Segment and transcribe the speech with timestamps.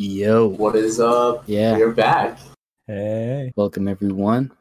[0.00, 0.46] Yo.
[0.46, 1.42] What is up?
[1.48, 1.76] Yeah.
[1.76, 2.38] We're back.
[2.86, 3.50] Hey.
[3.56, 4.52] Welcome everyone.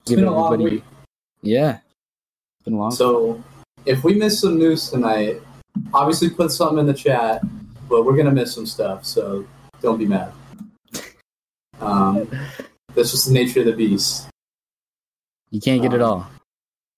[0.00, 0.82] It's been a long week.
[1.42, 1.78] Yeah.
[2.56, 2.90] It's been long.
[2.90, 3.40] So,
[3.86, 5.40] if we miss some news tonight,
[5.94, 7.40] obviously put something in the chat,
[7.88, 9.46] but we're gonna miss some stuff, so
[9.80, 10.32] don't be mad.
[11.80, 12.28] Um,
[12.96, 14.26] that's just the nature of the beast.
[15.50, 16.30] you can't get it um, all.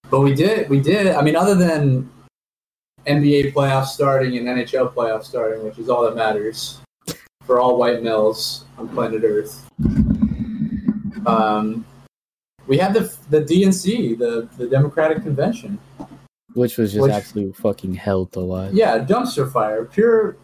[0.09, 1.09] But we did, we did.
[1.09, 2.11] I mean, other than
[3.07, 6.81] NBA playoffs starting and NHL playoffs starting, which is all that matters
[7.51, 9.69] for all white males on planet Earth.
[11.27, 11.85] Um,
[12.69, 15.77] we had the the DNC, the the Democratic Convention.
[16.55, 18.73] Which was just which- absolute fucking hell to watch.
[18.73, 20.37] Yeah, dumpster fire, pure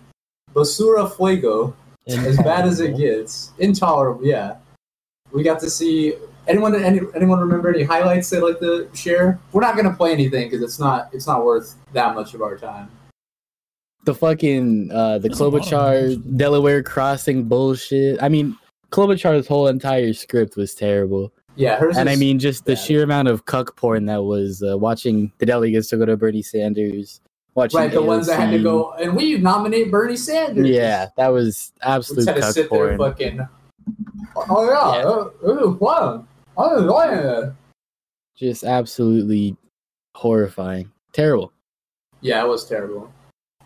[0.52, 1.77] basura fuego,
[2.09, 3.52] as bad as it gets.
[3.61, 4.27] Intolerable.
[4.27, 4.56] Yeah,
[5.30, 6.14] we got to see.
[6.48, 9.38] Anyone, any, anyone remember any highlights they'd like to share?
[9.52, 12.59] We're not gonna play anything because it's not it's not worth that much of our
[12.59, 12.91] time.
[14.06, 16.37] The fucking uh the There's a lot of them, Klobuchar.
[16.38, 18.23] Delaware crossing bullshit.
[18.23, 18.56] I mean
[18.91, 21.33] Klobuchar's whole entire script was terrible.
[21.56, 21.97] Yeah, hers.
[21.97, 22.84] And I mean just the bad.
[22.84, 26.41] sheer amount of cuck porn that was uh, watching the delegates to go to Bernie
[26.42, 27.20] Sanders,
[27.56, 30.69] watching right, the ones that had to go and we nominate Bernie Sanders.
[30.69, 32.98] Yeah, that was we absolute just had to cuck sit there porn.
[32.98, 33.48] fucking.
[34.48, 35.53] Oh yeah, Yeah.
[35.53, 36.22] uh, what?
[36.56, 37.50] Oh yeah.
[38.36, 39.56] Just absolutely
[40.14, 40.92] horrifying.
[41.12, 41.53] Terrible.
[42.20, 43.11] Yeah, it was terrible.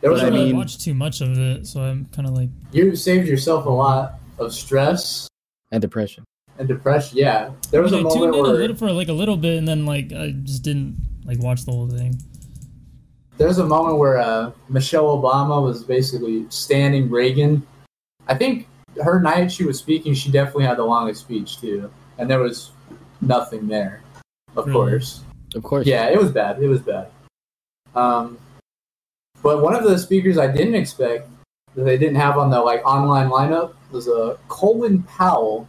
[0.01, 2.27] There But was I a- I mean- watched too much of it, so I'm kind
[2.27, 5.29] of like, you saved yourself a lot of stress
[5.73, 6.25] And depression.
[6.59, 7.19] and depression.
[7.19, 9.09] Yeah, there I, was mean, a I tuned moment in a where little for like
[9.09, 12.19] a little bit, and then like I just didn't like watch the whole thing.
[13.37, 17.63] there's a moment where uh, Michelle Obama was basically standing Reagan.
[18.29, 18.67] I think
[19.03, 22.71] her night she was speaking, she definitely had the longest speech too, and there was
[23.23, 24.03] nothing there.
[24.57, 24.73] Of Really?
[24.91, 25.21] course,
[25.55, 25.87] Of course.
[25.87, 26.63] yeah, it was bad.
[26.63, 27.09] It was bad.
[27.95, 28.37] Um,
[29.43, 31.29] but one of the speakers I didn't expect
[31.75, 35.69] that they didn't have on the like online lineup was uh, Colin Powell.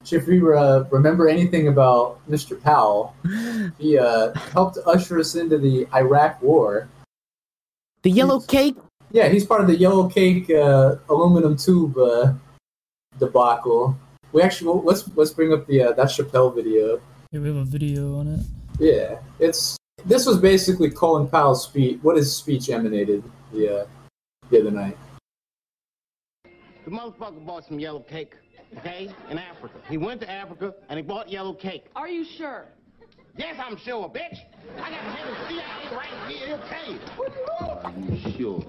[0.00, 2.60] Which If we uh, remember anything about Mr.
[2.60, 3.14] Powell,
[3.78, 6.88] he uh, helped usher us into the Iraq War.
[8.02, 8.76] The yellow cake.
[9.10, 12.34] Yeah, he's part of the yellow cake uh, aluminum tube uh,
[13.18, 13.96] debacle.
[14.32, 17.00] We actually let's let's bring up the uh, that Chappelle video.
[17.30, 18.40] Here we have a video on it.
[18.78, 21.98] Yeah, it's this was basically Colin Powell's speech.
[22.02, 23.86] What his speech emanated the uh,
[24.50, 24.96] the other night.
[26.84, 28.34] The motherfucker bought some yellow cake,
[28.78, 29.74] okay, in Africa.
[29.88, 31.86] He went to Africa and he bought yellow cake.
[31.96, 32.66] Are you sure?
[33.36, 34.38] Yes, I'm sure, bitch.
[34.76, 36.98] I got the head of CIA right here, okay?
[37.60, 38.64] Are you sure?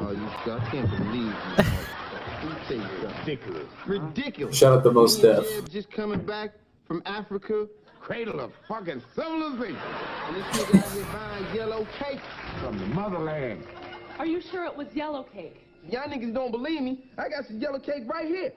[0.00, 0.58] Are you sure?
[0.58, 2.48] I can't believe you.
[2.48, 3.68] You say you're ridiculous.
[3.86, 4.56] Ridiculous.
[4.56, 5.70] Shout out to most Me and Def.
[5.70, 6.54] Just coming back
[6.86, 7.68] from Africa,
[8.08, 9.76] cradle of fucking civilization.
[10.28, 12.20] And this nigga out here buying yellow cake
[12.58, 13.62] from the motherland.
[14.18, 15.66] Are you sure it was yellow cake?
[15.90, 17.04] Y'all niggas don't believe me.
[17.18, 18.52] I got some yellow cake right here.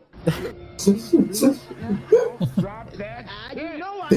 [2.59, 3.27] Drop that.
[3.53, 4.09] you know I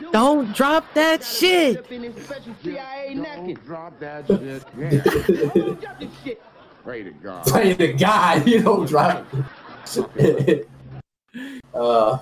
[0.00, 0.12] know.
[0.12, 1.76] Don't drop that shit.
[1.80, 3.58] Up in this special CIA napkin.
[3.66, 4.64] Drop that shit.
[4.78, 5.00] Yeah.
[5.74, 6.42] Drop this shit.
[6.82, 7.46] Pray to God.
[7.46, 9.26] Pray to God, you don't drop.
[11.74, 12.18] uh,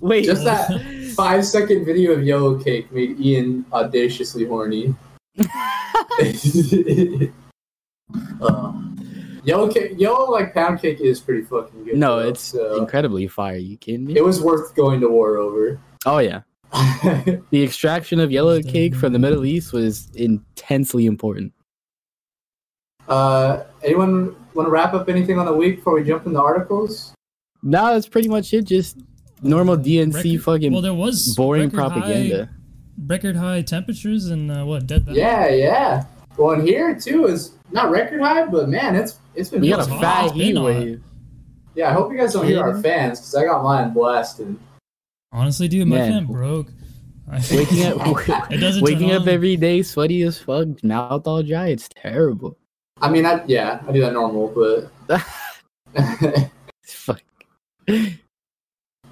[0.00, 0.24] Wait.
[0.24, 4.94] just that five second video of yellow cake made Ian audaciously horny.
[8.40, 8.72] uh,
[9.44, 11.96] yellow cake, yellow like pound cake is pretty fucking good.
[11.96, 13.56] No, though, it's so incredibly fire.
[13.56, 14.16] You kidding me?
[14.16, 15.80] it was worth going to war over.
[16.06, 16.42] oh yeah.
[17.50, 21.52] The extraction of yellow cake from the Middle East was intensely important.
[23.08, 27.12] uh, anyone want to wrap up anything on the week before we jump into articles?
[27.62, 28.62] No, that's pretty much it.
[28.66, 28.98] Just
[29.42, 32.46] normal DNC Record- fucking well, there was boring propaganda.
[32.46, 32.50] High,
[33.06, 35.18] record high temperatures and uh, what Death Valley.
[35.18, 36.04] Yeah, yeah.
[36.36, 39.60] Well, and here too is not record high, but man, it's it's been.
[39.60, 40.00] We got a It's hot.
[40.00, 40.64] fat heat hot.
[40.64, 41.02] wave.
[41.74, 44.56] Yeah, I hope you guys don't hear our fans because I got mine blasted.
[45.32, 46.12] Honestly, dude, my Man.
[46.12, 46.68] fan broke.
[47.30, 51.42] I- Waking up, It doesn't waking turn up every day, sweaty as fuck, mouth all
[51.44, 51.68] dry.
[51.68, 52.58] It's terrible.
[53.00, 54.90] I mean, I yeah, I do that normal, but
[56.84, 57.22] Fuck.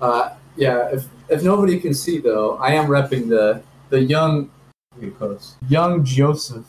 [0.00, 0.88] Uh, yeah.
[0.92, 4.50] If if nobody can see though, I am repping the the young
[4.94, 5.56] let me post.
[5.68, 6.66] young Joseph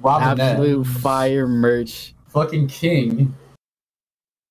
[0.00, 2.14] Robinette, Absolute fire merch.
[2.28, 3.34] fucking king.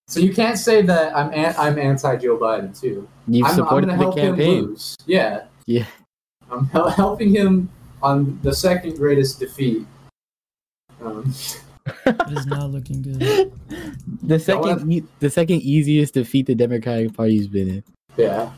[0.08, 3.08] So you can't say that I'm an, I'm anti Joe Biden too.
[3.28, 4.78] You've I'm, I'm supported gonna the help him campaign.
[5.06, 5.86] Yeah, Yeah.
[6.52, 7.70] I'm hel- helping him
[8.04, 9.86] on the second greatest defeat.
[11.02, 11.34] Um,
[12.06, 13.52] It is not looking good.
[14.24, 17.84] The second, e- the second easiest defeat the Democratic Party's been in.
[18.18, 18.52] Yeah,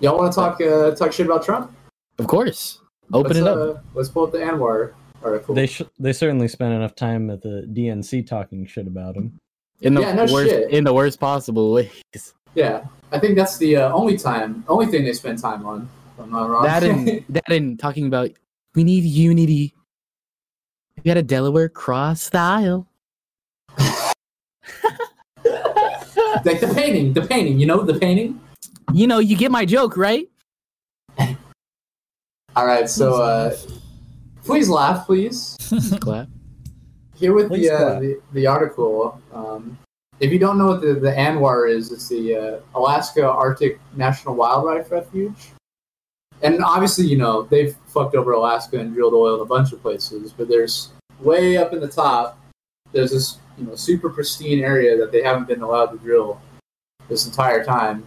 [0.00, 1.72] y'all want to talk uh, talk shit about Trump?
[2.18, 2.80] Of course.
[3.12, 3.76] Open let's, it up.
[3.76, 4.92] Uh, let's pull up the ANWR
[5.22, 5.54] article.
[5.54, 9.38] They sh- they certainly spent enough time at the DNC talking shit about him.
[9.80, 10.70] in the Yeah, no worst shit.
[10.70, 12.34] in the worst possible ways.
[12.54, 15.88] Yeah, I think that's the uh, only time, only thing they spend time on.
[16.14, 16.64] If I'm not wrong.
[16.64, 18.30] That and that and talking about
[18.74, 19.74] we need unity.
[20.96, 22.86] We got a Delaware cross style.
[23.78, 24.14] like
[26.60, 27.58] the painting, the painting.
[27.58, 28.40] You know the painting.
[28.92, 30.28] You know, you get my joke, right?
[32.56, 33.56] All right, so uh,
[34.44, 35.56] please laugh, please.
[36.00, 36.28] Clap.
[37.14, 39.20] Here with Please the, uh, the the article.
[39.32, 39.76] Um,
[40.20, 44.34] if you don't know what the, the ANWR is, it's the uh, Alaska Arctic National
[44.34, 45.50] Wildlife Refuge.
[46.42, 49.82] And obviously, you know, they've fucked over Alaska and drilled oil in a bunch of
[49.82, 50.90] places, but there's
[51.20, 52.38] way up in the top,
[52.92, 56.40] there's this, you know, super pristine area that they haven't been allowed to drill
[57.08, 58.04] this entire time.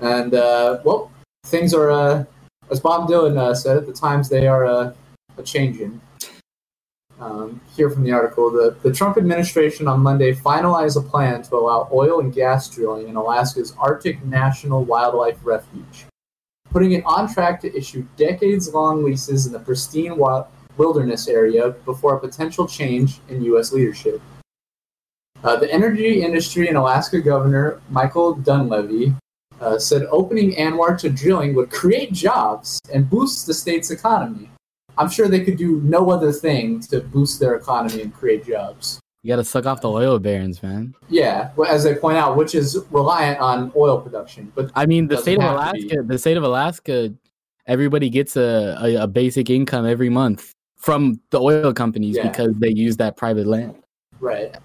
[0.00, 1.10] And, uh, well,
[1.46, 2.24] things are, uh,
[2.70, 4.94] as Bob Dylan uh, said, at the times they are a
[5.44, 6.00] changing.
[7.18, 11.56] Um, here from the article, the, the Trump administration on Monday finalized a plan to
[11.56, 16.06] allow oil and gas drilling in Alaska's Arctic National Wildlife Refuge,
[16.70, 20.46] putting it on track to issue decades long leases in the pristine wi-
[20.78, 23.70] wilderness area before a potential change in U.S.
[23.70, 24.22] leadership.
[25.44, 29.14] Uh, the energy industry and Alaska Governor Michael Dunleavy
[29.60, 34.50] uh, said opening ANWR to drilling would create jobs and boost the state's economy.
[34.98, 39.00] I'm sure they could do no other thing to boost their economy and create jobs.
[39.22, 40.94] You gotta suck off the oil barons, man.
[41.10, 44.50] Yeah, well, as they point out, which is reliant on oil production.
[44.54, 45.52] But I mean, the state of to.
[45.52, 47.12] Alaska, the state of Alaska,
[47.66, 52.28] everybody gets a, a, a basic income every month from the oil companies Yeah.
[52.28, 53.74] because they use that private land.
[54.20, 54.56] right,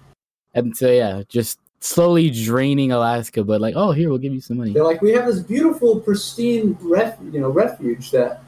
[0.54, 4.58] And so, yeah, just slowly draining Alaska, but like, oh, here, we'll give you some
[4.58, 4.72] money.
[4.72, 8.42] they're like, we have this beautiful, pristine, ref, you know, refuge that.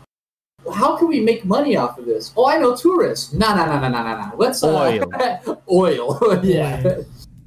[0.74, 2.32] How can we make money off of this?
[2.36, 3.32] Oh, I know, tourists.
[3.32, 4.32] No, no, no, no, no, no, no.
[4.36, 4.98] Let's uh,
[5.70, 6.18] oil.
[6.42, 6.98] yeah.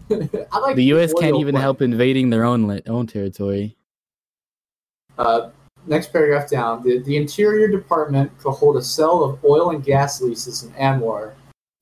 [0.51, 1.13] I like The U.S.
[1.13, 1.61] can't even plan.
[1.61, 3.77] help invading their own la- own territory.
[5.17, 5.49] Uh,
[5.87, 6.83] next paragraph down.
[6.83, 11.33] The, the Interior Department could hold a cell of oil and gas leases in ANWR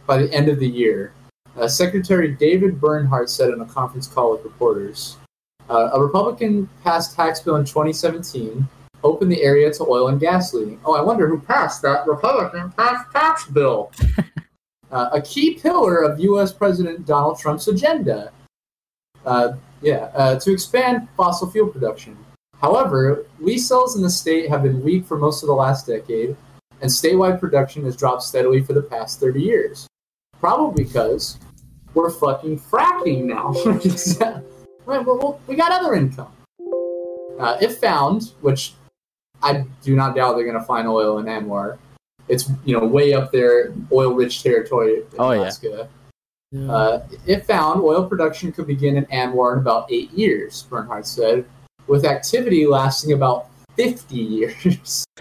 [0.06, 1.14] by the end of the year.
[1.60, 5.18] Uh, Secretary David Bernhardt said in a conference call with reporters.
[5.70, 8.66] Uh, a Republican passed tax bill in 2017
[9.04, 10.80] opened the area to oil and gas leading.
[10.86, 13.92] Oh, I wonder who passed that Republican passed tax bill.
[14.92, 16.54] uh, a key pillar of U.S.
[16.54, 18.32] President Donald Trump's agenda.
[19.26, 22.18] Uh, yeah, uh, to expand fossil fuel production.
[22.62, 26.36] However, lease sales in the state have been weak for most of the last decade,
[26.82, 29.88] and statewide production has dropped steadily for the past 30 years.
[30.40, 31.38] Probably because
[31.94, 33.54] we're fucking fracking now.
[34.86, 36.32] Right, well, well, we got other income.
[37.40, 38.74] Uh, if found, which
[39.44, 41.78] I do not doubt they're going to find oil in ANWR,
[42.28, 45.32] it's you know way up there, oil-rich territory in Oh.
[45.32, 45.88] Alaska.
[46.52, 46.72] Yeah.
[46.72, 51.46] Uh, if found, oil production could begin in ANWR in about eight years, Bernhardt said,
[51.86, 55.06] with activity lasting about 50 years.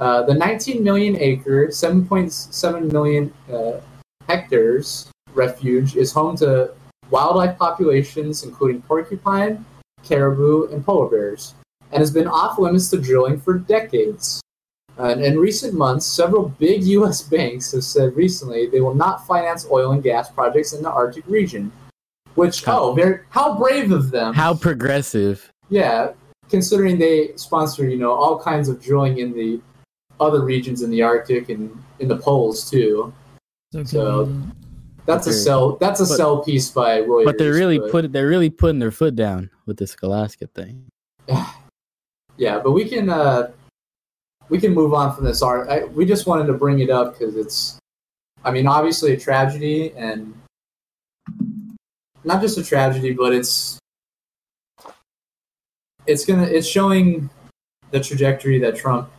[0.00, 3.78] Uh, the 19 million acre, 7.7 million uh,
[4.28, 6.72] hectares refuge is home to
[7.10, 9.64] wildlife populations including porcupine,
[10.02, 11.54] caribou, and polar bears,
[11.92, 14.40] and has been off limits to drilling for decades.
[14.98, 17.22] Uh, and in recent months, several big U.S.
[17.22, 21.26] banks have said recently they will not finance oil and gas projects in the Arctic
[21.26, 21.72] region.
[22.34, 24.32] Which, How- oh, how brave of them!
[24.32, 25.50] How progressive.
[25.68, 26.12] Yeah,
[26.48, 29.60] considering they sponsor, you know, all kinds of drilling in the
[30.18, 33.12] other regions in the Arctic and in the poles too.
[33.72, 34.54] So so- convenient.
[35.04, 35.76] That's a sell.
[35.76, 37.24] That's a But- sell piece by Reuters.
[37.24, 40.86] But they're really but- put they're really putting their foot down with this Alaska thing.
[42.38, 43.52] Yeah, but we can uh,
[44.48, 45.68] we can move on from this art.
[45.68, 47.78] I, we just wanted to bring it up because it's,
[48.42, 50.34] I mean, obviously a tragedy and
[52.24, 53.78] not just a tragedy, but it's
[56.06, 57.28] it's gonna it's showing
[57.90, 59.10] the trajectory that Trump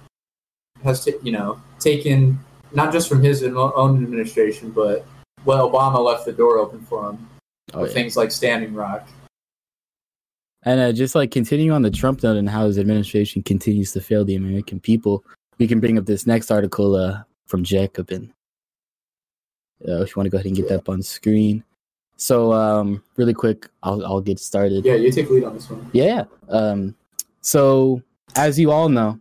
[0.84, 2.40] has, ta- you know, taken
[2.74, 5.06] not just from his own administration, but
[5.44, 7.30] what Obama left the door open for him
[7.74, 7.94] Oh, with yeah.
[7.96, 9.08] things like Standing Rock.
[10.64, 14.02] And uh, just like continuing on the Trump note and how his administration continues to
[14.02, 15.24] fail the American people,
[15.58, 18.34] we can bring up this next article uh, from Jacobin.
[19.88, 21.64] Uh, if you want to go ahead and get that up on screen.
[22.16, 24.86] So, um, really quick, I'll, I'll get started.
[24.86, 25.90] Yeah, you take lead on this one.
[25.92, 26.24] Yeah.
[26.48, 26.96] Um,
[27.42, 28.02] so,
[28.36, 29.20] as you all know,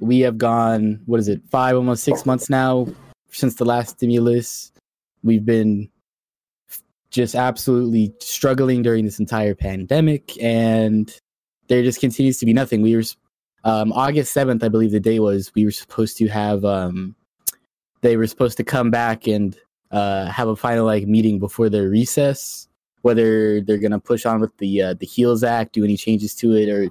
[0.00, 2.88] we have gone, what is it, five, almost six months now
[3.30, 4.69] since the last stimulus.
[5.22, 5.90] We've been
[7.10, 11.14] just absolutely struggling during this entire pandemic, and
[11.68, 12.82] there just continues to be nothing.
[12.82, 13.02] We were,
[13.64, 17.14] um, August 7th, I believe the day was, we were supposed to have, um,
[18.00, 19.56] they were supposed to come back and
[19.90, 22.68] uh, have a final like meeting before their recess,
[23.02, 26.54] whether they're gonna push on with the uh, the Heals Act, do any changes to
[26.54, 26.90] it, or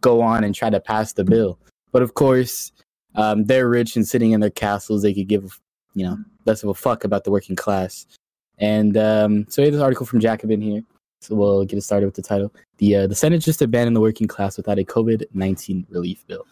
[0.00, 1.58] go on and try to pass the bill.
[1.92, 2.72] But of course,
[3.14, 5.02] um, they're rich and sitting in their castles.
[5.02, 5.60] They could give
[5.94, 6.18] you know
[6.48, 8.06] less of a fuck about the working class.
[8.58, 10.82] And um, so have this article from Jacobin here.
[11.20, 12.52] So we'll get it started with the title.
[12.78, 16.46] The uh, the Senate just abandoned the working class without a COVID nineteen relief bill.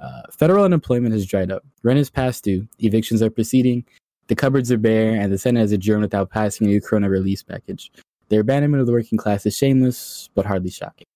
[0.00, 1.64] Uh, federal unemployment has dried up.
[1.82, 2.68] Rent is past due.
[2.78, 3.84] Evictions are proceeding.
[4.28, 7.42] The cupboards are bare, and the Senate has adjourned without passing a new Corona release
[7.42, 7.90] package.
[8.28, 11.06] Their abandonment of the working class is shameless, but hardly shocking.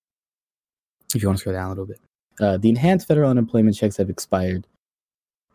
[1.15, 2.01] If you want to scroll down a little bit,
[2.41, 4.67] uh, the enhanced federal unemployment checks have expired,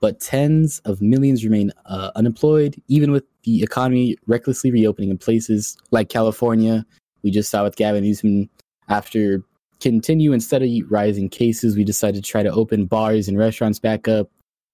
[0.00, 5.76] but tens of millions remain uh, unemployed, even with the economy recklessly reopening in places
[5.90, 6.84] like California.
[7.22, 8.48] We just saw with Gavin Newsom
[8.88, 9.42] after
[9.80, 14.08] continue and steady rising cases, we decided to try to open bars and restaurants back
[14.08, 14.30] up,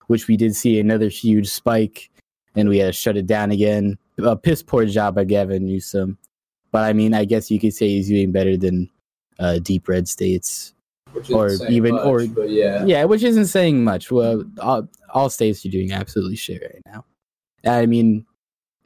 [0.07, 2.11] which we did see another huge spike,
[2.54, 3.99] and we had to shut it down again.
[4.19, 6.19] A piss poor job by Gavin Newsom,
[6.71, 8.88] but I mean, I guess you could say he's doing better than
[9.38, 10.75] uh, deep red states
[11.33, 14.11] or even- much, or- yeah, yeah, which isn't saying much.
[14.11, 17.04] Well, all, all states are doing absolutely shit right now.
[17.66, 18.26] I mean,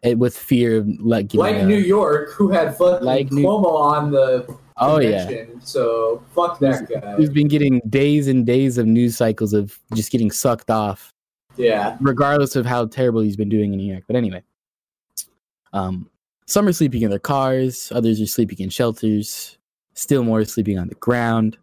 [0.02, 3.44] it, with fear of like, getting, like uh, New York, who had fucking like New-
[3.44, 7.16] Cuomo on the oh yeah, so fuck that guy.
[7.16, 11.12] who's been getting days and days of news cycles of just getting sucked off,
[11.56, 14.04] Yeah, regardless of how terrible he's been doing in New York.
[14.06, 14.44] But anyway,
[15.72, 16.08] um,
[16.46, 19.58] some are sleeping in their cars, others are sleeping in shelters,
[19.94, 21.58] still more sleeping on the ground.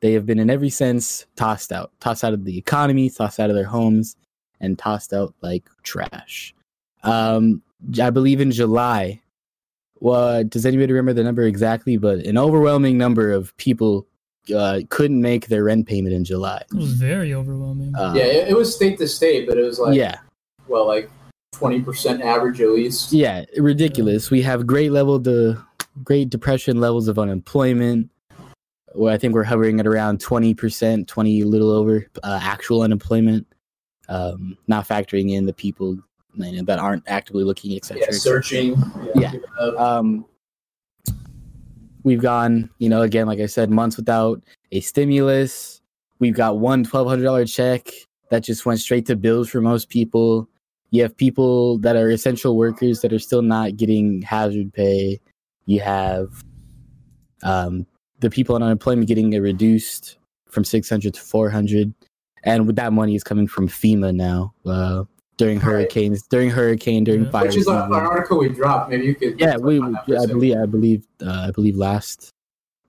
[0.00, 3.50] They have been, in every sense, tossed out, tossed out of the economy, tossed out
[3.50, 4.16] of their homes,
[4.60, 6.54] and tossed out like trash.
[7.02, 7.62] Um,
[8.00, 9.20] I believe in July.
[10.00, 11.98] Well, does anybody remember the number exactly?
[11.98, 14.06] But an overwhelming number of people
[14.54, 16.62] uh, couldn't make their rent payment in July.
[16.72, 17.94] It was very overwhelming.
[17.94, 20.18] Uh, yeah, it, it was state to state, but it was like yeah,
[20.66, 21.10] well, like
[21.52, 23.12] twenty percent average at least.
[23.12, 24.30] yeah, ridiculous.
[24.30, 25.62] We have great level the
[26.04, 28.10] great depression levels of unemployment.
[28.94, 32.82] Well, I think we're hovering at around twenty percent, twenty a little over uh, actual
[32.82, 33.46] unemployment,
[34.08, 35.96] um, not factoring in the people
[36.34, 38.02] you know, that aren't actively looking, etc.
[38.02, 38.82] Yeah, searching.
[39.14, 39.32] Yeah.
[39.60, 39.78] up.
[39.78, 40.24] um
[42.02, 44.42] we've gone you know again like i said months without
[44.72, 45.80] a stimulus
[46.18, 47.88] we've got one $1200 check
[48.30, 50.48] that just went straight to bills for most people
[50.90, 55.20] you have people that are essential workers that are still not getting hazard pay
[55.66, 56.42] you have
[57.42, 57.86] um
[58.20, 60.16] the people on unemployment getting it reduced
[60.48, 61.92] from 600 to 400
[62.44, 65.04] and with that money is coming from fema now uh
[65.36, 65.64] during Right.
[65.64, 67.30] hurricanes during hurricane during Yeah.
[67.30, 68.90] fire Which is a, an article we dropped.
[68.90, 69.40] Maybe you could.
[69.40, 69.78] Yeah, we.
[69.78, 70.56] find that for a I believe.
[70.58, 71.06] I believe.
[71.24, 72.28] Uh, I believe last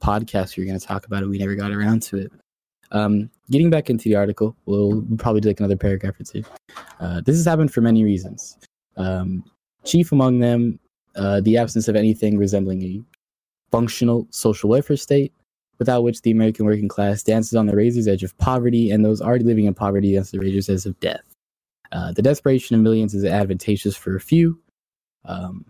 [0.04, 1.28] podcast we were going to talk about it.
[1.28, 2.32] We never got around to it.
[2.92, 6.44] Um, getting back into the article, we'll, we'll probably do like another paragraph or two.
[7.00, 8.58] Uh, this has happened for many reasons.
[8.98, 9.46] Um,
[9.86, 10.78] chief among them,
[11.16, 13.02] uh, the absence of anything resembling a
[13.72, 15.34] functional social welfare state,
[15.80, 19.22] without which the American working class dances on the razor's edge of poverty, and those
[19.22, 21.24] already living in poverty against the razor's edge of death.
[21.92, 24.60] Uh, the desperation of millions is advantageous for a few.
[25.25, 25.66] Um,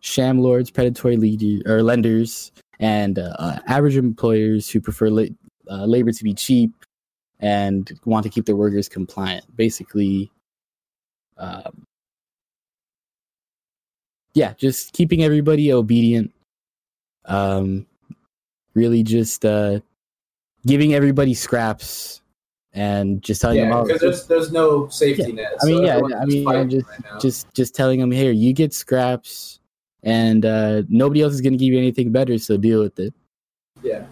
[0.00, 5.24] sham lords, predatory or lenders, and uh, uh, average employers who prefer la-
[5.70, 6.72] uh, labor to be cheap
[7.38, 9.44] and want to keep their workers compliant.
[9.56, 10.30] Basically,
[11.38, 11.84] um,
[14.34, 16.32] yeah, just keeping everybody obedient.
[17.30, 17.86] Um,
[18.74, 19.80] really, just uh,
[20.66, 22.20] giving everybody scraps
[22.72, 25.54] and just telling them, Yeah, oh, because there's there's no safety net.
[25.62, 28.52] I mean, so yeah, I mean, fighting just- right just just telling them here you
[28.52, 29.58] get scraps
[30.02, 33.12] and uh nobody else is going to give you anything better so deal with it
[33.82, 34.04] yeah.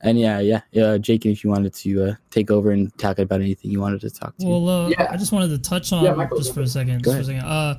[0.00, 3.40] and yeah yeah yeah jake if you wanted to uh take over and talk about
[3.40, 5.06] anything you wanted to talk to Well, uh, Yeah.
[5.08, 7.04] I just wanted to touch on Yeah, Michael, just for a second.
[7.04, 7.48] Go Just for a second.
[7.48, 7.78] Uh,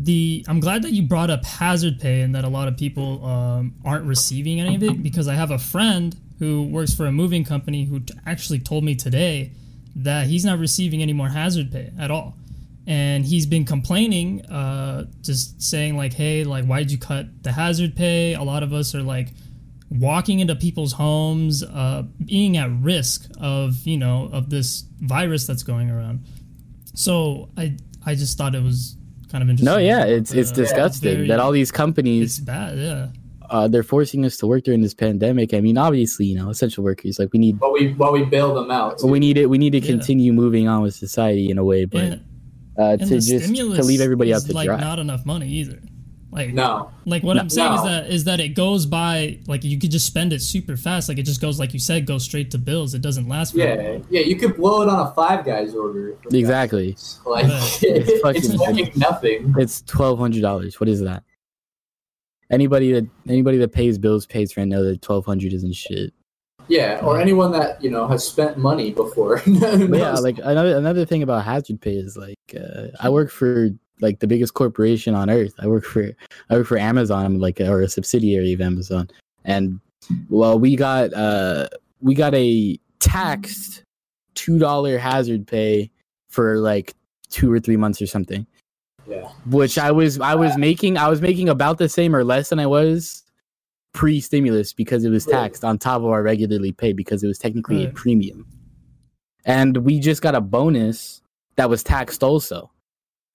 [0.00, 3.24] the I'm glad that you brought up hazard pay and that a lot of people
[3.24, 7.12] um, aren't receiving any of it because I have a friend who works for a
[7.12, 9.52] moving company who t- actually told me today
[9.96, 12.36] that he's not receiving any more hazard pay at all,
[12.86, 17.50] and he's been complaining, uh, just saying like, "Hey, like, why did you cut the
[17.50, 19.32] hazard pay?" A lot of us are like
[19.90, 25.64] walking into people's homes, uh, being at risk of you know of this virus that's
[25.64, 26.24] going around.
[26.94, 27.76] So I
[28.06, 28.97] I just thought it was
[29.30, 29.72] kind of interesting.
[29.74, 33.08] no yeah it's it's Uh, disgusting very- that all these It's companies bad, yeah.
[33.50, 36.82] uh they're forcing us to work during this pandemic i mean obviously you know essential
[36.84, 39.02] workers like we need But we but we bail them out.
[39.02, 39.86] we need it we need to Yeah.
[39.94, 42.20] continue moving on with society in a way but And,
[42.78, 45.24] uh and to the just stimulus to leave everybody out to like dry not enough
[45.26, 45.78] money either.
[46.30, 46.90] Like No.
[47.06, 50.06] like what I'm saying is that is that it goes by like you could just
[50.06, 51.08] spend it super fast.
[51.08, 52.92] Like it just goes like you said, goes straight to bills.
[52.94, 56.16] It doesn't last for Yeah, yeah, you could blow it on a Five Guys order.
[56.30, 56.96] Exactly.
[57.24, 57.78] Like Right.
[57.82, 59.54] it's, fucking- fucking nothing.
[59.58, 60.78] It's twelve hundred dollars.
[60.78, 61.24] What is that?
[62.50, 66.12] Anybody that anybody that pays bills pays rent know that twelve hundred isn't shit.
[66.66, 69.42] Yeah, or anyone that you know has spent money before.
[69.46, 73.70] Yeah, like another another thing about hazard pay is like uh, I work for
[74.00, 75.54] like the biggest corporation on earth.
[75.58, 76.10] I work for
[76.50, 77.24] I work for Amazon.
[77.24, 79.08] I'm like or a subsidiary of Amazon,
[79.44, 79.80] and
[80.28, 81.68] well, we got uh
[82.00, 83.82] we got a taxed
[84.34, 85.90] two dollar hazard pay
[86.28, 86.94] for like
[87.30, 88.46] two or three months or something.
[89.06, 92.50] yeah, which I was I was making I was making about the same or less
[92.50, 93.24] than I was
[93.92, 97.38] pre stimulus because it was taxed on top of our regularly paid because it was
[97.38, 98.46] technically a premium.
[99.44, 101.22] And we just got a bonus
[101.56, 102.70] that was taxed also.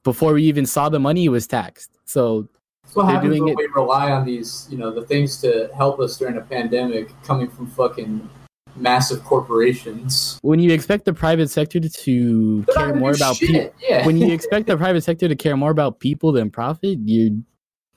[0.04, 1.92] Before we even saw the money, it was taxed.
[2.06, 2.48] So
[2.94, 5.70] what They're happens doing when it- we rely on these, you know, the things to
[5.76, 8.30] help us during a pandemic coming from fucking
[8.76, 10.40] massive corporations.
[10.42, 13.72] when you expect the private sector to, They're care more about people.
[13.88, 17.44] Yeah, when you expect the private sector to care more about people than profit, you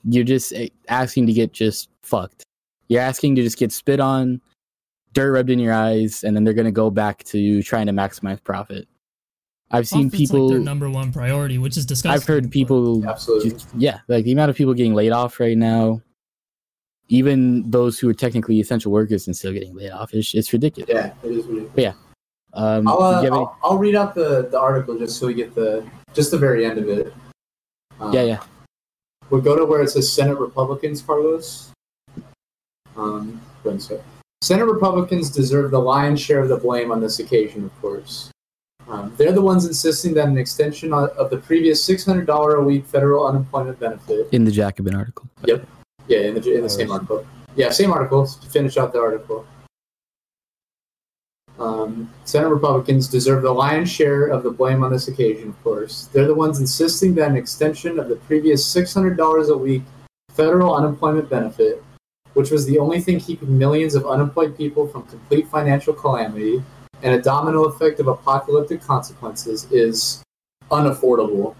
[0.09, 2.43] you're just eh, asking to get just fucked.
[2.87, 4.39] You're asking to just get spit on,
[5.13, 8.41] dirt rubbed in your eyes, and then they're gonna go back to trying to maximize
[8.41, 8.87] profit.
[9.71, 10.47] I've seen Profit's, people.
[10.47, 12.11] like their number one priority, which is disgusting.
[12.11, 13.07] I've heard but- people.
[13.07, 13.51] absolutely.
[13.51, 16.01] Just, yeah, like the amount of people getting laid off right now.
[17.09, 20.89] Even those who are technically essential workers and still getting laid off, it's, it's ridiculous.
[20.93, 21.71] Yeah, it is ridiculous.
[21.77, 21.93] Yeah.
[22.53, 25.55] Um, I'll, uh, any- I'll, I'll read out the, the article just so we get
[25.55, 27.13] the just the very end of it.
[27.99, 28.43] Um, yeah, yeah.
[29.29, 31.71] We'll go to where it says Senate Republicans, Carlos.
[32.95, 33.99] Um, one sec.
[34.41, 38.31] Senate Republicans deserve the lion's share of the blame on this occasion, of course.
[38.89, 42.85] Um, they're the ones insisting that an extension of of the previous $600 a week
[42.85, 44.29] federal unemployment benefit.
[44.31, 45.27] In the Jacobin article.
[45.43, 45.67] Yep.
[46.07, 47.25] Yeah, in the, in the same article.
[47.55, 49.45] Yeah, same article to finish out the article.
[51.59, 56.07] Um, Senate Republicans deserve the lion's share of the blame on this occasion, of course.
[56.13, 59.81] They're the ones insisting that an extension of the previous $600 a week
[60.31, 61.83] federal unemployment benefit,
[62.35, 66.63] which was the only thing keeping millions of unemployed people from complete financial calamity
[67.03, 70.23] and a domino effect of apocalyptic consequences, is
[70.71, 71.55] unaffordable.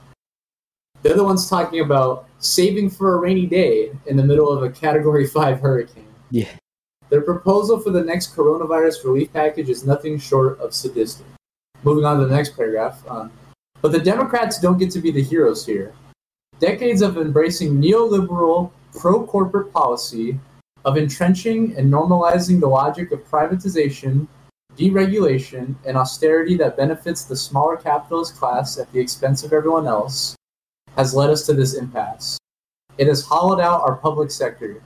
[1.01, 4.69] They're the ones talking about saving for a rainy day in the middle of a
[4.69, 6.07] Category 5 hurricane.
[6.31, 6.49] Yeah.
[7.09, 11.25] Their proposal for the next coronavirus relief package is nothing short of sadistic.
[11.83, 13.01] Moving on to the next paragraph.
[13.07, 13.31] Um,
[13.81, 15.93] but the Democrats don't get to be the heroes here.
[16.59, 20.39] Decades of embracing neoliberal, pro corporate policy,
[20.83, 24.27] of entrenching and normalizing the logic of privatization,
[24.77, 30.35] deregulation, and austerity that benefits the smaller capitalist class at the expense of everyone else,
[30.95, 32.37] has led us to this impasse.
[32.97, 34.81] It has hollowed out our public sector,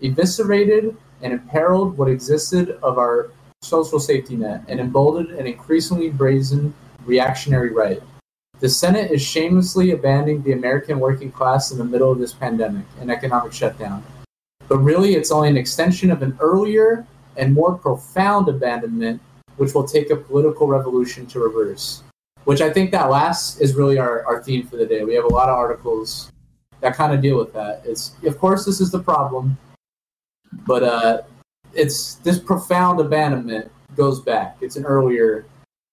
[0.00, 3.30] eviscerated and imperiled what existed of our
[3.62, 6.74] social safety net, and emboldened an increasingly brazen
[7.04, 8.02] reactionary right.
[8.58, 12.84] The Senate is shamelessly abandoning the American working class in the middle of this pandemic
[13.00, 14.04] and economic shutdown.
[14.68, 19.20] But really, it's only an extension of an earlier and more profound abandonment,
[19.56, 22.02] which will take a political revolution to reverse.
[22.44, 25.04] Which I think that last is really our, our theme for the day.
[25.04, 26.30] We have a lot of articles
[26.80, 27.82] that kind of deal with that.
[27.84, 29.56] It's of course this is the problem,
[30.66, 31.22] but uh,
[31.72, 34.56] it's this profound abandonment goes back.
[34.60, 35.46] It's an earlier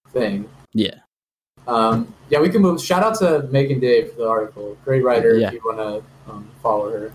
[0.10, 0.50] thing.
[0.74, 0.96] Yeah.
[1.68, 2.82] Um, yeah, we can move.
[2.82, 4.76] Shout out to Meagan Day for the article.
[4.84, 5.38] Great writer.
[5.38, 5.48] Yeah.
[5.48, 7.14] If you want to um, follow her.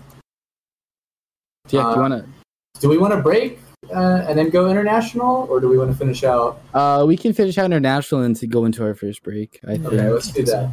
[1.69, 2.25] Yeah, do Uh, you wanna
[2.79, 3.59] Do we want to break
[3.93, 6.61] uh, and then go international, or do we want to finish out?
[6.73, 9.59] uh we can finish out international and to go into our first break.
[9.63, 9.85] I think.
[9.85, 10.69] Okay, let's do that.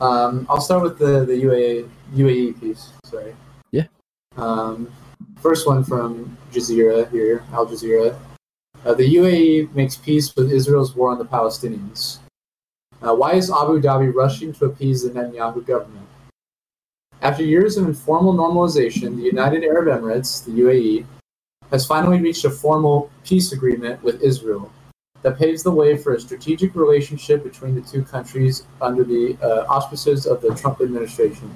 [0.00, 2.90] Um, I'll start with the the UAE UAE piece.
[3.04, 3.34] Sorry.
[3.70, 3.86] Yeah.
[4.36, 4.90] Um,
[5.40, 8.16] first one from Jazeera here, Al Jazeera.
[8.84, 12.18] Uh, the UAE makes peace with Israel's war on the Palestinians.
[13.00, 16.06] Uh, why is Abu Dhabi rushing to appease the Netanyahu government?
[17.20, 21.04] After years of informal normalization, the United Arab Emirates, the UAE,
[21.72, 24.70] has finally reached a formal peace agreement with Israel
[25.22, 29.64] that paves the way for a strategic relationship between the two countries under the uh,
[29.68, 31.52] auspices of the Trump administration.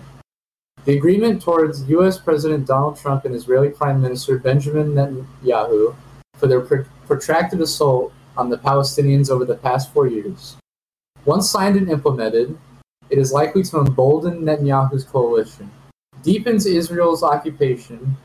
[0.87, 2.19] The agreement towards U.S.
[2.19, 5.95] President Donald Trump and Israeli Prime Minister Benjamin Netanyahu
[6.37, 10.57] for their pr- protracted assault on the Palestinians over the past four years.
[11.25, 12.57] Once signed and implemented,
[13.11, 15.71] it is likely to embolden Netanyahu's coalition,
[16.23, 18.17] deepens Israel's occupation,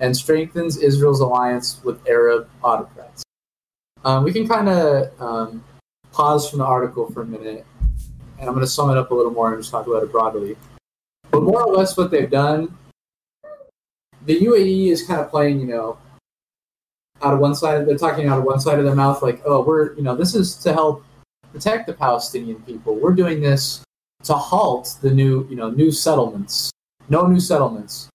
[0.00, 3.22] and strengthens Israel's alliance with Arab autocrats.
[4.04, 5.64] Um, we can kind of um,
[6.10, 7.66] pause from the article for a minute,
[8.38, 10.10] and I'm going to sum it up a little more and just talk about it
[10.10, 10.56] broadly.
[11.30, 12.76] But more or less, what they've done,
[14.24, 15.98] the UAE is kind of playing, you know,
[17.22, 17.86] out of one side.
[17.86, 20.34] They're talking out of one side of their mouth, like, "Oh, we're, you know, this
[20.34, 21.04] is to help
[21.52, 22.96] protect the Palestinian people.
[22.96, 23.82] We're doing this
[24.24, 26.70] to halt the new, you know, new settlements.
[27.08, 28.09] No new settlements."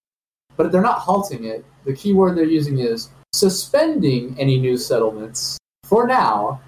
[0.56, 1.64] But they're not halting it.
[1.84, 6.60] The key word they're using is suspending any new settlements for now,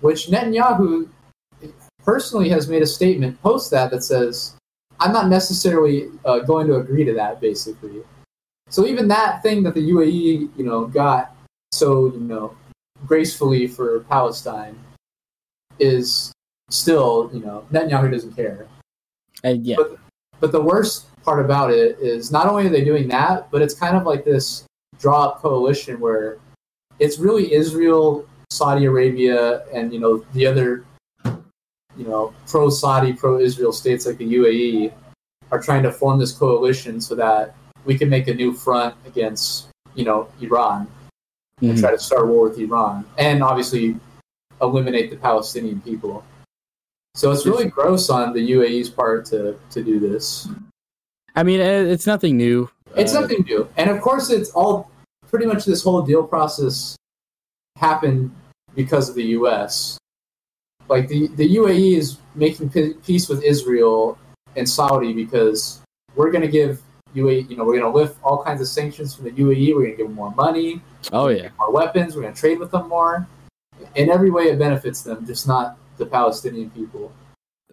[0.00, 1.08] which Netanyahu
[2.04, 4.54] personally has made a statement post that that says,
[5.00, 8.02] I'm not necessarily uh, going to agree to that, basically.
[8.70, 11.36] So even that thing that the UAE, you know, got
[11.72, 12.56] so, you know,
[13.06, 14.78] gracefully for Palestine
[15.78, 16.32] is
[16.70, 18.66] still, you know, Netanyahu doesn't care.
[19.44, 19.98] And yeah, But,
[20.40, 23.74] but the worst part about it is not only are they doing that, but it's
[23.74, 24.64] kind of like this
[24.98, 26.38] draw up coalition where
[26.98, 30.84] it's really Israel, Saudi Arabia, and you know the other,
[31.96, 34.92] you know, pro Saudi, pro Israel states like the UAE
[35.50, 39.68] are trying to form this coalition so that we can make a new front against
[39.94, 40.86] you know Iran
[41.62, 41.80] and Mhm.
[41.80, 43.96] try to start a war with Iran, and obviously
[44.60, 46.22] eliminate the Palestinian people.
[47.16, 50.48] So it's really gross on the UAE's part to to do this.
[51.34, 52.68] I mean, eh, it's nothing new.
[52.94, 54.90] It's Uh, nothing new, and of course, it's all
[55.30, 56.94] pretty much this whole deal process
[57.76, 58.30] happened
[58.74, 59.96] because of the U.S.
[60.88, 64.18] Like the the UAE is making pe- peace with Israel
[64.54, 65.80] and Saudi because
[66.16, 66.82] we're going to give
[67.14, 69.74] UAE, you know, we're going to lift all kinds of sanctions from the UAE.
[69.74, 72.14] We're going to give them more money, Oh yeah, more weapons.
[72.14, 73.26] We're going to trade with them more.
[73.94, 77.12] In every way, it benefits them, just not the Palestinian people.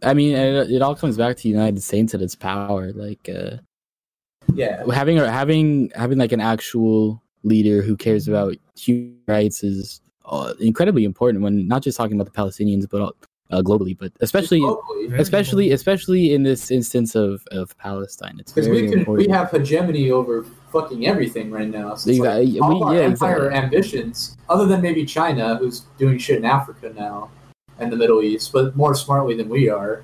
[0.01, 2.91] I mean, it, it all comes back to the United States and its power.
[2.93, 3.57] Like uh,
[4.53, 10.53] Yeah, having having having like an actual leader who cares about human rights is uh,
[10.59, 13.13] incredibly important when not just talking about the Palestinians, but
[13.51, 15.19] uh, globally, but especially Globally.
[15.19, 18.37] Especially especially in this instance of of Palestine.
[18.39, 19.27] It's Because we can, important.
[19.27, 21.93] we have hegemony over fucking everything right now.
[21.95, 22.59] So it's like Exactly.
[22.59, 23.57] all We- our yeah, empire exactly.
[23.63, 27.29] ambitions, other than maybe China, who's doing shit in Africa now
[27.83, 30.03] and the Middle East, but more smartly than we are.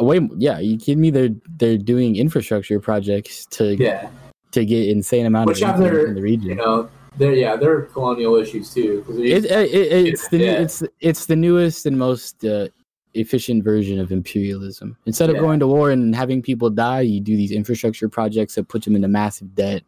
[0.00, 1.10] Way, yeah, you kidding me?
[1.10, 4.08] They're they're doing infrastructure projects to Yeah,
[4.52, 6.48] to get insane amount Which of their- in the region.
[6.48, 9.04] you know, they're yeah, they're colonial issues too.
[9.10, 10.52] It, it, it, it's the Yeah.
[10.62, 12.68] it's it's the newest and most uh,
[13.12, 14.96] efficient version of imperialism.
[15.04, 15.42] Instead of Yeah.
[15.42, 18.96] going to war and having people die, you do these infrastructure projects that put them
[18.96, 19.82] into massive debt,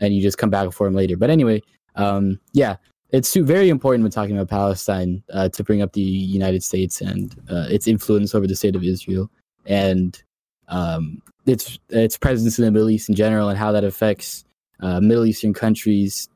[0.00, 1.16] and you just come back for them later.
[1.16, 1.62] But anyway,
[1.94, 2.76] um, yeah,
[3.12, 7.34] it's very important when talking about Palestine uh, to bring up the United States and
[7.50, 9.30] uh, its influence over the state of Israel
[9.66, 10.22] and
[10.68, 14.44] um, its its presence in the Middle East in general and how that affects
[14.80, 16.28] uh, Middle Eastern countries.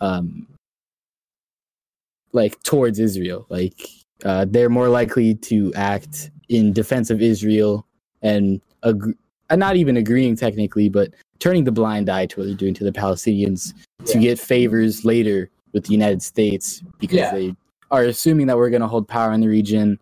[0.00, 0.46] Um,
[2.32, 3.46] like towards Israel.
[3.50, 3.88] Like
[4.24, 7.86] uh, they're more likely to act in defense of Israel
[8.22, 9.16] and ag-
[9.50, 12.84] uh, not even agreeing technically, but turning the blind eye to what they're doing to
[12.84, 13.74] the Palestinians
[14.06, 14.20] to Yeah.
[14.28, 17.30] get favors later with the United States because Yeah.
[17.32, 17.56] they
[17.90, 19.98] are assuming that we're going to hold power in the region.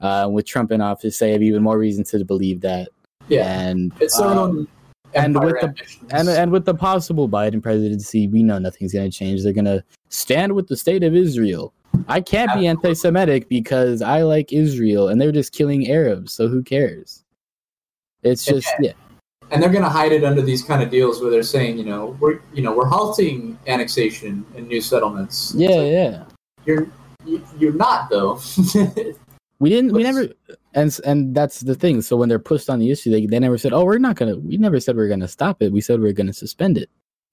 [0.00, 2.90] Uh, with Trump in office, they have even more reason to believe that.
[3.28, 4.68] yeah, And it's um, own
[5.14, 6.12] and with the- ambitions.
[6.12, 9.42] and and with the possible Biden presidency, we know nothing's going to change.
[9.42, 11.72] They're going to stand with the state of Israel.
[12.08, 16.30] I can't be anti-Semitic because I like Israel, and they're just killing Arabs.
[16.32, 17.24] So who cares?
[18.22, 18.92] It's just yeah,
[19.50, 21.84] and they're going to hide it under these kind of deals where they're saying, you
[21.84, 25.52] know, we're you know we're halting annexation and new settlements.
[25.56, 26.24] Yeah, like, yeah.
[26.64, 26.88] you're
[27.24, 28.40] you, you're not though.
[29.58, 29.92] We didn't.
[29.92, 30.28] We never.
[30.74, 32.02] And and that's the thing.
[32.02, 34.36] So when they're pushed on the issue, they they never said, "Oh, we're not gonna."
[34.36, 35.72] We never said we are gonna stop it.
[35.72, 36.90] We said we are gonna suspend it.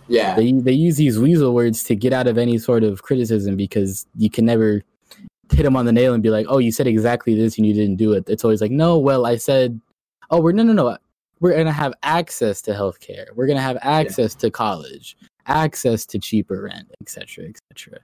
[0.08, 3.58] yeah, They they use these weasel words to get out of any sort of criticism
[3.58, 4.84] because you can never
[5.52, 7.74] hit them on the nail and be like, "Oh, you said exactly this and you
[7.74, 9.82] didn't do it." It's always like, "No, well, I said,
[10.30, 10.98] oh, we're no, no, no.
[11.44, 13.26] We're gonna have access to healthcare.
[13.36, 18.00] We're gonna have access to college, access to cheaper rent, etc., etc."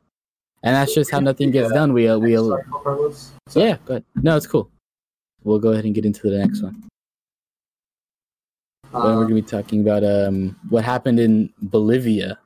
[0.62, 1.94] And that's just how nothing gets done.
[1.94, 3.32] We uh, we uh, Sorry, Carlos.
[3.48, 3.66] Sorry.
[3.70, 4.70] yeah, but no, it's cool.
[5.46, 6.84] We'll go ahead and get into the next one.
[8.92, 12.38] We're Um, gonna be talking about um what happened in Bolivia.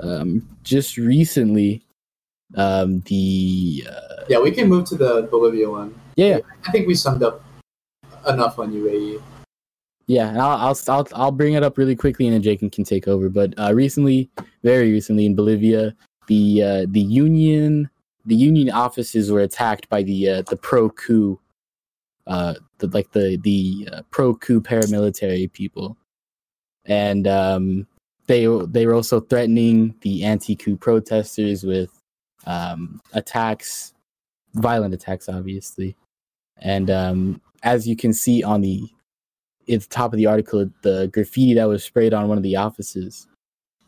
[0.00, 1.82] Um, just recently,
[2.56, 5.94] um, the uh, yeah, we can move to the Bolivia one.
[6.16, 7.42] yeah, I think we summed up
[8.28, 8.70] enough on.
[8.74, 9.22] UAE.
[10.06, 13.08] Yeah, I'll, I'll I'll I'll bring it up really quickly, and then Jake can take
[13.08, 13.28] over.
[13.28, 14.30] But uh, recently,
[14.62, 15.94] very recently in Bolivia,
[16.28, 17.90] the uh, the union
[18.24, 21.40] the union offices were attacked by the uh, the pro coup,
[22.28, 25.96] uh, the, like the the uh, pro coup paramilitary people,
[26.84, 27.86] and um,
[28.28, 31.90] they they were also threatening the anti coup protesters with
[32.46, 33.92] um, attacks,
[34.54, 35.96] violent attacks, obviously,
[36.58, 38.88] and um, as you can see on the
[39.68, 42.56] at the top of the article the graffiti that was sprayed on one of the
[42.56, 43.26] offices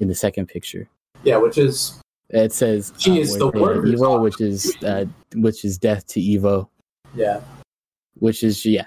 [0.01, 0.89] in the second picture.
[1.23, 5.79] Yeah, which is It says She is the workers' Evo, which is uh, which is
[5.79, 6.69] death to Evo,
[7.15, 7.41] yeah,
[8.15, 8.87] which is yeah.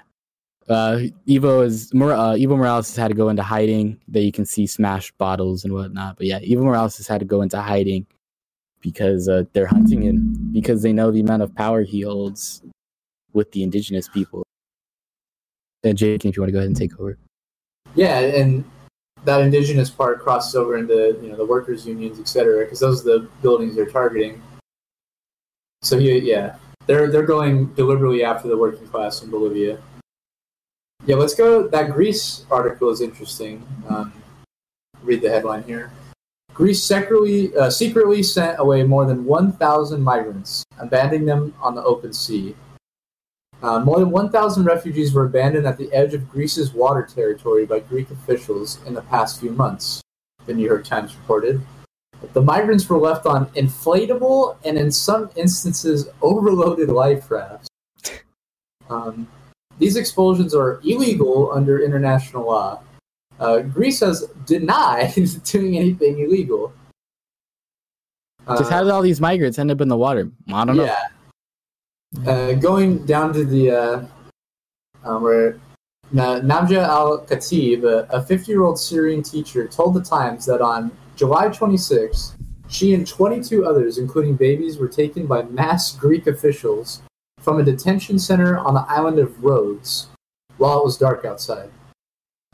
[0.69, 3.99] Uh, Evo is uh, Evo Morales has had to go into hiding.
[4.08, 6.17] That you can see smashed bottles and whatnot.
[6.17, 8.06] But yeah, Evo Morales has had to go into hiding
[8.80, 12.63] because uh, they're hunting him because they know the amount of power he holds
[13.34, 14.43] with the indigenous people.
[15.84, 17.17] And Jake, if you want to go ahead and take over.
[17.96, 18.63] yeah, and
[19.24, 23.02] that indigenous part crosses over into you know the workers' unions, et cetera, because those
[23.02, 24.41] are the buildings they're targeting.
[25.82, 29.80] So he, yeah, they're they're going deliberately after the working class in Bolivia.
[31.06, 31.67] Yeah, let's go.
[31.67, 33.65] That Greece article is interesting.
[33.89, 34.13] Um,
[35.02, 35.91] read the headline here.
[36.54, 42.13] Greece secretly, uh, secretly sent away more than 1,000 migrants, abandoning them on the open
[42.13, 42.56] sea.
[43.63, 47.80] Uh, more than 1,000 refugees were abandoned at the edge of Greece's water territory by
[47.80, 50.02] Greek officials in the past few months,
[50.47, 51.62] the New York Times reported.
[52.34, 57.67] The migrants were left on inflatable and, in some instances, overloaded life rafts.
[58.89, 59.28] Um,
[59.78, 62.82] these expulsions are illegal under international law.
[63.39, 66.74] Uh, Greece has denied doing anything illegal.
[68.47, 70.30] Just Uh, how did all these migrants end up in the water?
[70.52, 70.84] I don't know.
[72.26, 74.06] Uh, going down to the uh,
[75.06, 75.60] uh, where
[76.12, 80.91] Na- Namja Al Khatib, a 50 year old Syrian teacher, told the Times that on
[81.15, 82.36] July 26,
[82.67, 87.02] she and 22 others, including babies, were taken by mass Greek officials
[87.39, 90.08] from a detention center on the island of Rhodes
[90.58, 91.71] while it was dark outside.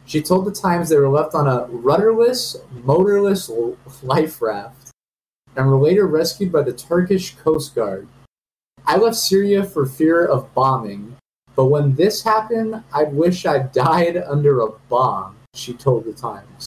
[0.06, 3.50] She told the Times they were left on a rudderless, motorless
[4.04, 4.92] life raft
[5.56, 8.08] and were later rescued by the Turkish Coast Guard.
[8.88, 11.14] I left Syria for fear of bombing,
[11.56, 16.66] but when this happened, I wish I died under a bomb, she told the Times.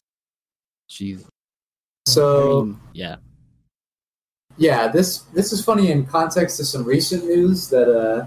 [0.90, 1.24] Jeez.
[2.06, 3.16] So, I mean, yeah.
[4.58, 8.26] yeah, this this is funny in context to some recent news that uh,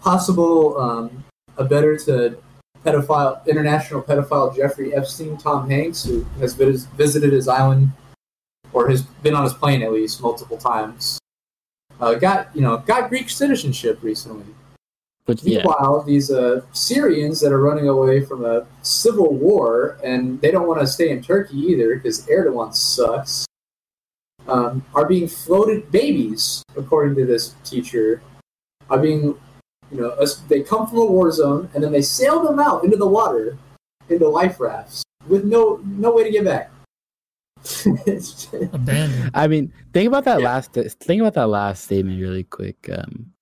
[0.00, 1.24] possible um,
[1.58, 2.38] a better to
[2.84, 7.92] pedophile international pedophile Jeffrey Epstein, Tom Hanks, who has vis- visited his island
[8.72, 11.18] or has been on his plane at least multiple times,
[12.00, 14.44] uh, got you know got Greek citizenship recently.
[15.26, 15.58] But yeah.
[15.58, 20.66] Meanwhile, these uh, Syrians that are running away from a civil war and they don't
[20.66, 23.46] want to stay in Turkey either because Erdogan sucks,
[24.46, 28.22] um, are being floated babies, according to this teacher,
[28.88, 29.38] are being,
[29.92, 30.16] you know,
[30.48, 33.58] they come from a war zone and then they sail them out into the water,
[34.08, 36.70] into life rafts with no no way to get back.
[37.64, 39.30] It's just- Abandoned.
[39.34, 40.46] I mean, think about that Yeah.
[40.46, 40.72] last.
[40.72, 42.88] Think about that last statement really quick.
[42.92, 43.32] Um,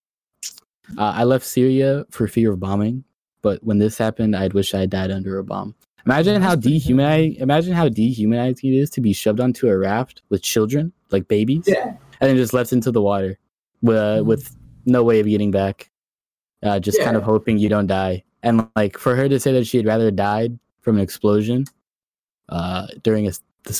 [0.98, 3.04] uh, I left Syria for fear of bombing,
[3.42, 5.74] but when this happened, I'd wish I died under a bomb.
[6.06, 7.34] Imagine how That's dehumanizing.
[7.36, 11.64] Imagine how dehumanizing it is to be shoved onto a raft with children, like babies,
[11.66, 11.86] yeah,
[12.20, 13.38] and then just left into the water
[13.82, 14.26] with, uh, Mhm.
[14.26, 15.90] with no way of getting back.
[16.62, 18.22] Uh, just kind of hoping you don't die.
[18.42, 21.64] And like for her to say that she had rather died from an explosion
[22.48, 23.32] uh, during a,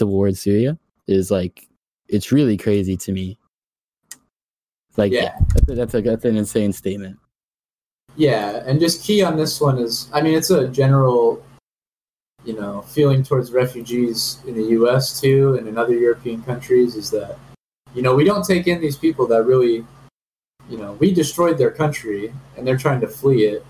[0.07, 1.69] war in Syria is like
[2.09, 3.39] it's really crazy to me.
[4.97, 5.39] Like yeah, Yeah.
[5.55, 7.19] that's, a, that's a that's an insane statement.
[8.17, 11.45] Yeah, and just key on this one is, I mean, it's a general,
[12.47, 15.21] you know, feeling towards refugees in the U.S.
[15.21, 17.37] too, and in other European countries is that,
[17.95, 19.85] you know, we don't take in these people that really,
[20.71, 23.67] you know, we destroyed their country and they're trying to flee it,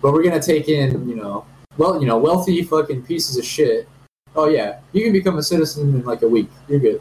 [0.00, 1.44] but we're gonna take in, you know,
[1.76, 3.88] well, you know, wealthy fucking pieces of shit.
[4.36, 6.48] Oh yeah, you can become a citizen in like a week.
[6.68, 7.00] You're good.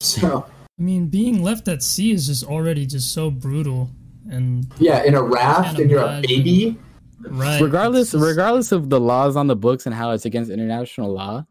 [0.00, 0.46] So
[0.78, 3.90] I mean, being left at sea is just already just so brutal.
[4.30, 6.78] And yeah, in a raft and you're a baby.
[7.20, 11.12] right, regardless just- regardless of the laws on the books and how it's against international
[11.12, 11.44] law,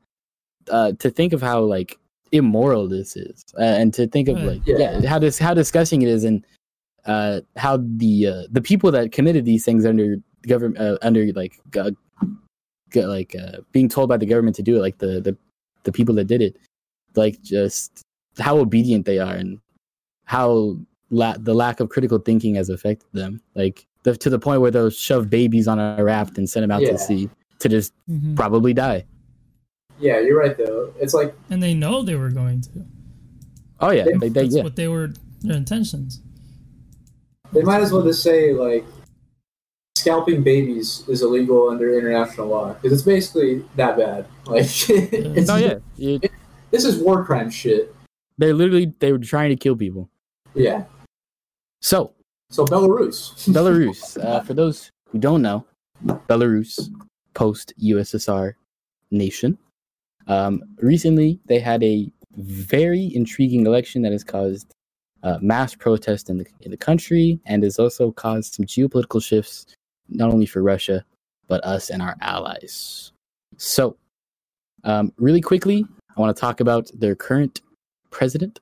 [0.70, 1.98] uh, to think of how like
[2.32, 4.46] immoral this is, uh, and to think of Right.
[4.48, 5.00] like Yeah.
[5.00, 6.46] yeah, how dis- how disgusting it is, and
[7.06, 11.54] uh, how the uh, the people that committed these things under government uh, under like
[11.78, 11.96] uh, g-
[12.96, 15.38] like uh, being told by the government to do it, like the the
[15.84, 16.58] the people that did it,
[17.16, 18.02] like just
[18.40, 19.60] how obedient they are and
[20.26, 20.78] how
[21.10, 24.72] la- the lack of critical thinking has affected them, like the, to the point where
[24.72, 28.36] they'll shove babies on a raft and send them out to sea to just Mhm.
[28.36, 29.06] probably die.
[30.00, 30.94] Yeah, you're right though.
[31.00, 32.70] It's like and they know they were going to.
[33.82, 34.64] Oh yeah, They- they, they, That's yeah.
[34.64, 36.22] what they were their intentions.
[37.52, 38.86] They might as well just say like
[40.00, 44.26] scalping babies is illegal under international law because it's basically that bad.
[44.46, 46.20] Like, it's, No, yeah, You-
[46.72, 47.94] this is war crime shit.
[48.38, 50.10] they're literally they were trying to kill people.
[50.56, 50.84] Yeah.
[51.82, 52.14] So
[52.50, 53.34] So Belarus.
[53.58, 55.66] Belarus, uh, for those who don't know,
[56.06, 56.90] Belarus
[57.34, 58.54] post USSR
[59.12, 59.58] nation.
[60.28, 64.74] Um, recently, they had a very intriguing election that has caused
[65.24, 69.66] uh, mass protest in the in the country and has also caused some geopolitical shifts,
[70.10, 71.04] not only for Russia
[71.48, 73.12] but us and our allies.
[73.58, 73.98] So,
[74.84, 77.62] um, really quickly, I want to talk about their current
[78.12, 78.60] president,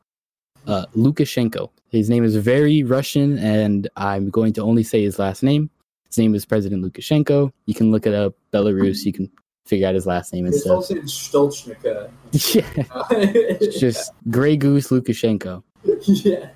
[0.65, 1.69] uh, Lukashenko.
[1.89, 5.69] His name is very Russian, and I'm going to only say his last name.
[6.07, 7.51] His name is President Lukashenko.
[7.65, 9.05] You can look it up, Belarus.
[9.05, 9.29] You can
[9.65, 10.75] figure out his last name and It's stuff.
[10.75, 12.09] also Stolchnika.
[12.55, 15.61] yeah, it's just Grey Goose Lukashenko.
[16.25, 16.49] yeah.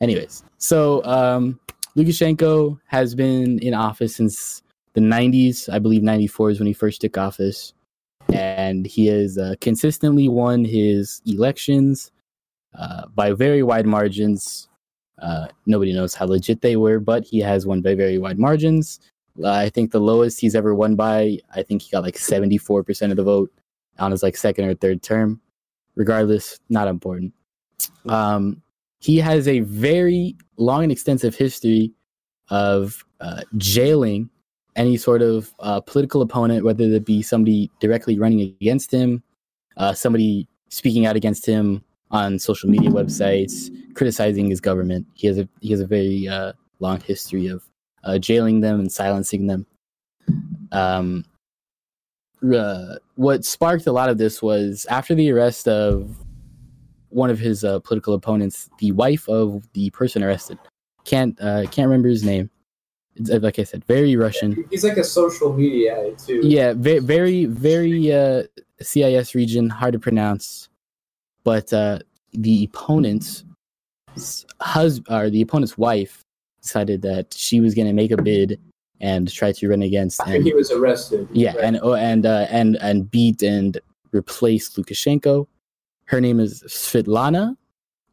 [0.00, 1.58] Anyways, so um,
[1.98, 5.68] Lukashenko has been in office since the 90s.
[5.68, 7.74] I believe 94 is when he first took office.
[8.32, 12.12] And he has uh, consistently won his elections
[12.78, 14.68] uh, by very wide margins.
[15.20, 19.00] Uh, nobody knows how legit they were, but he has won by very wide margins.
[19.42, 23.10] Uh, I think the lowest he's ever won by, I think he got like 74%
[23.10, 23.50] of the vote
[23.98, 25.40] on his like second or third term.
[25.96, 27.34] Regardless, not important.
[28.08, 28.62] Um,
[29.00, 31.92] he has a very long and extensive history
[32.50, 34.30] of uh, jailing
[34.76, 39.22] any sort of uh, political opponent, whether it be somebody directly running against him,
[39.76, 45.06] uh, somebody speaking out against him on social media websites, criticizing his government.
[45.14, 47.64] He has a he has a very uh, long history of
[48.04, 49.66] uh, jailing them and silencing them.
[50.72, 51.24] Um,
[52.54, 56.16] uh, what sparked a lot of this was after the arrest of
[57.10, 60.58] one of his uh, political opponents, the wife of the person arrested.
[61.04, 62.50] Can't uh, can't remember his name.
[63.16, 64.64] It's, uh, like I said, very Russian.
[64.70, 66.40] He's like a social media too.
[66.42, 68.44] Yeah, very very very uh,
[68.80, 70.68] CIS region, hard to pronounce.
[71.44, 72.00] But uh,
[72.32, 73.44] the opponent's
[74.60, 76.24] husband or the opponent's wife
[76.60, 78.60] decided that she was going to make a bid
[79.00, 80.42] and try to run against him.
[80.42, 81.28] he was arrested.
[81.32, 81.64] Yeah, right?
[81.64, 83.80] and oh, and uh, and and beat and
[84.12, 85.46] replace Lukashenko.
[86.08, 87.54] Her name is Svetlana.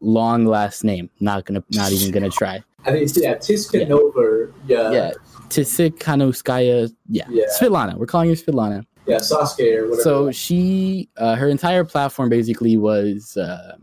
[0.01, 1.09] Long last name.
[1.21, 1.63] Not gonna.
[1.71, 2.61] Not even gonna try.
[2.85, 4.51] I think it's, yeah, Tiskanova.
[4.67, 4.91] Yeah.
[4.91, 5.11] yeah,
[5.47, 6.93] Tsikhanouskaya.
[7.07, 7.45] Yeah, Yeah.
[7.57, 7.97] Svetlana.
[7.97, 8.85] We're calling her Svetlana.
[9.07, 10.01] Yeah, Sasuke or whatever.
[10.01, 13.77] So she, uh, her entire platform basically was uh,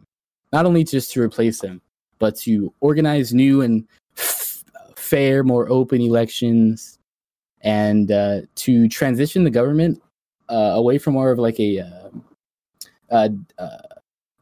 [0.52, 1.80] not only just to replace him,
[2.18, 3.86] but to organize new and
[4.18, 4.62] f-
[4.94, 6.98] fair, more open elections,
[7.62, 10.02] and uh, to transition the government
[10.50, 13.78] uh, away from more of like a uh,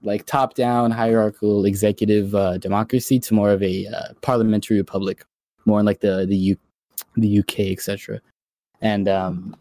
[0.02, 5.24] like top-down hierarchical executive uh, democracy to more of a uh, parliamentary republic,
[5.66, 6.58] more in like the the U-
[7.16, 8.20] the UK, etc.
[8.80, 9.56] And um,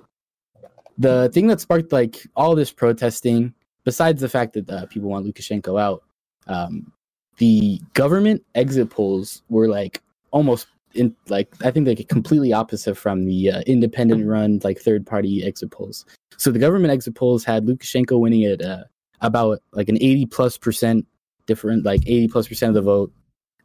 [0.98, 5.26] the thing that sparked like all this protesting, besides the fact that uh, people want
[5.26, 6.04] Lukashenko out,
[6.48, 6.92] um,
[7.38, 13.26] the government exit polls were like almost in like I think like completely opposite from
[13.26, 16.06] the uh, independent run like third party exit polls.
[16.38, 18.84] So the government exit polls had Lukashenko winning at uh,
[19.22, 21.06] about like an 80 plus percent
[21.46, 23.12] different like 80 plus percent of the vote.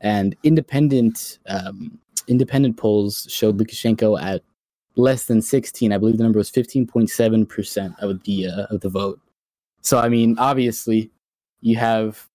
[0.00, 4.42] And independent um, independent polls showed Lukashenko at
[4.96, 9.20] less than 16 i believe the number was 15.7% of the uh, of the vote.
[9.82, 11.10] So i mean obviously
[11.60, 12.28] you have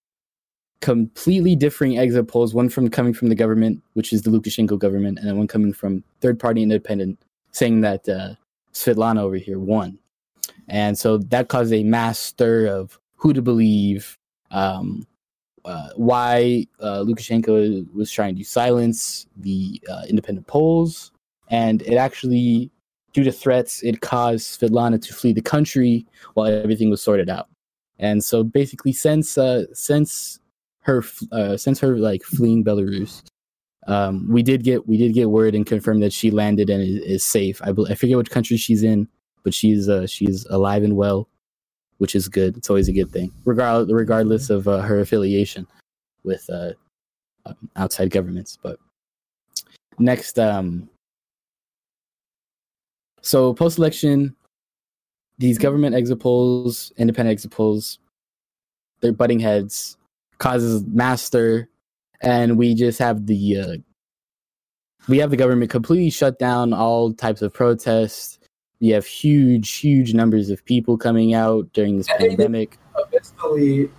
[0.80, 5.18] completely differing exit polls one from coming from the government which is the lukashenko government
[5.18, 7.18] and then one coming from third party independent
[7.52, 8.34] saying that uh,
[8.72, 9.98] svetlana over here won.
[10.68, 14.18] And so that caused a mass stir of who to believe
[14.50, 15.06] um,
[15.64, 21.12] uh, why uh, lukashenko was trying to silence the uh, independent polls
[21.48, 22.70] and it actually
[23.12, 27.48] due to threats it caused Svetlana to flee the country while everything was sorted out.
[27.98, 30.40] And so basically since uh since
[30.80, 31.02] her
[31.32, 33.22] uh since her like fleeing Belarus
[33.86, 36.96] um we did get we did get word and confirmed that she landed and is,
[37.02, 37.60] is safe.
[37.62, 39.08] I, I forget which country she's in
[39.42, 41.28] but she's uh she's alive and well
[42.00, 45.66] which is good it's always a good thing regardless regardless of uh, her affiliation
[46.24, 46.72] with uh
[47.46, 48.78] um, outside governments but
[49.98, 50.88] next um
[53.22, 54.34] so post election,
[55.38, 57.98] these government exit polls, independent exit polls,
[59.00, 59.96] they're butting heads,
[60.38, 61.68] causes master,
[62.22, 63.76] and we just have the uh,
[65.08, 68.38] we have the government completely shut down all types of protests.
[68.80, 72.78] We have huge, huge numbers of people coming out during this And pandemic.
[72.94, 73.90] abysmally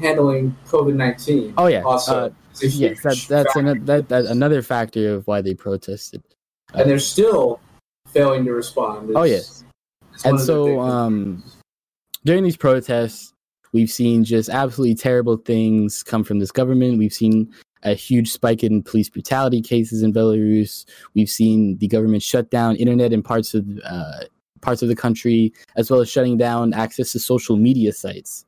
[0.00, 1.54] handling COVID nineteen.
[1.56, 2.30] Oh yeah, Also, uh,
[2.60, 6.22] yes, that, that's an, that, that's another factor of why they protested.
[6.74, 7.60] and they're still
[8.08, 9.12] failing to respond.
[9.14, 9.64] Oh, It's-
[10.14, 11.42] it's one and so um
[12.24, 13.32] during these protests
[13.72, 17.50] we've seen just absolutely terrible things come from this government we've seen
[17.84, 22.76] a huge spike in police brutality cases in belarus we've seen the government shut down
[22.76, 24.20] internet in parts of uh,
[24.62, 28.46] parts of the country, as well as shutting down access to social media sites.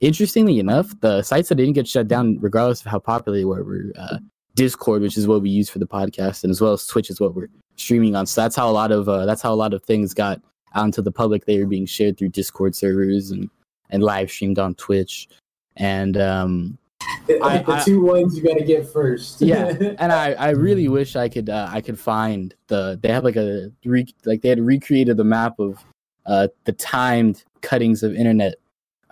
[0.00, 3.62] Interestingly enough, the sites that didn't get shut down, regardless of how popular they were,
[3.62, 4.18] were uh,
[4.54, 7.20] Discord, which is what we use for the podcast, and as well as Twitch is
[7.20, 8.26] what we're streaming on.
[8.26, 10.40] So that's how a lot of uh, that's how a lot of things got
[10.74, 11.44] out into the public.
[11.44, 13.50] They were being shared through Discord servers and
[13.90, 15.28] and live streamed on Twitch.
[15.76, 16.78] And um,
[17.26, 19.40] The, I- the I- two ones you got to get first.
[19.40, 19.66] yeah,
[19.98, 23.36] and I, I really wish I could uh, I could find the they have like
[23.36, 25.84] a re, like they had recreated the map of
[26.26, 28.54] uh, the timed cuttings of internet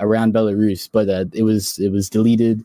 [0.00, 2.64] around Belarus, but uh, it was it was deleted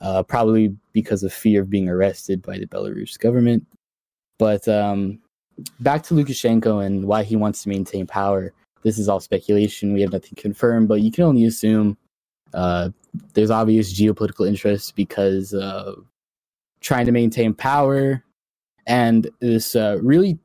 [0.00, 3.66] uh, probably because of fear of being arrested by the Belarus government.
[4.38, 5.18] But um,
[5.80, 8.52] back to Lukashenko and why he wants to maintain power.
[8.82, 9.92] This is all speculation.
[9.94, 11.96] We have nothing confirmed, but you can only assume
[12.54, 12.90] uh,
[13.34, 15.54] there's obvious geopolitical interest because
[16.80, 18.22] trying to maintain power
[18.86, 20.38] and this uh, really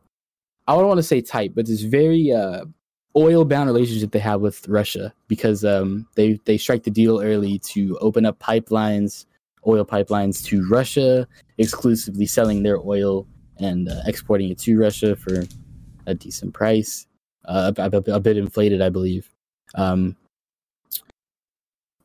[0.67, 2.65] i don't want to say tight but this very uh,
[3.15, 7.59] oil bound relationship they have with russia because um, they they strike the deal early
[7.59, 9.25] to open up pipelines
[9.67, 15.43] oil pipelines to russia exclusively selling their oil and uh, exporting it to russia for
[16.07, 17.05] a decent price
[17.45, 19.29] uh, a, a- a bit inflated i believe.
[19.75, 20.15] Um,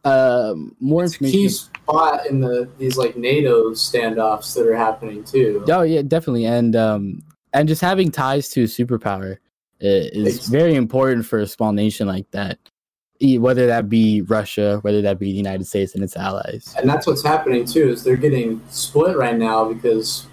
[0.06, 5.24] um, more It's information key spot in the these like NATO standoffs that are happening
[5.24, 5.64] too.
[5.68, 9.38] Oh yeah, definitely, and um, and just having ties to a superpower
[9.80, 12.58] is very important for a small nation like that.
[13.20, 16.74] Whether that be Russia, whether that be the United States and its allies.
[16.78, 20.26] and that's what's happening too is they're getting split right now because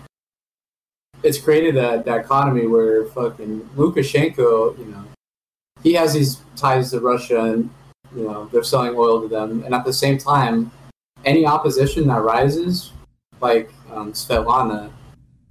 [1.23, 5.03] it's created a dichotomy where fucking Lukashenko, you know,
[5.81, 7.69] he has these ties to Russia and
[8.15, 10.71] you know they're selling oil to them, and at the same time,
[11.25, 12.91] any opposition that rises,
[13.41, 14.91] like um, Svetlana,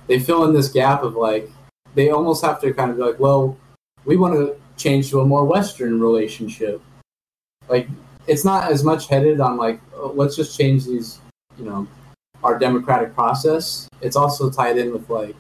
[0.07, 1.51] they fill in this gap of like
[1.95, 3.57] they almost have to kind of be like, well,
[4.05, 6.81] we want to change to a more Western relationship,
[7.69, 7.89] like
[8.27, 11.21] it's not as much headed on like oh, let's just change these
[11.59, 11.87] you know
[12.45, 13.89] our democratic process.
[14.01, 15.37] It's also tied in with like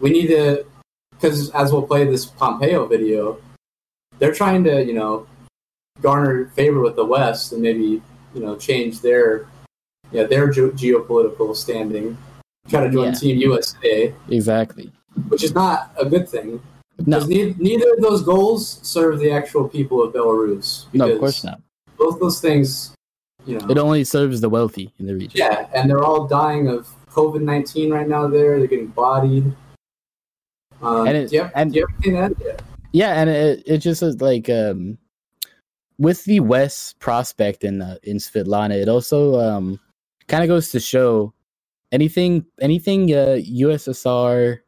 [0.00, 0.66] we need to
[1.10, 3.38] because as we'll play this pompeo video
[4.18, 5.26] they're trying to you know
[6.08, 7.88] garner favor with the west and maybe
[8.34, 9.46] you know change their
[10.12, 12.06] yeah their ge- geopolitical standing
[12.68, 13.18] try to join Yeah.
[13.22, 14.86] team usa Exactly.
[15.32, 16.48] which is not a good thing
[17.06, 18.60] No, because neither, of those goals
[18.94, 21.58] serve the actual people of belarus no, of course not.
[22.02, 22.68] both those things,
[23.48, 23.66] you know.
[23.72, 25.38] It only serves the wealthy in the region.
[25.44, 26.80] yeah, and they're all dying of
[27.18, 28.22] COVID nineteen right now.
[28.34, 29.46] There, they're getting bodied.
[30.82, 32.62] Um, And it- do you have, and- do you have add?
[33.00, 34.98] Yeah, and it it just is like um,
[35.98, 39.80] with the West prospect in uh, in Svetlana, it also um
[40.28, 41.32] kind of goes to show
[41.92, 44.58] anything anything uh, USSR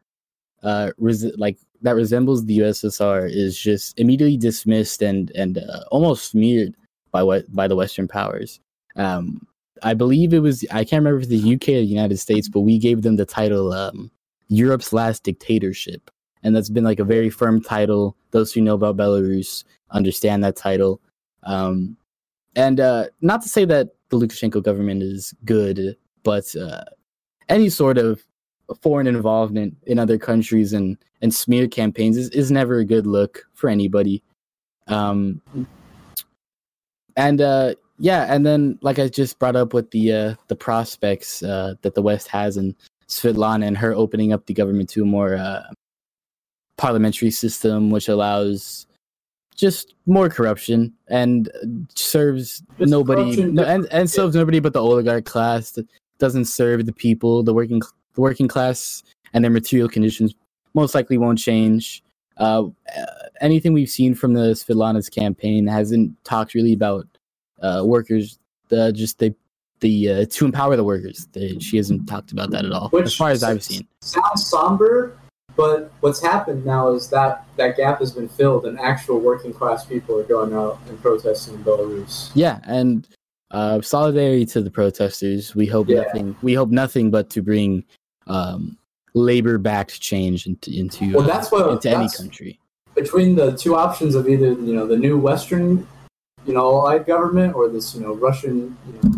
[0.63, 6.31] uh res- like that resembles the USSR is just immediately dismissed and and uh, almost
[6.31, 6.75] smeared
[7.13, 8.61] by what by the Western powers.
[8.97, 9.47] Um,
[9.83, 12.61] I believe it was I can't remember if the UK or the United States, but
[12.61, 14.11] we gave them the title um,
[14.49, 16.11] Europe's last dictatorship
[16.43, 18.17] and that's been like a very firm title.
[18.31, 21.01] Those who know about Belarus understand that title.
[21.43, 21.97] Um,
[22.55, 26.85] and uh, not to say that the Lukashenko government is good, but uh,
[27.49, 28.25] any sort of
[28.83, 33.47] foreign involvement in other countries and, and smear campaigns is, is never a good look
[33.55, 34.23] for anybody.
[34.89, 35.41] Um,
[37.17, 41.43] and uh, yeah, and then like I just brought up with the uh, the prospects
[41.43, 42.75] uh, that the West has and
[43.09, 45.63] Svetlana and her opening up the government to a more uh,
[46.77, 48.87] parliamentary system, which allows
[49.57, 51.51] just more corruption and
[51.95, 55.73] serves Just nobody no, and, and serves nobody but the oligarch class.
[55.73, 55.87] That
[56.19, 57.81] doesn't serve the people, the working
[58.15, 59.03] the working class,
[59.33, 60.35] and their material conditions
[60.75, 62.03] most likely won't change.
[62.37, 62.65] Uh,
[62.97, 63.05] uh,
[63.41, 67.07] anything we've seen from the Svetlana's campaign hasn't talked really about
[67.63, 68.39] uh, workers.
[68.71, 69.35] Uh, just the
[69.81, 71.29] the uh, to empower the workers.
[71.33, 73.87] They, she hasn't talked about that at all, Which as far as I've seen.
[74.01, 75.19] Sounds somber,
[75.57, 79.85] but what's happened now is that that gap has been filled, and actual working class
[79.87, 82.31] people are going out and protesting in Belarus.
[82.35, 83.07] Yeah, and
[83.51, 85.55] uh, solidarity to the protesters.
[85.55, 86.03] We hope Yeah.
[86.03, 86.37] nothing.
[86.43, 87.85] We hope nothing but to bring
[88.27, 88.77] um,
[89.15, 92.59] labor-backed change into into, Well, uh, that's what- into any country.
[92.95, 95.87] between the two options of either you know the new Western,
[96.45, 99.11] you know, allied government or this you know Russian, you know,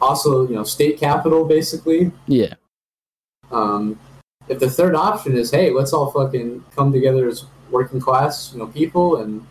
[0.00, 2.10] also you know state capital basically.
[2.26, 2.54] Yeah,
[3.50, 3.98] Um,
[4.48, 8.58] if the third option is hey, let's all fucking come together as working class, you
[8.58, 9.46] know, people and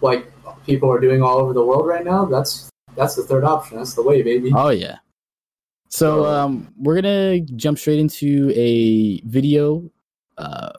[0.00, 0.30] like
[0.66, 3.78] people are doing all over the world right now, that's that's the third option.
[3.78, 4.52] That's the way, baby.
[4.54, 4.98] Oh yeah.
[5.88, 9.90] So um, we're gonna jump straight into a video.
[10.36, 10.72] Uh,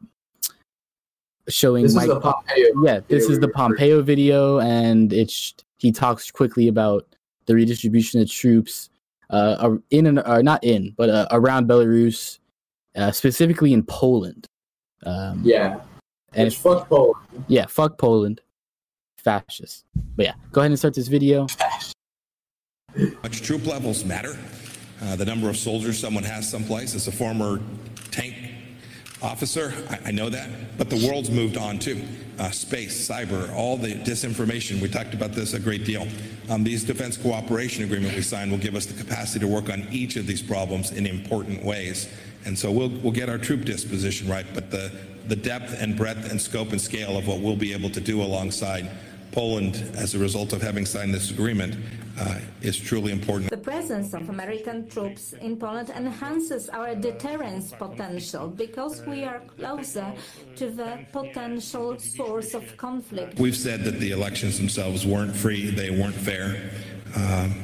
[1.47, 2.07] showing This is Mike.
[2.07, 2.83] the Pompeo.
[2.83, 7.15] yeah, this is the Pompeo video, and it's he talks quickly about
[7.45, 8.89] the redistribution of troops
[9.29, 12.39] uh, in and or not in, but uh, around Belarus,
[12.95, 14.45] uh, specifically in Poland.
[15.05, 15.81] Um, Yeah,
[16.33, 17.15] and it's fuck Poland.
[17.47, 18.41] yeah, fuck Poland,
[19.17, 19.85] fascist.
[20.15, 21.47] But yeah, go ahead and start this video.
[23.23, 24.37] Much troop levels matter.
[25.01, 26.95] Uh, the number of soldiers someone has someplace.
[26.95, 27.59] As a former
[28.11, 28.33] tank
[29.22, 30.78] officer, I, I know that.
[30.78, 32.01] But the world's moved on too.
[32.38, 34.82] Uh, space, cyber, all the disinformation.
[34.82, 36.07] We talked about this a great deal.
[36.49, 39.88] Um, these defense cooperation agreement we signed will give us the capacity to work on
[39.89, 42.09] each of these problems in important ways.
[42.45, 44.91] And so we'll, we'll get our troop disposition right, but the,
[45.28, 48.22] the depth and breadth and scope and scale of what we'll be able to do
[48.22, 48.89] alongside
[49.32, 51.76] Poland as a result of having signed this agreement
[52.20, 53.49] uh, is truly important.
[53.49, 60.13] The presence of American troops in Poland enhances our deterrence potential because we are closer
[60.55, 63.39] to the potential source of conflict.
[63.39, 66.72] We've said that the elections themselves weren't free, they weren't fair.
[67.16, 67.63] Um,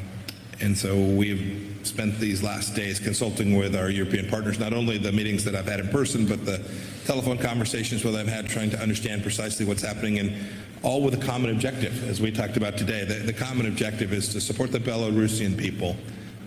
[0.60, 5.12] and so we've spent these last days consulting with our European partners, not only the
[5.12, 6.64] meetings that I've had in person, but the
[7.06, 10.36] telephone conversations that I've had trying to understand precisely what's happening and
[10.84, 13.06] all with a common objective, as we talked about today.
[13.06, 15.96] The, the common objective is to support the Belarusian people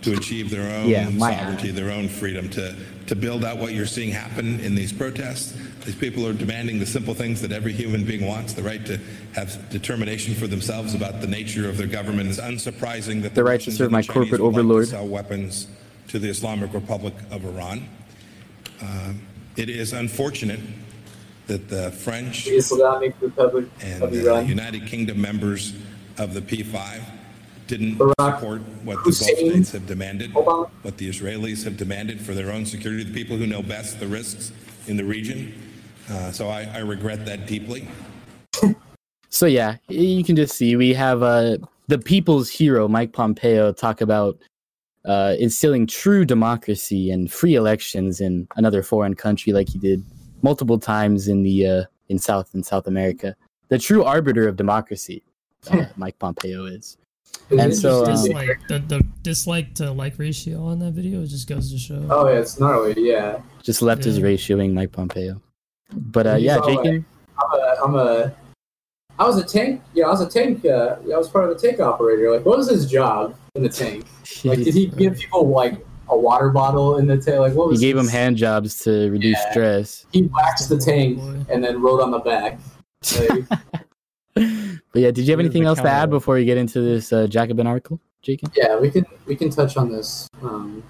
[0.05, 2.75] to achieve their own Yeah, sovereignty, their own freedom, to,
[3.07, 5.57] to build out what you're seeing happen in these protests.
[5.83, 8.99] These people are demanding the simple things that every human being wants, the right to
[9.33, 12.29] have determination for themselves about the nature of their government.
[12.29, 15.67] It's unsurprising that The right to serve my Chinese corporate would like to sell weapons
[16.09, 17.87] to the Islamic Republic of Iran.
[18.81, 19.21] Um,
[19.57, 20.59] it is unfortunate
[21.47, 25.73] that the French The Islamic Republic and of the United Kingdom members
[26.17, 27.01] of the P5
[27.67, 30.69] didn't Barack support what the Gulf states have demanded, Obama.
[30.81, 34.07] what the Israelis have demanded for their own security, the people who know best the
[34.07, 34.51] risks
[34.87, 35.53] in the region.
[36.09, 37.87] Uh, so I, I regret that deeply.
[39.35, 41.57] So yeah, you can just see we have uh,
[41.87, 44.39] the people's hero Mike Pompeo talk about
[45.03, 50.05] uh, instilling true democracy and free elections in another foreign country, like he did
[50.41, 53.35] multiple times in the uh, in South and South America.
[53.67, 55.21] The true arbiter of democracy,
[55.69, 56.97] uh, Mike Pompeo is.
[57.49, 61.25] Isn't and so, just- um, dislike the, the dislike to like ratio on that video
[61.25, 62.05] just goes to show.
[62.09, 62.93] oh yeah, it's gnarly.
[62.97, 64.25] Yeah, Just left his Yeah.
[64.25, 65.41] ratioing Mike Pompeo.
[65.93, 67.05] But uh, yeah, all Jacob.
[67.37, 68.35] I'm a, I'm a,
[69.19, 69.81] I was a tank.
[69.93, 70.65] Yeah, I was a tank.
[70.65, 72.31] Uh, I was part of a tank operator.
[72.33, 74.05] Like, what was his job in the tank?
[74.43, 77.39] Like, did he give people like a water bottle in the tank?
[77.39, 77.79] Like, what He was?
[77.79, 79.51] gave him hand jobs to reduce Yeah.
[79.51, 80.05] stress.
[80.11, 82.59] He waxed the tank Oh, and then rode on the back.
[84.35, 84.45] Like,
[84.95, 87.27] But yeah, did you have anything else to add before we get into this uh,
[87.27, 88.53] Jacobin article, Jacob?
[88.55, 90.81] yeah, we can we can touch on this um,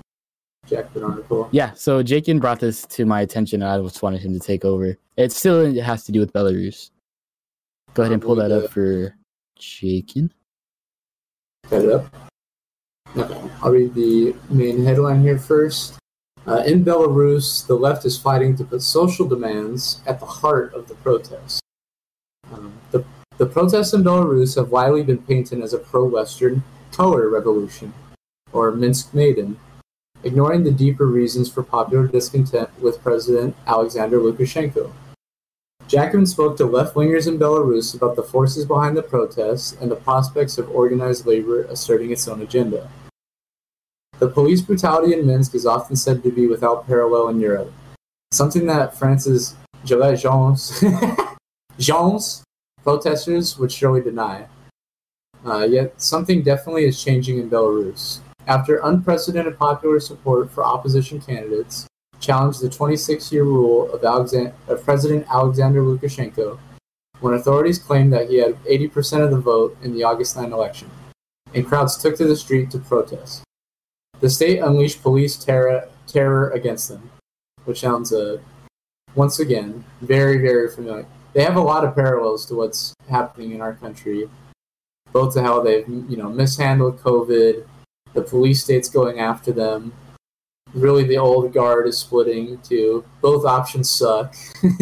[0.67, 1.49] Jackman article.
[1.51, 4.63] Yeah, so Jakin brought this to my attention, and I just wanted him to take
[4.63, 4.95] over.
[5.17, 6.91] It still has to do with Belarus.
[7.95, 9.15] Go ahead and pull that up for
[9.57, 10.31] Jakin.
[11.63, 12.15] Cut it up.
[13.17, 15.97] Okay, I'll read the main headline here first.
[16.45, 20.87] Uh, in Belarus, the left is fighting to put social demands at the heart of
[20.87, 21.59] the protest.
[22.53, 23.03] Um, the,
[23.37, 27.93] the protests in Belarus have widely been painted as a pro Western color revolution,
[28.53, 29.59] or Minsk Maidan,
[30.23, 34.91] ignoring the deeper reasons for popular discontent with President Alexander Lukashenko.
[35.87, 39.95] Jacobin spoke to left wingers in Belarus about the forces behind the protests and the
[39.97, 42.89] prospects of organized labor asserting its own agenda.
[44.17, 47.71] The police brutality in Minsk is often said to be without parallel in Europe,
[48.31, 49.55] something that France's
[49.85, 50.81] Gilets Jaunes,
[51.77, 52.41] Jaunes
[52.85, 54.47] protesters would surely deny.
[55.43, 58.19] Uh, yet something definitely is changing in Belarus.
[58.47, 61.87] After unprecedented popular support for opposition candidates
[62.19, 64.03] challenged the 26-year rule of,
[64.69, 66.59] of President Alexander Lukashenko,
[67.21, 70.89] when authorities claimed that he had 80% of the vote in the August 9 election,
[71.55, 73.43] and crowds took to the street to protest.
[74.19, 77.09] The state unleashed police terror, terror against them,
[77.65, 78.37] which sounds, uh,
[79.15, 81.07] once again, very, very familiar.
[81.35, 84.29] They have a lot of parallels to what's happening in our country,
[85.11, 87.67] both to how they've, you know, mishandled COVID,
[88.13, 89.91] the police states going after them.
[90.73, 93.03] Really, the old guard is splitting too.
[93.19, 94.33] Both options suck.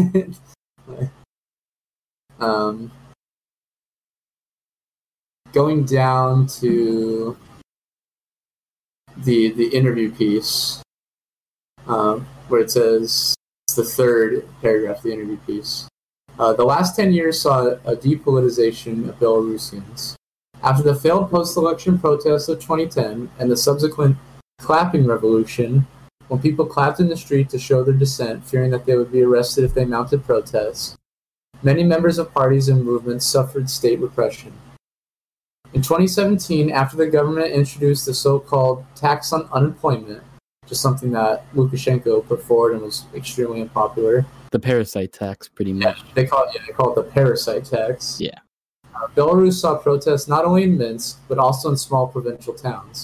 [2.39, 2.91] um,
[5.54, 7.36] going down to
[9.18, 10.84] the the interview piece,
[11.88, 13.34] um, where it says
[13.68, 15.88] it's the third paragraph of the interview piece.
[16.40, 20.16] Uh, the last 10 years saw a depolitization of Belarusians.
[20.64, 24.18] After the failed post election protests of 2010 and the subsequent
[24.60, 25.86] clapping revolution,
[26.30, 29.22] when people clapped in the street to show their dissent, fearing that they would be
[29.22, 30.98] arrested if they mounted protests,
[31.62, 34.54] many members of parties and movements suffered state repression.
[35.74, 40.24] In 2017, after the government introduced the so-called tax on unemployment,
[40.70, 45.97] is something that Lukashenko put forward and was extremely unpopular, The parasite tax, pretty much.
[45.97, 48.22] yeah, they call it yeah, they call it the parasite tax.
[48.22, 48.38] Yeah.
[48.95, 53.04] Uh, Belarus saw protests not only in Minsk but also in small provincial towns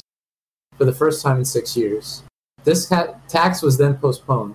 [0.77, 2.21] for the first time in six years.
[2.65, 4.53] This tax was then postponed,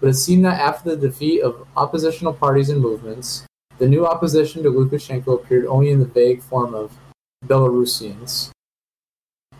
[0.00, 3.46] but it seemed that after the defeat of oppositional parties and movements,
[3.78, 6.90] the new opposition to Lukashenko appeared only in the vague form of
[7.46, 8.50] Belarusians.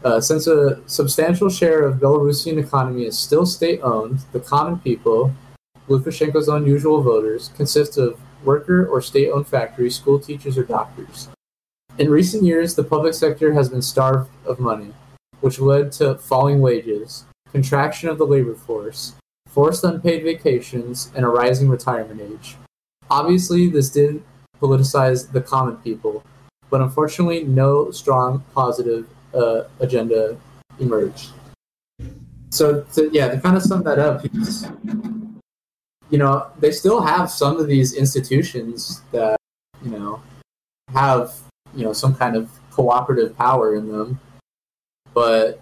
[0.03, 5.33] Uh, since a substantial share of Belarusian economy is still state-owned, the common people,
[5.89, 11.29] Lukashenko's unusual voters, consist of worker or state-owned factories, school teachers, or doctors.
[11.99, 14.93] In recent years, the public sector has been starved of money,
[15.41, 19.15] which led to falling wages, contraction of the labor force,
[19.49, 22.57] forced unpaid vacations, and a rising retirement age.
[23.11, 24.25] Obviously, this didn't
[24.61, 26.23] politicize the common people,
[26.71, 30.37] but unfortunately, no strong positive uh, agenda
[30.79, 31.31] emerged.
[32.49, 34.25] So, to, yeah, to kind of sum that up,
[36.13, 39.39] you know, they still have some of these institutions that,
[39.83, 40.23] you know,
[40.93, 41.33] have,
[41.75, 44.21] you know, some kind of cooperative power in them,
[45.15, 45.59] but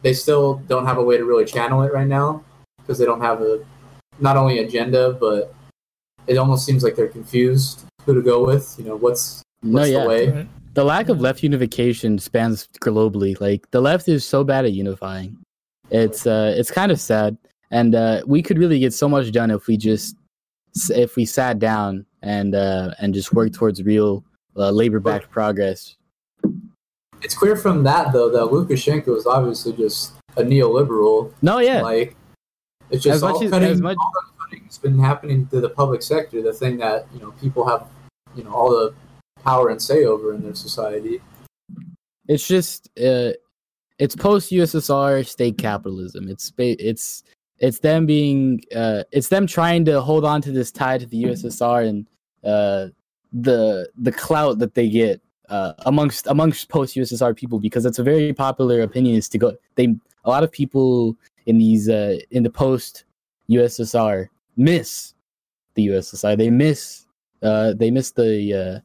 [0.00, 2.42] they still don't have a way to really channel it right now
[2.78, 3.62] because they don't have a,
[4.18, 5.54] not only agenda, but
[6.26, 9.90] it almost seems like they're confused who to go with, you know, what's, No, what's
[9.90, 10.02] yeah.
[10.02, 10.28] the way.
[10.30, 10.48] Right.
[10.72, 13.38] The lack of left unification spans globally.
[13.38, 15.36] Like the left is so bad at unifying.
[15.90, 17.36] It's uh, it's kind of sad,
[17.72, 20.14] and uh, we could really get so much done if we just
[20.90, 24.24] if we sat down and uh, and just worked towards real
[24.56, 25.96] uh, labor-backed progress.
[27.22, 32.16] It's clear from that, though, that Lukashenko is obviously just a neoliberal No, yeah, Like
[32.90, 35.68] it's just As much all as- cutting, as much- the cutting's been happening to the
[35.70, 37.86] public sector, the thing that you know people have,
[38.34, 38.94] you know, all the
[39.42, 41.20] power and say over in their society.
[42.28, 43.32] it's just uh,
[43.98, 46.28] it's post USSR state capitalism.
[46.28, 47.22] It's it's
[47.62, 51.22] it's them being uh, it's them trying to hold on to this tie to the
[51.24, 52.06] USSR and
[52.44, 52.88] uh,
[53.32, 58.02] the the clout that they get uh, amongst amongst post USSR people because it's a
[58.02, 59.94] very popular opinion is to go they
[60.24, 63.04] a lot of people in these uh, in the post
[63.48, 65.14] USSR miss
[65.74, 67.06] the USSR they miss
[67.42, 68.80] uh, they miss the uh,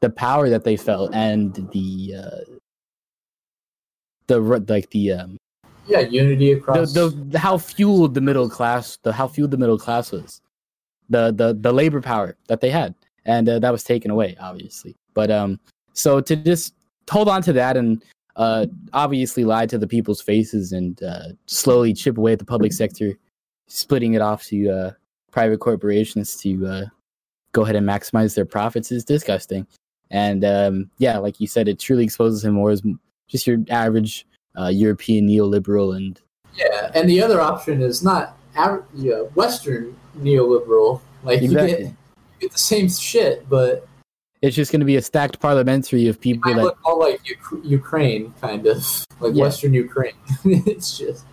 [0.00, 2.54] the power that they felt and the uh,
[4.28, 5.36] the like the um
[5.86, 6.92] Yeah, unity across.
[6.92, 10.40] the the how fueled the middle class the how fueled the middle class was.
[11.10, 12.94] The the the labor power that they had.
[13.26, 14.96] And uh, that was taken away obviously.
[15.14, 15.60] But um
[15.92, 16.74] so to just
[17.10, 18.02] hold on to that and
[18.36, 22.72] uh obviously lie to the people's faces and uh slowly chip away at the public
[22.72, 23.14] sector
[23.68, 24.90] splitting it off to uh
[25.30, 26.84] private corporations to uh
[27.52, 29.66] go ahead and maximize their profits is disgusting.
[30.10, 32.82] And um yeah like you said it truly exposes him more as
[33.28, 34.26] just your average
[34.58, 36.20] uh, European neoliberal and
[36.56, 41.00] yeah, and the other option is not av- yeah, Western neoliberal.
[41.24, 41.86] Like you get, exactly.
[41.86, 41.96] you
[42.40, 43.88] get the same shit, but
[44.42, 47.64] It's just going to be a stacked parliamentary of people that look more like Uk-
[47.64, 48.76] Ukraine, kind of
[49.20, 49.42] like Yeah.
[49.44, 50.14] Western Ukraine.
[50.44, 51.24] it's just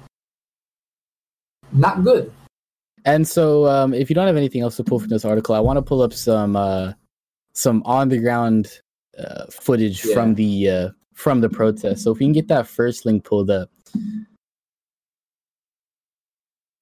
[1.72, 2.32] not good.
[3.06, 5.60] And so, um, if you don't have anything else to pull from this article, I
[5.60, 6.94] want to pull up some uh,
[7.54, 8.70] some on the ground
[9.18, 10.14] uh, footage Yeah.
[10.14, 12.04] from the uh, from the protest.
[12.04, 13.70] So if we can get that first link pulled up,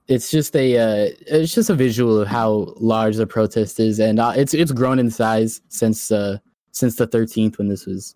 [0.08, 4.20] it's just a uh, it's just a visual of how large the protest is, and
[4.20, 6.40] uh, it's it's grown in size since uh,
[6.72, 8.16] since the 13th when this was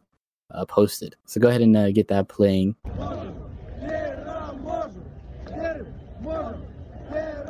[0.51, 1.16] uh, posted.
[1.26, 2.76] So go ahead and uh, get that playing.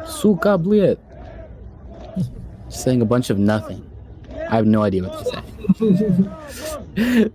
[0.06, 1.00] Suka bliet.
[2.70, 3.90] Saying a bunch of nothing.
[4.50, 5.42] I have no idea what to say.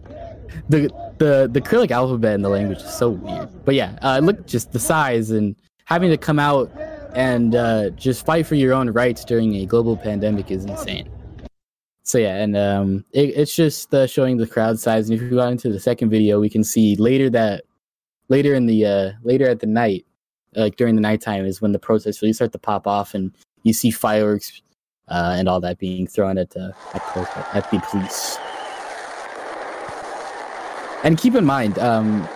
[0.69, 3.49] the the the Cyrillic alphabet in the language is so weird.
[3.65, 6.71] But yeah, uh, look just the size and having to come out
[7.15, 11.09] and uh, just fight for your own rights during a global pandemic is insane.
[12.03, 15.11] So yeah, and um, it, it's just uh, showing the crowd size.
[15.11, 17.65] And if we go into the second video, we can see later that
[18.29, 20.07] later in the uh, later at the night,
[20.55, 23.73] like during the nighttime, is when the protests really start to pop off, and you
[23.73, 24.63] see fireworks
[25.09, 28.39] uh, and all that being thrown at uh, at, at the police.
[31.05, 32.27] And keep in mind, um,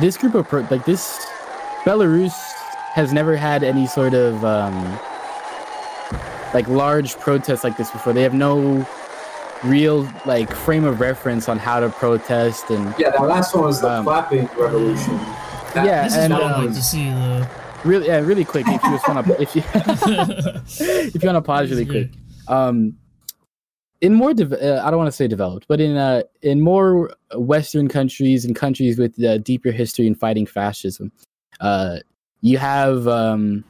[0.00, 1.18] this group of pro- like this
[1.84, 2.32] Belarus
[2.94, 4.98] has never had any sort of um,
[6.52, 8.12] like large protests like this before.
[8.12, 8.86] They have no
[9.62, 13.80] real like frame of reference on how to protest and Yeah, that last one was
[13.80, 15.16] the Um, clapping revolution.
[15.72, 17.04] That- Yeah, This is and, what I um, like to see.
[17.10, 17.48] The
[17.84, 21.42] really yeah, really quick if you just want to if you if you want to
[21.42, 22.10] pause really quick
[22.48, 22.96] um
[24.04, 27.14] in more dev- uh, I don't want to say developed, but in uh, in more
[27.34, 31.10] Western countries and countries with uh, deeper history in fighting fascism,
[31.60, 32.00] uh,
[32.42, 33.64] you have um,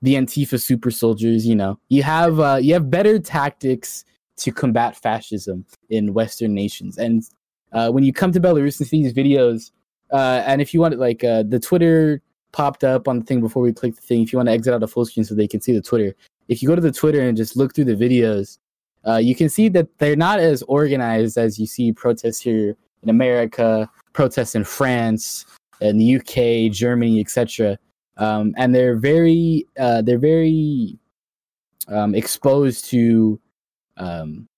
[0.00, 1.44] the Antifa super soldiers.
[1.44, 4.04] You know, you have uh, you have better tactics
[4.36, 6.96] to combat fascism in Western nations.
[6.96, 7.24] And
[7.72, 9.72] uh, when you come to Belarus and see these videos,
[10.12, 12.22] uh, and if you want, like uh, the Twitter
[12.52, 14.22] popped up on the thing before we click the thing.
[14.22, 16.14] If you want to exit out a full screen so they can see the Twitter,
[16.46, 18.58] if you go to the Twitter and just look through the videos,
[19.06, 23.10] uh, you can see that they're not as organized as you see protests here in
[23.10, 25.44] America, protests in France,
[25.80, 27.78] in the UK, Germany, etc.
[28.16, 30.98] Um, and they're very uh, they're very
[31.88, 33.40] um, exposed to
[33.96, 34.48] um,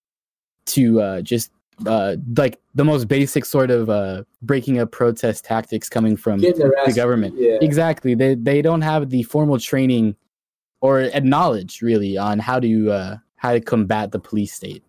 [0.67, 1.51] to uh, just
[1.85, 6.93] uh, like the most basic sort of uh, breaking up protest tactics coming from the
[6.95, 7.35] government.
[7.37, 7.59] Yeah.
[7.61, 8.15] Exactly.
[8.15, 10.17] They they don't have the formal training
[10.81, 14.83] or knowledge really on how to uh, how to combat the police state.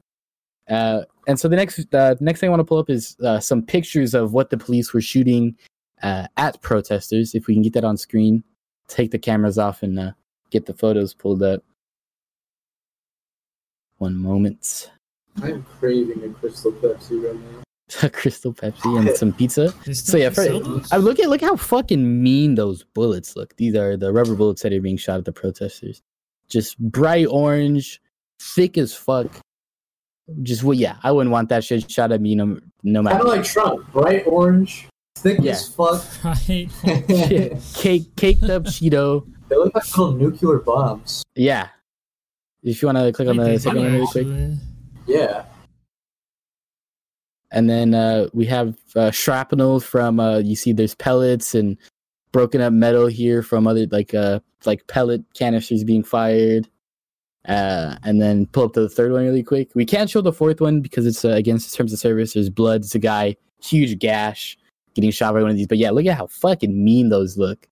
[0.70, 3.16] Uh, and so the next uh, the next thing I want to pull up is
[3.24, 5.56] uh, some pictures of what the police were shooting
[6.04, 7.36] uh, at protesters.
[7.36, 8.43] If we can get that on screen,
[8.88, 10.12] take the cameras off and uh,
[10.50, 11.64] get the photos pulled up.
[13.98, 14.91] One moment.
[15.41, 17.64] I'm craving a Crystal Pepsi right now.
[18.04, 19.74] A crystal Pepsi and some pizza.
[19.93, 20.41] So yeah, for.
[20.91, 23.56] I look at look how fucking mean those bullets look.
[23.56, 26.02] These are the rubber bullets that are being shot at the protesters.
[26.50, 28.02] Just bright orange,
[28.40, 29.28] thick as fuck.
[30.44, 33.20] Just well, yeah, I wouldn't want that shit shot at me no, no Kind matter.
[33.22, 35.54] of like Trump, bright orange, thick Yeah.
[35.54, 36.04] as fuck.
[36.24, 36.68] right.
[36.84, 39.26] Yeah, cake, caked up Cheeto.
[39.48, 41.24] They look like little nuclear bombs.
[41.36, 41.70] Yeah.
[42.64, 44.28] If you want to click on They the second one really quick.
[45.06, 45.46] Yeah.
[47.52, 51.78] and then uh, we have uh, shrapnel from uh, you see there's pellets and
[52.34, 56.68] broken up metal here from other like uh like pellet canisters being fired.
[57.48, 59.72] Uh, and then pull up to the third one really quick.
[59.74, 62.34] We can't show the fourth one because it's uh, against the terms of service.
[62.34, 62.82] There's blood.
[62.82, 64.58] It's a guy, huge gash,
[64.95, 65.68] getting shot by one of these.
[65.68, 67.68] But yeah, look at how fucking mean those look.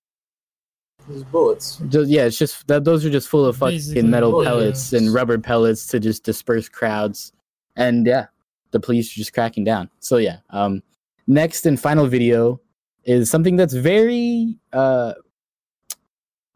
[1.08, 1.76] Those bullets.
[1.88, 4.48] Just, yeah, it's just that those are just full of fucking Basically, metal bullets.
[4.48, 7.32] pellets and rubber pellets to just disperse crowds.
[7.76, 8.26] And yeah,
[8.70, 9.90] the police are just cracking down.
[10.00, 10.82] So yeah, um,
[11.26, 12.60] next and final video
[13.04, 15.12] is something that's very, uh,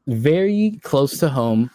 [0.07, 1.71] very close to home.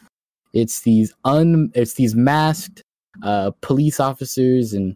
[0.55, 2.81] It's these un, it's these masked
[3.21, 4.95] uh, police officers and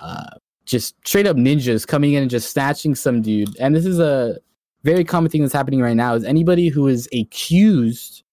[0.00, 0.30] uh,
[0.64, 3.54] just straight up ninjas coming in and just snatching some dude.
[3.60, 4.38] And this is a
[4.82, 8.24] very common thing that's happening right now is anybody who is accused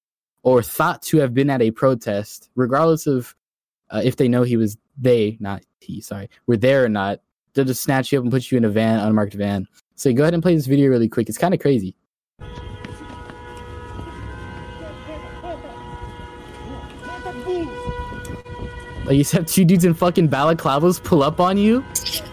[0.44, 3.36] or thought to have been at a protest, regardless of
[3.92, 7.20] uh, if they know he was they, not he, sorry, were there or not,
[7.54, 9.68] they'll just snatch you up and put you in a van, unmarked van.
[9.96, 11.28] So go ahead and play this video really quick.
[11.28, 11.96] It's kind of crazy.
[19.10, 21.84] Like you have two dudes in fucking balaclavas pull up on you.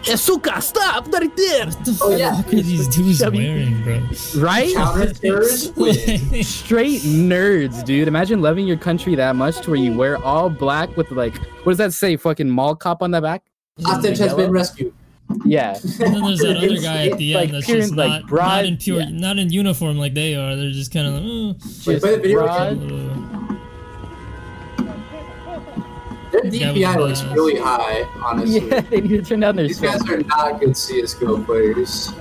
[0.04, 1.10] Yeah, suka, stop!
[1.10, 1.64] Right there!
[1.66, 2.36] What the Oh, yeah.
[2.42, 3.38] fuck are these dudes Chubby.
[3.38, 4.00] wearing, bro?
[4.36, 4.68] Right?
[6.44, 8.08] Straight nerds, dude.
[8.08, 11.72] Imagine loving your country that much to where you wear all black with like, what
[11.72, 12.16] does that say?
[12.16, 13.42] Fucking mall cop on the back?
[13.82, 14.92] Hostage has been rescued.
[15.44, 15.70] Yeah,
[16.00, 18.26] and then there's that other guy at the Like end that's pure- just like not,
[18.28, 19.08] broad- not in pure, yeah.
[19.10, 20.54] not in uniform like they are.
[20.54, 21.56] They're just kind of like, oh,
[21.86, 23.35] Wait, play the video broad- again?
[26.32, 28.68] Their DPI with looks the- really high, honestly.
[28.68, 28.80] yeah.
[28.80, 29.66] They need to turn down their.
[29.68, 32.12] These guys are not good CSGO players.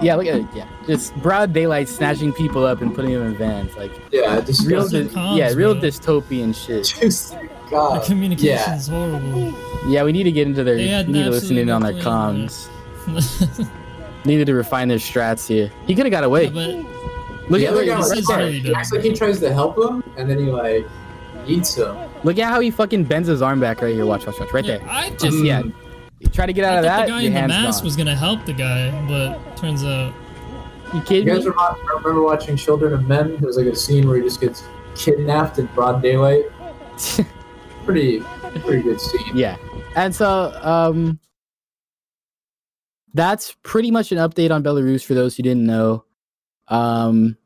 [0.00, 0.46] Yeah, look at it.
[0.54, 4.66] Yeah, just broad daylight snatching people up and putting them in vans, like Yeah, just
[4.66, 5.82] real, Those are dy- comms, yeah, real bro.
[5.88, 6.84] dystopian shit.
[7.00, 8.04] Just, their God.
[8.04, 8.76] communication Yeah.
[8.76, 9.54] is horrible.
[9.88, 10.74] Yeah, we need to get into their.
[10.76, 13.68] They We need to listen in on their absolutely comms.
[14.24, 15.70] Needed to refine their strats here.
[15.86, 16.48] He could have got away.
[16.48, 16.70] but
[17.50, 19.52] Look The at other guy look, was this really He acts like he tries to
[19.52, 20.86] help him, and then he like
[21.46, 21.96] eats him.
[22.24, 24.06] look at how he fucking bends his arm back right here.
[24.06, 24.88] Watch, watch, watch, right yeah, there.
[24.88, 25.62] I just Just yeah.
[26.20, 27.02] You try to get out I of thought that.
[27.06, 27.84] the guy your in the mask gone.
[27.86, 30.14] was gonna help the guy, but turns out
[30.92, 31.50] You You kidding guys me?
[31.50, 33.36] remi- remember watching Children of Men?
[33.40, 34.62] There's like a scene where he just gets
[34.94, 36.44] kidnapped in broad daylight.
[37.84, 38.20] Pretty,
[38.60, 39.34] pretty good scene.
[39.36, 39.56] yeah.
[39.96, 41.18] And so, um,
[43.14, 46.04] that's pretty much an update on Belarus for those who didn't know.
[46.68, 47.36] Um,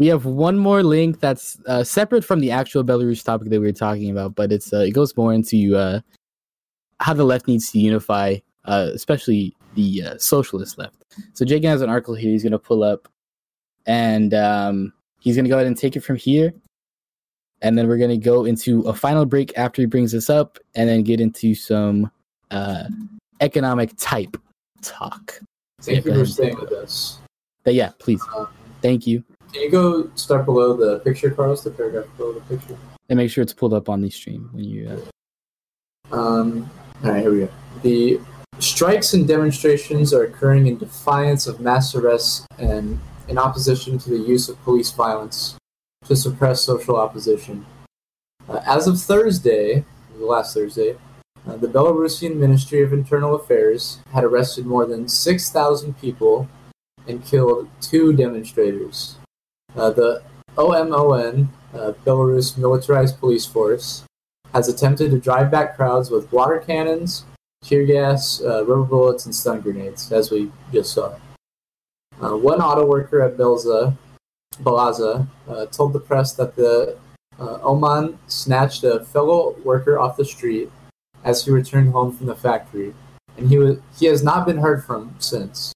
[0.00, 3.66] we have one more link that's uh, separate from the actual Belarus topic that we
[3.66, 6.00] were talking about, but it's uh, it goes more into uh,
[7.00, 11.04] how the left needs to unify, uh, especially the uh, socialist left.
[11.34, 12.30] So Jake has an article here.
[12.30, 13.08] He's going to pull up,
[13.84, 16.54] and um, he's going to go ahead and take it from here.
[17.60, 20.58] And then we're going to go into a final break after he brings us up,
[20.74, 22.10] and then get into some
[22.50, 22.84] uh,
[23.42, 24.34] economic type
[24.80, 25.38] talk.
[25.82, 27.18] Thank Yeah, you for staying with us.
[27.64, 28.22] But yeah, please,
[28.80, 29.22] thank you,
[29.52, 31.62] can you go start below the picture, Carlos?
[31.62, 32.76] The paragraph below the picture.
[33.08, 34.88] and make sure it's pulled up on the stream when you.
[34.90, 36.70] Uh, Um,
[37.04, 37.48] all right, here we go.
[37.82, 38.20] The
[38.58, 42.98] strikes and demonstrations are occurring in defiance of mass arrests and
[43.28, 45.56] in opposition to the use of police violence
[46.06, 47.64] to suppress social opposition.
[48.48, 49.84] Uh, as of Thursday,
[50.16, 50.96] last Thursday,
[51.46, 56.48] uh, the Belarusian Ministry of Internal Affairs had arrested more than 6,000 people
[57.06, 59.16] and killed two demonstrators.
[59.76, 60.22] Uh, the
[60.56, 64.04] OMON, uh, Belarus Militarized Police Force,
[64.52, 67.24] has attempted to drive back crowds with water cannons,
[67.62, 71.16] tear gas, uh, rubber bullets, and stun grenades, as we just saw.
[72.20, 73.96] Uh, one auto worker at BelAZ,
[74.64, 76.98] uh, told the press that the
[77.38, 80.70] uh, OMON snatched a fellow worker off the street
[81.24, 82.94] as he returned home from the factory,
[83.36, 85.72] and he was he has not been heard from since.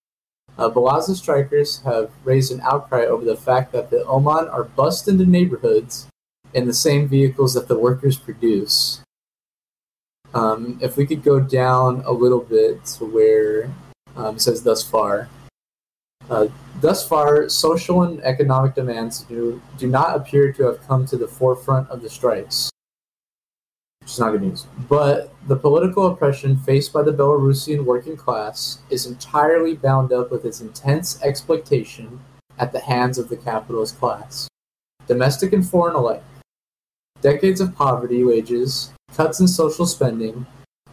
[0.57, 5.09] Uh, BelAZ strikers have raised an outcry over the fact that the OMON are bussed
[5.09, 6.07] into neighborhoods
[6.53, 9.01] in the same vehicles that the workers produce.
[10.33, 13.71] Um, if we could go down a little bit to where
[14.17, 15.29] um, it says thus far.
[16.31, 16.47] Uh,
[16.81, 21.29] thus far, social and economic demands do, do not appear to have come to the
[21.29, 22.71] forefront of the strikes,
[24.15, 24.67] is not good news.
[24.89, 30.45] But the political oppression faced by the Belarusian working class is entirely bound up with
[30.45, 32.21] its intense exploitation
[32.59, 34.49] at the hands of the capitalist class,
[35.07, 36.23] domestic and foreign alike.
[37.21, 40.47] Decades of poverty wages, cuts in social spending,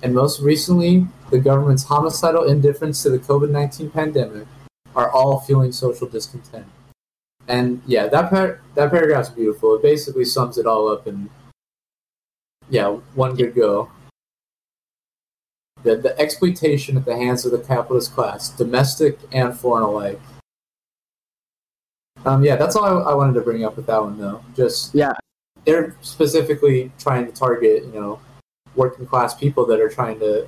[0.04, 4.48] and most recently, the government's homicidal indifference to the COVID 19 pandemic
[4.96, 6.66] are all fueling social discontent.
[7.48, 9.76] And yeah, that par- that paragraph's beautiful.
[9.76, 11.30] It basically sums it all up in
[12.72, 13.92] yeah, one good go.
[15.84, 20.20] The, the exploitation at the hands of the capitalist class, domestic and foreign alike.
[22.26, 24.44] Um, yeah, that's all I, I wanted to bring up with that one, though.
[24.56, 25.12] Just Yeah.
[25.66, 28.20] they're specifically trying to target, you know,
[28.76, 30.48] working class people that are trying to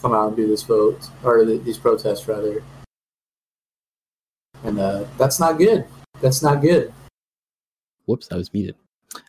[0.00, 2.62] come out and do this vote or th- these protests rather.
[4.64, 5.84] And uh, that's not good.
[6.22, 6.92] That's not good.
[8.06, 8.76] Whoops, I was muted.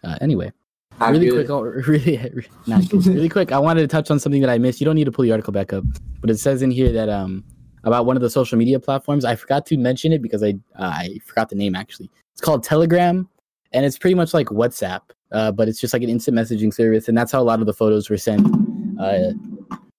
[0.03, 0.51] Uh, anyway,
[0.99, 1.47] Not really good.
[1.47, 3.05] quick, oh, really, not good.
[3.07, 3.51] really quick.
[3.51, 4.79] I wanted to touch on something that I missed.
[4.79, 5.83] You don't need to pull the article back up,
[6.21, 7.43] but it says in here that um
[7.83, 9.25] about one of the social media platforms.
[9.25, 12.09] I forgot to mention it because I uh, I forgot the name actually.
[12.31, 13.27] It's called Telegram,
[13.71, 17.07] and it's pretty much like WhatsApp, uh, but it's just like an instant messaging service,
[17.07, 18.47] and that's how a lot of the photos were sent
[18.99, 19.31] uh,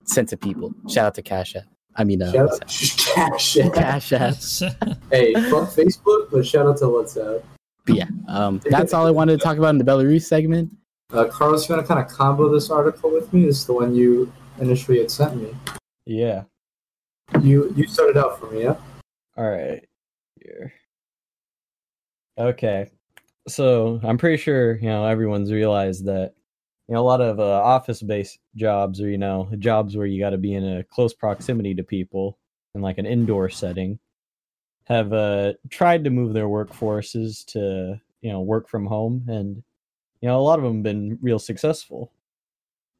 [0.04, 0.72] sent to people.
[0.88, 1.64] Shout out to Cash App.
[1.96, 3.14] I mean, uh, Shout out WhatsApp.
[3.14, 3.74] Cash App.
[3.74, 4.98] Cash App.
[5.10, 7.42] Hey, fuck Facebook, but shout out to WhatsApp.
[7.86, 10.72] But yeah, um, that's all I wanted to talk about in the Belarus segment.
[11.12, 13.44] Uh, Carlos, you want to kind of combo this article with me?
[13.44, 15.54] This is the one you initially had sent me.
[16.06, 16.44] Yeah.
[17.40, 18.76] You you started out for me, yeah?
[19.36, 19.84] All right.
[20.42, 20.72] Here.
[22.38, 22.90] Okay.
[23.48, 26.34] So I'm pretty sure you know everyone's realized that
[26.88, 30.30] you know a lot of uh, office-based jobs or you know jobs where you got
[30.30, 32.38] to be in a close proximity to people
[32.74, 33.98] in like an indoor setting
[34.84, 39.62] have uh, tried to move their workforces to you know work from home and
[40.24, 42.10] you know a lot of them been real successful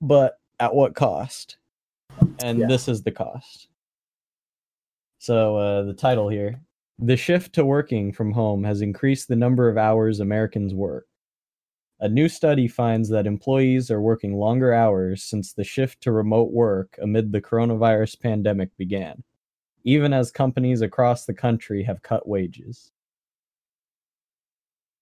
[0.02, 1.56] but at what cost
[2.42, 2.66] and Yeah.
[2.66, 3.68] this is the cost
[5.20, 6.60] so uh, the title here
[6.98, 11.06] the shift to working from home has increased the number of hours Americans work.
[11.98, 16.52] A new study finds that employees are working longer hours since the shift to remote
[16.52, 19.24] work amid the coronavirus pandemic began,
[19.82, 22.92] even as companies across the country have cut wages.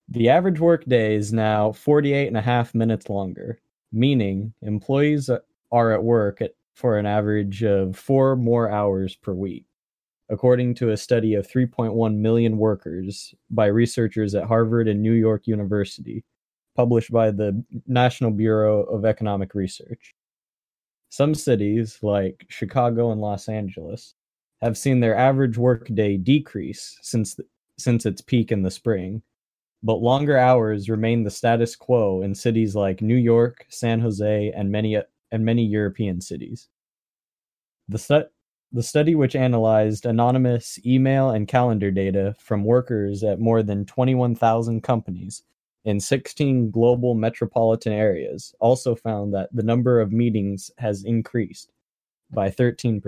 [0.09, 3.61] The average workday is now 48 and a half minutes longer,
[3.93, 5.31] meaning employees
[5.71, 9.67] are at work at, for an average of four more hours per week
[10.33, 15.47] according to a study of 3.1 million workers by researchers at Harvard and New York
[15.47, 16.25] University,
[16.75, 20.15] published by the National Bureau of Economic Research.
[21.11, 24.15] Some cities, like Chicago and Los Angeles,
[24.63, 27.39] have seen their average workday decrease since,
[27.79, 29.23] since its peak in the spring,
[29.83, 34.71] but longer hours remain the status quo in cities like New York, San Jose, and
[34.71, 34.97] many,
[35.31, 36.69] and many European cities.
[37.89, 38.29] The,
[38.71, 44.83] the study, which analyzed anonymous email and calendar data from workers at more than 21,000
[44.83, 45.43] companies
[45.85, 51.73] in 16 global metropolitan areas, also found that the number of meetings has increased
[52.33, 53.03] by 13%,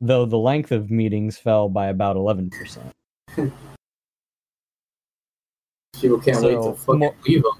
[0.00, 2.92] though the length of meetings fell by about 11%.
[6.00, 7.52] People can't wait So, to fucking more- leave them.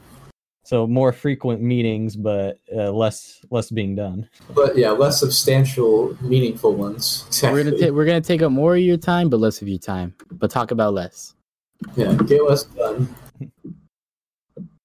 [0.64, 4.28] So more frequent meetings, but uh, less less being done.
[4.52, 7.24] But yeah, less substantial, meaningful ones.
[7.40, 7.86] We're gonna Exactly.
[7.86, 10.12] ta- we're gonna take up more of your time, but less of your time.
[10.32, 11.34] But talk about less.
[11.94, 13.14] Yeah, get less done.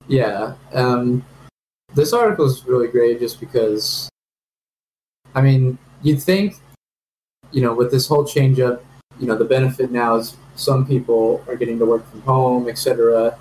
[0.07, 1.25] Yeah, um,
[1.95, 4.07] this article is really great just because
[5.33, 6.57] I mean, you'd think,
[7.51, 8.83] you know, with this whole change up,
[9.19, 13.37] you know, the benefit now is some people are getting to work from home, etc.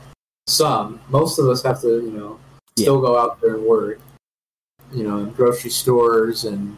[0.47, 2.39] Some, most of us have to, you know,
[2.79, 4.01] still go out there and work,
[4.93, 6.77] you know, in grocery stores and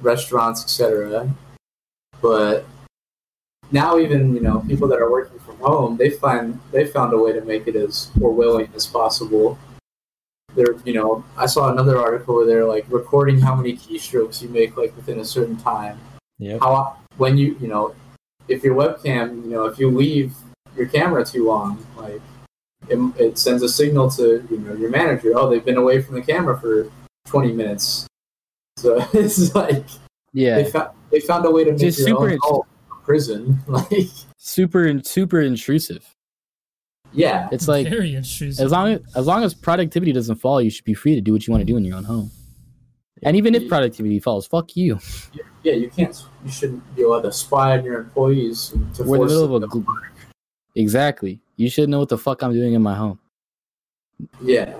[0.00, 1.28] restaurants, etc.
[2.20, 2.64] But
[3.70, 7.18] now, even you know, people that are working from home, they find they found a
[7.18, 9.58] way to make it as Orwellian as possible.
[10.54, 14.48] There, you know, I saw another article where they're like recording how many keystrokes you
[14.48, 16.00] make like within a certain time.
[16.38, 17.94] yeah How when you you know,
[18.48, 20.34] if your webcam, you know, if you leave
[20.76, 22.20] your camera too long, like
[22.88, 25.32] it, it sends a signal to you know your manager.
[25.36, 26.90] Oh, they've been away from the camera for
[27.26, 28.06] twenty minutes.
[28.76, 29.84] So it's like
[30.32, 33.04] Yeah, they found they found a way to make Just your super own home a
[33.04, 33.58] prison.
[33.68, 36.06] Like super super intrusive.
[37.12, 38.64] yeah, It's like very intrusive.
[38.64, 41.32] as long as as long as productivity doesn't fall, you should be free to do
[41.32, 42.30] what you want to do in your own home.
[43.22, 44.98] And even if productivity falls, fuck you.
[45.62, 49.22] yeah, you can't you shouldn't be allowed to spy on your employees to We're in
[49.22, 49.86] the middle of a to gl-
[50.74, 51.40] exactly.
[51.56, 53.18] You should know what the fuck I'm doing in my home.
[54.40, 54.74] Yeah.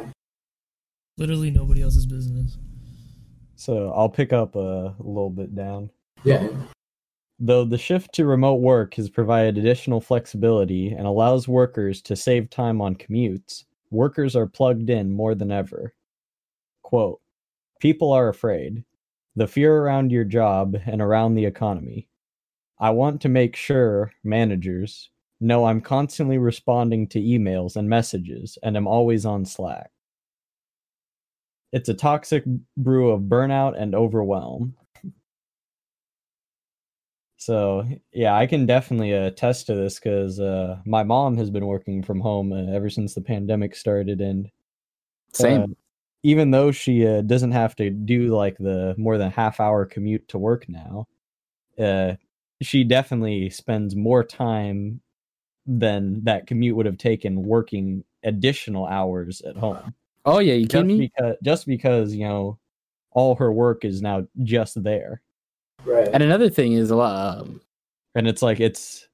[1.16, 2.59] Literally nobody else's business.
[3.57, 5.91] So I'll pick up a little bit down.
[6.22, 6.49] Yeah.
[7.41, 12.51] Though the shift to remote work has provided additional flexibility and allows workers to save
[12.51, 15.93] time on commutes, workers are plugged in more than ever.
[16.82, 17.20] Quote
[17.79, 18.85] People are afraid.
[19.37, 22.09] The fear around your job and around the economy.
[22.81, 25.11] I want to make sure managers
[25.41, 29.91] know I'm constantly responding to emails and messages and am always on Slack.
[31.72, 32.45] It's a toxic
[32.76, 34.74] brew of burnout and overwhelm.
[37.37, 42.03] So yeah, I can definitely attest to this because uh, my mom has been working
[42.03, 44.51] from home uh, ever since the pandemic started, and
[45.33, 45.76] Same.
[46.22, 50.26] Even though she uh, doesn't have to do like the more than half hour commute
[50.28, 51.06] to work now,
[51.78, 52.14] uh,
[52.60, 55.00] she definitely spends more time
[55.66, 59.94] than that commute would have taken working additional hours at home.
[60.24, 61.12] oh yeah, you Just kidding me?
[61.16, 62.58] because, just because you know,
[63.12, 65.22] all her work is now just there.
[65.84, 66.08] Right.
[66.12, 67.40] And another thing is a lot.
[67.40, 67.60] Um,
[68.14, 69.06] and it's like it's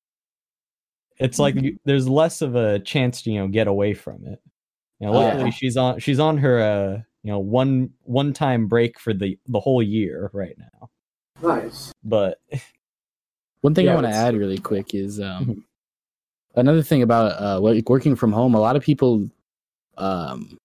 [1.19, 1.65] it's like Mm-hmm.
[1.65, 4.41] you, there's less of a chance to you know get away from it
[5.01, 5.51] you know Oh, luckily yeah.
[5.51, 9.61] she's on she's on her uh you know one one time break for the the
[9.61, 10.89] whole year right now
[11.43, 11.93] nice.
[12.05, 12.39] but
[13.65, 15.65] One thing I want to add really quick is um,
[16.55, 18.55] another thing about uh, like working from home.
[18.55, 19.27] A lot of people,
[19.97, 20.59] um,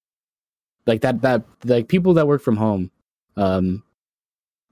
[0.85, 2.91] like that that like people that work from home,
[3.37, 3.83] um,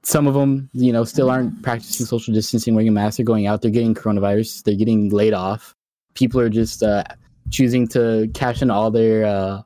[0.04, 3.16] some of them you know still aren't practicing social distancing, wearing a mask.
[3.16, 3.62] They're going out.
[3.62, 4.64] They're getting coronavirus.
[4.64, 5.74] They're getting laid off.
[6.14, 7.06] People are just uh,
[7.50, 9.62] choosing to cash in all their uh,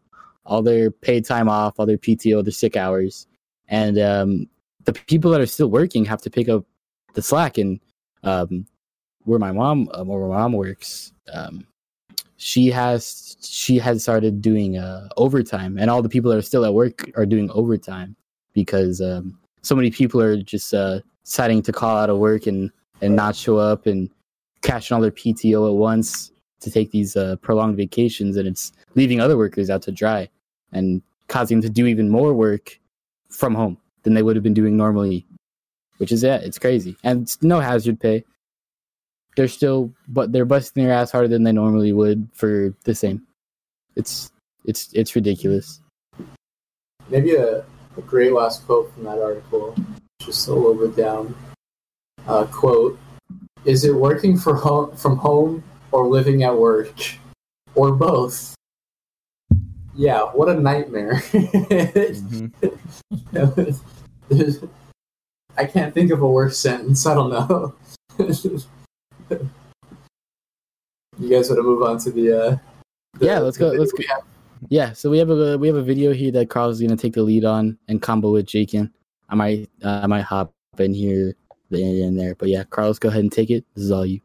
[0.45, 3.27] all their paid time off, all their PTO, their sick hours,
[3.67, 4.47] and um,
[4.86, 6.65] the people that are still working have to pick up
[7.13, 7.57] the slack.
[7.57, 7.79] And
[8.23, 8.65] um,
[9.23, 11.65] where my mom um, where my mom works um,
[12.41, 15.77] she has she has started doing uh, overtime.
[15.77, 18.15] And all the people that are still at work are doing overtime
[18.53, 22.71] because um, so many people are just uh, deciding to call out of work and
[23.01, 24.09] and not show up and
[24.63, 26.30] cashing all their PTO at once
[26.62, 30.30] to take these uh, prolonged vacations and it's leaving other workers out to dry
[30.72, 32.80] and causing them to do even more work
[33.30, 35.26] from home than they would have been doing normally
[36.01, 36.97] which is yeah, it's crazy.
[37.03, 38.26] And it's no hazard pay.
[39.38, 43.22] They're still, but they're busting their ass harder than they normally would for the same.
[43.95, 44.32] It's
[44.66, 45.80] it's it's ridiculous.
[47.09, 49.76] Maybe a, a great last quote from that article,
[50.20, 51.36] just a little bit down.
[52.26, 52.97] Uh, quote:
[53.66, 56.93] "Is it working for home from home or living at work,
[57.75, 58.55] or both?"
[59.95, 61.15] Yeah, what a nightmare.
[61.31, 62.51] mhm.
[65.57, 67.05] I can't think of a worse sentence.
[67.05, 67.75] I don't know.
[68.19, 68.59] you
[71.29, 72.31] guys want to move on to the?
[72.31, 72.57] Uh,
[73.19, 74.03] the- Yeah, let's go- let's go.
[74.69, 77.23] Yeah, so we have a we have a video here that Carl's gonna take the
[77.23, 78.91] lead on and combo with Jakin.
[79.27, 81.35] I might uh, I might hop in here
[81.69, 83.65] the in there, but yeah, Carlos, go ahead and take it.
[83.75, 84.21] This is all you.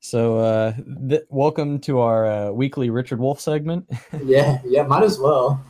[0.00, 0.72] So uh
[1.08, 3.88] th- welcome to our uh, weekly richard wolff segment
[4.24, 5.60] Yeah, yeah, might as well.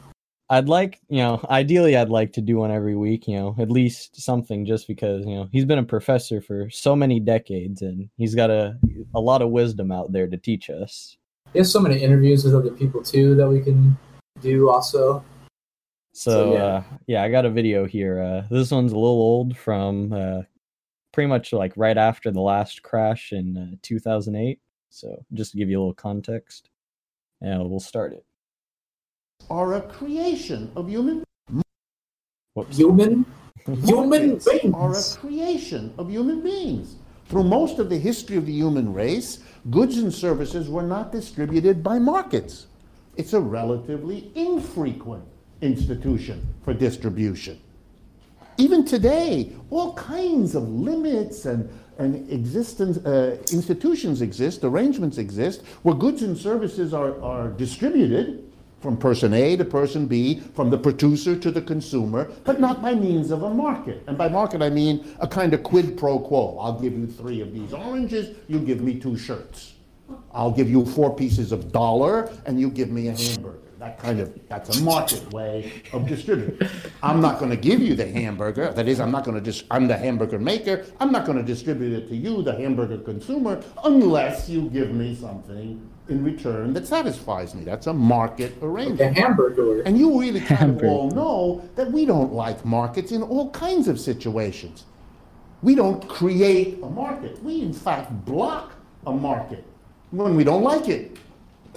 [0.51, 3.71] i'd like you know ideally i'd like to do one every week you know at
[3.71, 8.09] least something just because you know he's been a professor for so many decades and
[8.17, 8.77] he's got a
[9.15, 11.17] a lot of wisdom out there to teach us
[11.53, 13.97] He has so many interviews with other people too that we can
[14.43, 15.25] do also.
[16.13, 16.65] So, So, yeah.
[16.65, 18.21] uh, yeah, I got a video here.
[18.21, 20.43] Uh, this one's a little old from uh,
[21.17, 24.61] pretty much like right after the last crash in uh, 2008.
[24.91, 26.69] So just to give you a little context,
[27.41, 28.23] and we'll start it.
[29.49, 31.25] Are a creation of human
[32.53, 32.77] Whoops.
[32.77, 33.25] Human?
[33.85, 36.97] Human Markets are a creation of human beings.
[37.29, 41.83] Through most of the history of the human race, goods and services were not distributed
[41.83, 42.67] by markets.
[43.17, 45.25] It's a relatively infrequent
[45.63, 47.59] institution for distribution.
[48.59, 55.95] Even today, all kinds of limits and, and existence, uh, institutions exist, arrangements exist, where
[55.95, 58.43] goods and services are, are distributed
[58.81, 62.95] from person A to person B, from the producer to the consumer, but not by
[62.95, 64.03] means of a market.
[64.07, 66.59] And by market, I mean a kind of quid pro quo.
[66.59, 69.75] I'll give you three of these oranges, you give me two shirts.
[70.33, 73.66] I'll give you four pieces of dollar, and you give me a hamburger.
[73.79, 76.67] That kind of, that's a market way of distributing.
[77.03, 79.97] I'm not gonna give you the hamburger, that is, I'm not gonna just, I'm the
[79.97, 84.93] hamburger maker, I'm not gonna distribute it to you, the hamburger consumer, unless you give
[84.93, 87.65] me something in return that satisfies me.
[87.65, 89.15] That's a market arrangement.
[89.15, 89.83] The hamburger.
[89.83, 93.89] And you really kind of all know that we don't like markets in all kinds
[93.89, 94.85] of situations.
[95.63, 97.43] We don't create a market.
[97.43, 98.73] We, in fact, block
[99.07, 99.65] a market
[100.13, 101.19] when we don't like it.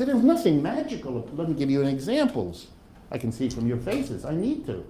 [0.05, 1.27] There's nothing magical.
[1.33, 2.67] Let me give you an examples.
[3.11, 4.23] I can see from your faces.
[4.23, 4.85] I need to.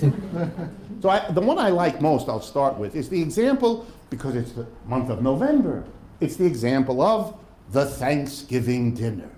[1.00, 4.52] so I, the one I like most, I'll start with, is the example because it's
[4.52, 5.84] the month of November.
[6.20, 7.38] It's the example of
[7.72, 9.30] the Thanksgiving dinner.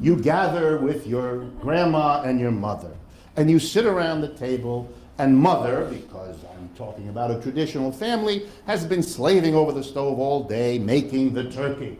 [0.00, 2.96] You gather with your grandma and your mother,
[3.36, 8.46] and you sit around the table, and mother, because I'm talking about a traditional family,
[8.66, 11.98] has been slaving over the stove all day making the turkey,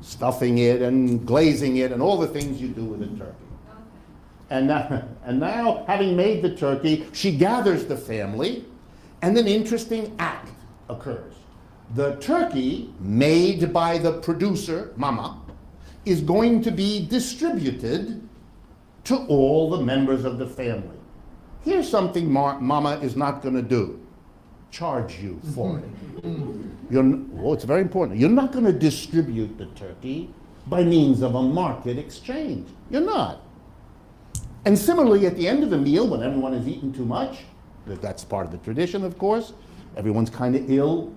[0.00, 3.36] stuffing it and glazing it, and all the things you do with a turkey.
[4.50, 8.64] And now, and now, having made the turkey, she gathers the family,
[9.22, 10.50] and an interesting act
[10.88, 11.34] occurs.
[11.94, 15.40] The turkey, made by the producer, Mama,
[16.04, 18.26] is going to be distributed
[19.04, 20.96] to all the members of the family.
[21.62, 23.99] Here's something Ma- Mama is not going to do
[24.70, 25.52] charge you mm-hmm.
[25.52, 25.84] for it.
[26.90, 28.18] You're, well, it's very important.
[28.18, 30.32] You're not going to distribute the turkey
[30.66, 32.68] by means of a market exchange.
[32.90, 33.42] You're not.
[34.64, 37.38] And similarly, at the end of the meal, when everyone has eaten too much,
[37.86, 39.52] that's part of the tradition, of course,
[39.96, 41.12] everyone's kind of ill,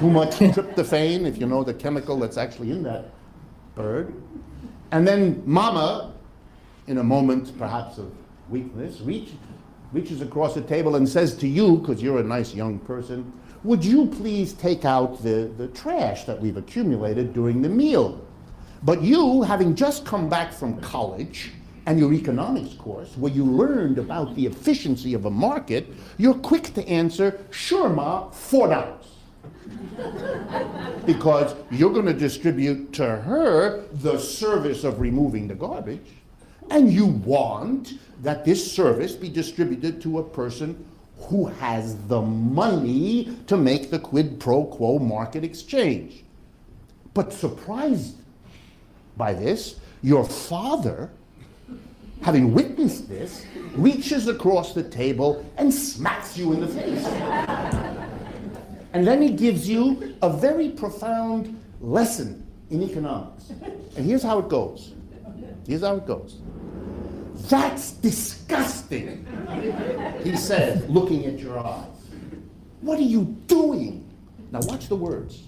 [0.00, 3.10] too much tryptophan, if you know the chemical that's actually in that
[3.74, 4.14] bird.
[4.90, 6.14] And then Mama,
[6.86, 8.12] in a moment perhaps of
[8.48, 9.30] weakness, reach,
[9.94, 13.32] reaches across the table and says to you, because you're a nice young person,
[13.62, 18.20] would you please take out the, the trash that we've accumulated during the meal?
[18.82, 21.52] But you, having just come back from college
[21.86, 25.86] and your economics course, where you learned about the efficiency of a market,
[26.18, 29.06] you're quick to answer, sure, Ma, four dollars.
[31.06, 36.10] because you're going to distribute to her the service of removing the garbage,
[36.70, 40.84] and you want that this service be distributed to a person
[41.18, 46.24] who has the money to make the quid pro quo market exchange.
[47.12, 48.16] But surprised
[49.16, 51.10] by this, your father,
[52.22, 57.04] having witnessed this, reaches across the table and smacks you in the face.
[58.92, 63.50] And then he gives you a very profound lesson in economics.
[63.96, 64.93] And here's how it goes.
[65.66, 66.40] Here's how it goes.
[67.48, 69.26] That's disgusting,
[70.22, 71.88] he says, looking at your eyes.
[72.80, 74.08] What are you doing?
[74.52, 75.42] Now, watch the words.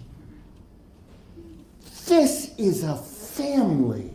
[2.07, 4.11] This is a family.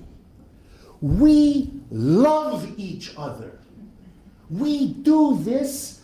[1.01, 3.59] We love each other.
[4.49, 6.01] We do this.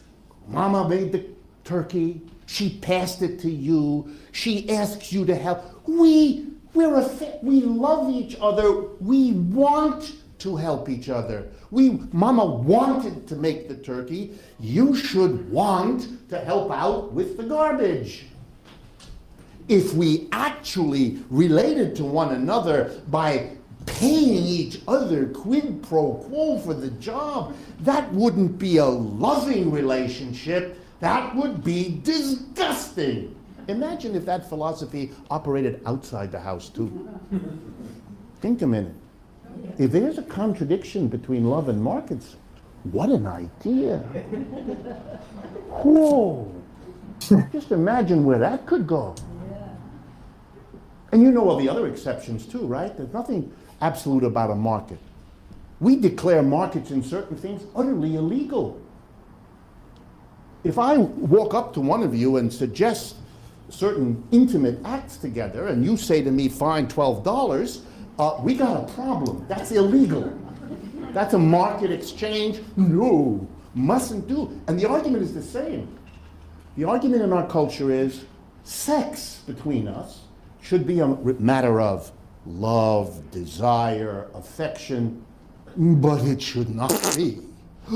[0.48, 1.26] Mama made the
[1.64, 2.22] turkey.
[2.46, 4.16] She passed it to you.
[4.32, 5.64] She asks you to help.
[5.86, 6.48] We
[6.78, 8.72] we're a we love each other.
[9.00, 11.50] We want to help each other.
[11.72, 14.38] We Mama wanted to make the turkey.
[14.60, 18.28] You should want to help out with the garbage
[19.68, 23.50] if we actually related to one another by
[23.86, 30.80] paying each other quid pro quo for the job, that wouldn't be a loving relationship.
[31.00, 33.37] That would be disgusting.
[33.68, 37.10] Imagine if that philosophy operated outside the house too.
[38.42, 38.96] Think a minute.
[39.78, 42.36] If there's a contradiction between love and markets,
[42.84, 43.98] what an idea.
[45.70, 46.54] Whoa.
[47.52, 49.16] Just imagine where that could go.
[51.12, 52.96] And you know all the other exceptions too, right?
[52.96, 55.00] There's nothing absolute about a market.
[55.80, 58.82] We declare markets in certain things utterly illegal.
[60.64, 63.17] If I walk up to one of you and suggest
[63.70, 67.82] certain intimate acts together, and you say to me, fine, $12,
[68.20, 69.46] uh, we got a problem.
[69.48, 70.34] That's illegal.
[71.14, 72.62] That's a market exchange?
[72.76, 73.48] No.
[73.74, 74.60] mustn't do.
[74.68, 75.98] And the argument is the same.
[76.76, 78.26] The argument in our culture is
[78.64, 80.22] sex between us
[80.62, 82.12] should be a matter of
[82.46, 85.24] love, desire, affection,
[85.76, 87.40] but it should not be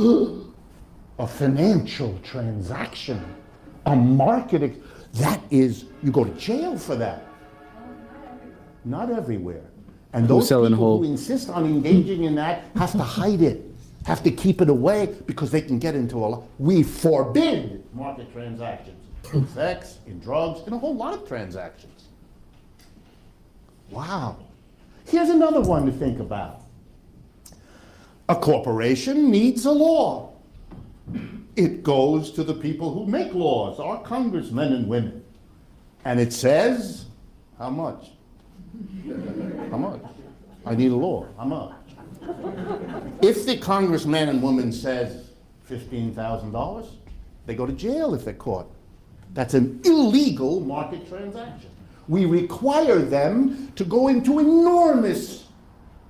[1.19, 3.23] a financial transaction,
[3.85, 4.80] a market.
[5.13, 7.25] That is, you go to jail for that.
[8.85, 9.63] Not everywhere.
[10.13, 10.97] And those people whole?
[10.99, 13.63] who insist on engaging in that have to hide it,
[14.05, 16.43] have to keep it away because they can get into a lot.
[16.59, 18.97] We forbid market transactions
[19.33, 22.05] in sex, in drugs, in a whole lot of transactions.
[23.89, 24.38] Wow.
[25.05, 26.61] Here's another one to think about.
[28.29, 30.33] A corporation needs a law.
[31.55, 35.23] It goes to the people who make laws, our congressmen and women.
[36.05, 37.05] And it says,
[37.57, 38.11] how much?
[39.69, 40.01] How much?
[40.65, 41.27] I need a law.
[41.37, 41.73] How much?
[43.21, 45.31] If the congressman and woman says
[45.69, 46.87] $15,000,
[47.45, 48.71] they go to jail if they're caught.
[49.33, 51.69] That's an illegal market transaction.
[52.07, 55.45] We require them to go into enormous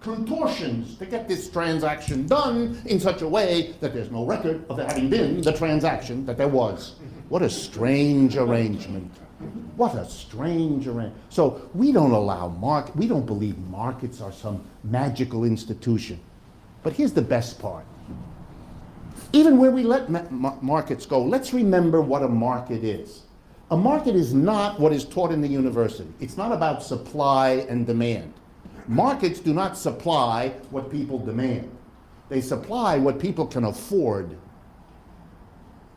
[0.02, 4.78] contortions to get this transaction done in such a way that there's no record of
[4.78, 6.96] there having been the transaction that there was.
[7.30, 9.12] What a strange arrangement.
[9.76, 11.16] What a strange arrangement.
[11.30, 16.20] So we don't allow market, we don't believe markets are some magical institution.
[16.84, 17.86] But here's the best part.
[19.34, 23.22] Even where we let ma- ma- markets go, let's remember what a market is.
[23.70, 26.12] A market is not what is taught in the university.
[26.20, 28.34] It's not about supply and demand.
[28.88, 31.76] Markets do not supply what people demand.
[32.30, 34.38] They supply what people can afford.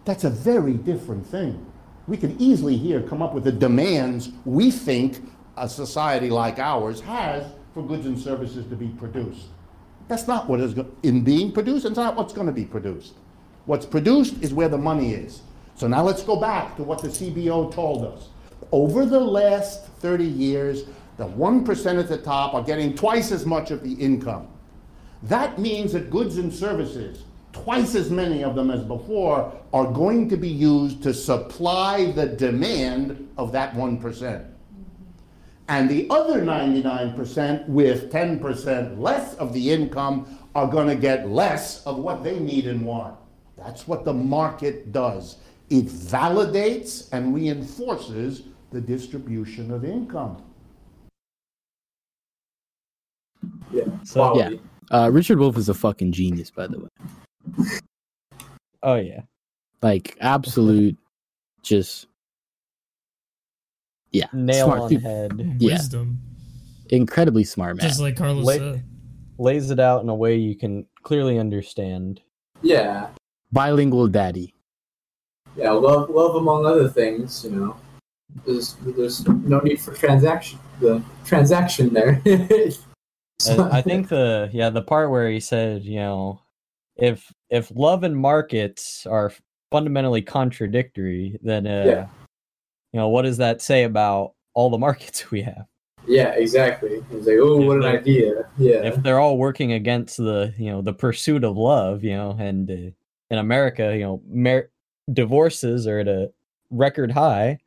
[0.05, 1.65] That's a very different thing.
[2.07, 5.23] We can easily here come up with the demands we think
[5.57, 9.47] a society like ours has for goods and services to be produced.
[10.09, 13.15] That's not what is in being produced, it's not what's going to be produced.
[13.67, 15.41] What's produced is where the money is.
[15.77, 18.29] So now let's go back to what the CBO told us.
[18.71, 20.85] Over the last 30 years,
[21.17, 24.49] the 1% at the top are getting twice as much of the income.
[25.23, 27.23] That means that goods and services,
[27.53, 32.27] twice as many of them as before, are going to be used to supply the
[32.27, 34.51] demand of that 1%.
[35.69, 41.83] And the other 99% with 10% less of the income are going to get less
[41.85, 43.17] of what they need and want.
[43.57, 45.39] That's what the market does.
[45.71, 48.43] It validates and reinforces
[48.73, 50.44] the distribution of income.
[53.73, 53.85] Yeah.
[54.05, 54.51] So- yeah.
[54.91, 57.67] Uh, Richard Wolff is a fucking genius, by the way.
[58.83, 59.23] Oh yeah.
[59.83, 60.97] Like absolute,
[61.63, 62.07] just
[64.13, 65.03] yeah, Nail smart on dude.
[65.03, 65.57] head.
[65.59, 65.73] Yeah.
[65.75, 66.19] Wisdom.
[66.91, 67.89] incredibly smart man.
[67.89, 68.85] Just like Carlos Late- said.
[69.39, 72.21] Lays it out in a way you can clearly understand.
[72.63, 73.09] Yeah.
[73.53, 74.55] Bilingual daddy.
[75.57, 75.71] Yeah.
[75.73, 77.77] Love, love among other things, you know.
[78.47, 80.59] There's, there's no need for transaction.
[80.81, 82.23] The transaction there.
[83.49, 86.41] And I think the yeah the part where he said you know
[86.97, 89.33] if if love and markets are
[89.71, 92.07] fundamentally contradictory, then uh, Yeah.
[92.93, 95.67] you know what does that say about all the markets we have?
[96.07, 97.03] Yeah, exactly.
[97.11, 98.47] He's like, oh, what an idea.
[98.59, 98.85] Yeah.
[98.85, 102.71] If they're all working against the you know the pursuit of love, you know, and
[102.71, 102.75] uh,
[103.31, 104.69] in America, you know, mar-
[105.13, 106.31] divorces are at a
[106.71, 107.59] record high.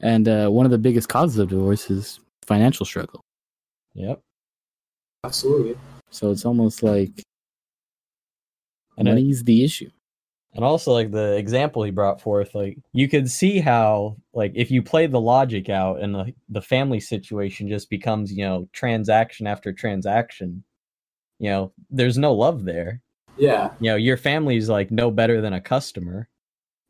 [0.00, 3.20] And uh, one of the biggest causes of divorce is financial struggle.
[3.94, 4.20] Yep.
[5.24, 5.76] Absolutely.
[6.10, 7.22] So it's almost like
[8.96, 9.90] And it- money's the issue.
[10.52, 14.68] And also like the example he brought forth, like you could see how like if
[14.68, 19.46] you play the logic out and the the family situation just becomes, you know, transaction
[19.46, 20.64] after transaction,
[21.38, 23.00] you know, there's no love there.
[23.38, 23.70] Yeah.
[23.78, 26.28] You know, your family's like no better than a customer,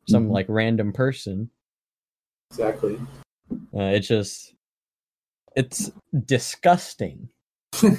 [0.09, 0.31] some Mhm.
[0.31, 1.51] like random person.
[2.49, 2.99] Exactly.
[3.51, 4.55] Uh, it's just
[5.55, 5.91] it's
[6.25, 7.29] disgusting.
[7.83, 7.91] Uh,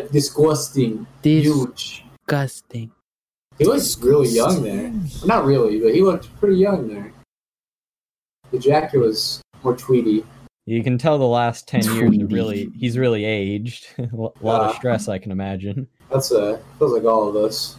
[0.12, 1.06] Disgusting.
[1.22, 2.04] Huge.
[2.26, 2.92] Disgusting.
[3.58, 4.92] He was really young there.
[5.24, 7.12] Not really, but he looked pretty young there.
[8.50, 10.24] The jacket was more tweedy.
[10.66, 12.22] You can tell the last 10 years Tweety.
[12.24, 13.86] are really he's really aged.
[13.98, 14.36] a lot
[14.68, 15.88] of stress I can imagine.
[16.10, 17.76] That's uh feels like all of us.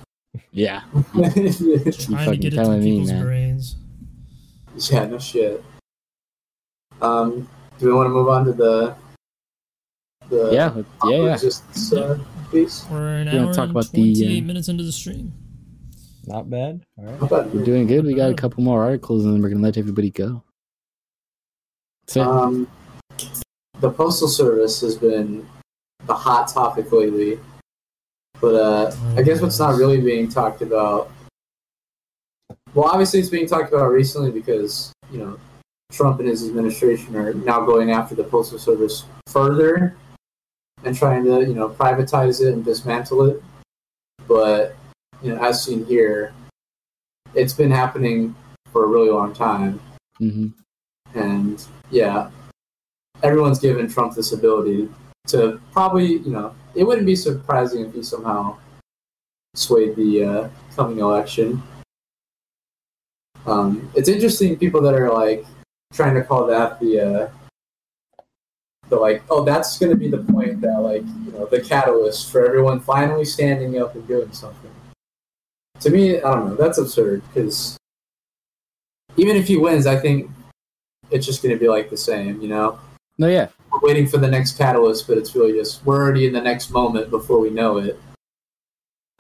[0.51, 0.81] Yeah.
[1.13, 1.29] yeah,
[1.91, 3.23] Trying to get into telling me, people's man.
[3.23, 3.75] brains.
[4.91, 5.63] no shit.
[7.01, 7.47] Um,
[7.77, 8.95] do we want to move on to the
[10.29, 10.81] the Yeah.
[11.03, 11.09] Yeah.
[11.09, 11.31] Yeah.
[11.33, 12.19] resistance uh,
[12.51, 12.85] piece?
[12.89, 15.33] We're an You wanna hour talk and about the, 28 uh, minutes into the stream.
[16.25, 16.81] Not bad.
[16.97, 17.19] All right.
[17.19, 18.05] How about We're doing good.
[18.05, 20.43] We got a couple more articles and then we're going to let everybody go.
[22.05, 22.21] That's it.
[22.21, 22.67] Um,
[23.79, 25.47] the postal service has been
[26.05, 27.39] the hot topic lately.
[28.39, 31.11] But uh, I guess what's not really being talked about.
[32.73, 35.39] Well, obviously it's being talked about recently because you know
[35.91, 39.97] Trump and his administration are now going after the postal service further
[40.83, 43.43] and trying to you know privatize it and dismantle it.
[44.27, 44.75] But
[45.21, 46.33] you know, as seen here,
[47.33, 48.35] it's been happening
[48.71, 49.79] for a really long time,
[50.17, 50.47] hmm
[51.15, 52.29] and yeah,
[53.23, 54.89] everyone's given Trump this ability
[55.27, 58.57] to probably you know it wouldn't be surprising if he somehow
[59.55, 61.61] swayed the uh, coming election.
[63.45, 65.45] Um, it's interesting people that are like
[65.93, 67.29] trying to call that the uh,
[68.89, 72.31] the like oh that's going to be the point that like you know the catalyst
[72.31, 74.71] for everyone finally standing up and doing something.
[75.81, 76.55] To me, I don't know.
[76.55, 77.77] That's absurd because
[79.15, 80.29] even if he wins, I think
[81.11, 82.41] it's just going to be like the same.
[82.41, 82.79] You know,
[83.17, 83.47] No, yeah.
[83.71, 86.71] we're waiting for the next catalyst, but it's really just we're already in the next
[86.71, 87.99] moment before we know it.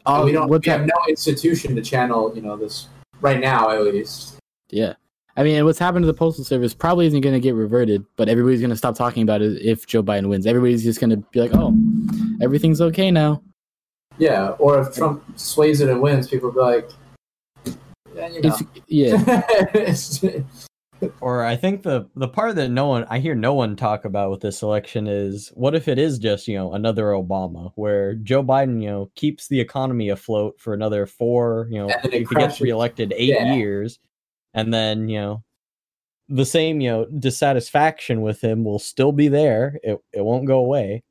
[0.05, 0.49] And we don't.
[0.49, 2.87] We have no institution to channel, you know, this
[3.21, 4.35] right now at least.
[4.69, 4.93] Yeah.
[5.39, 8.27] I mean, what's happened to the postal service probably isn't going to get reverted, but
[8.27, 10.45] everybody's going to stop talking about it if Joe Biden wins.
[10.45, 11.73] Everybody's just going to be like, "Oh,
[12.41, 13.41] everything's okay now."
[14.17, 16.89] Yeah, or if Trump sways it and wins, people will be like,
[18.13, 18.57] yeah, you know.
[18.89, 20.33] Yeah.
[21.21, 24.31] Or I think the the part that no one I hear no one talk about
[24.31, 28.43] with this election is what if it is just you know another Obama where Joe
[28.43, 32.27] Biden you know keeps the economy afloat for another four you know And then if
[32.27, 33.55] he gets reelected eight Yeah.
[33.55, 33.99] years,
[34.53, 35.43] and then you know
[36.27, 39.79] the same you know dissatisfaction with him will still be there.
[39.83, 41.03] It it won't go away.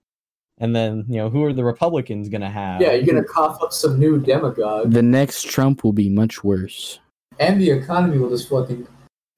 [0.60, 2.80] And then you know who are the Republicans gonna have?
[2.80, 6.98] yeah, you're gonna cough up some new demagogue, The next Trump will be much worse.
[7.38, 8.86] and the economy will just fucking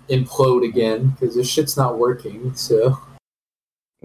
[0.08, 2.52] implode again because this shit's not working.
[2.54, 2.98] So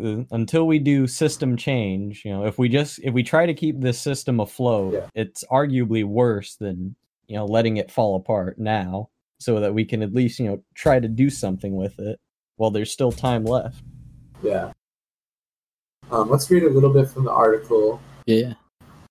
[0.03, 3.53] uh, until we do system change you know if we just if we try to
[3.53, 5.07] keep this system afloat Yeah.
[5.15, 6.95] it's arguably worse than
[7.27, 9.09] you know letting it fall apart now
[9.39, 12.19] so that we can at least you know try to do something with it
[12.57, 13.81] while there's still time left
[14.45, 14.71] yeah.
[16.11, 17.99] Um, let's read a little bit from the article.
[18.25, 18.53] Yeah.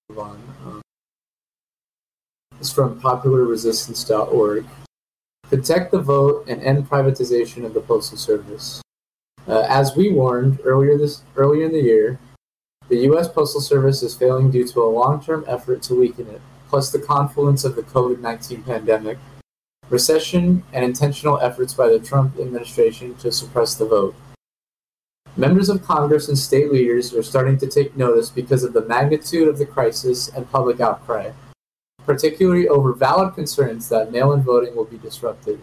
[0.09, 0.43] Move on.
[0.65, 0.83] Um,
[2.61, 4.67] it's from popularresistance.org.
[5.45, 8.81] Protect the vote and end privatization of the postal service.
[9.47, 12.19] Uh, as we warned earlier this earlier in the year,
[12.89, 13.29] the U.S.
[13.29, 17.65] Postal Service is failing due to a long-term effort to weaken it, plus the confluence
[17.65, 19.19] of the COVID-19 pandemic,
[19.91, 24.15] recession, and intentional efforts by the Trump administration to suppress the vote.
[25.37, 29.49] Members of Congress and state leaders are starting to take notice because of the magnitude
[29.49, 31.33] of the crisis and public outcry,
[32.07, 35.61] particularly over valid concerns that mail in voting will be disrupted.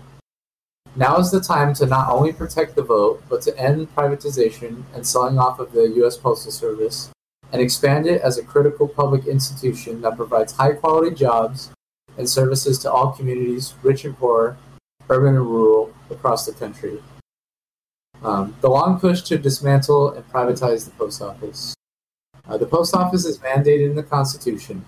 [0.94, 5.08] Now is the time to not only protect the vote, but to end privatization and
[5.08, 6.18] selling off of the U.S.
[6.18, 7.10] Postal Service
[7.54, 11.72] and expand it as a critical public institution that provides high quality jobs
[12.22, 14.56] and services to all communities, rich and poor,
[15.10, 17.02] urban and rural, across the country.
[18.24, 21.74] Um, the long push to dismantle and privatize the post office.
[22.48, 24.86] Uh, the post office is mandated in the Constitution.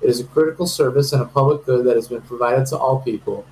[0.00, 3.02] It is a critical service and a public good that has been provided to all
[3.02, 3.44] people.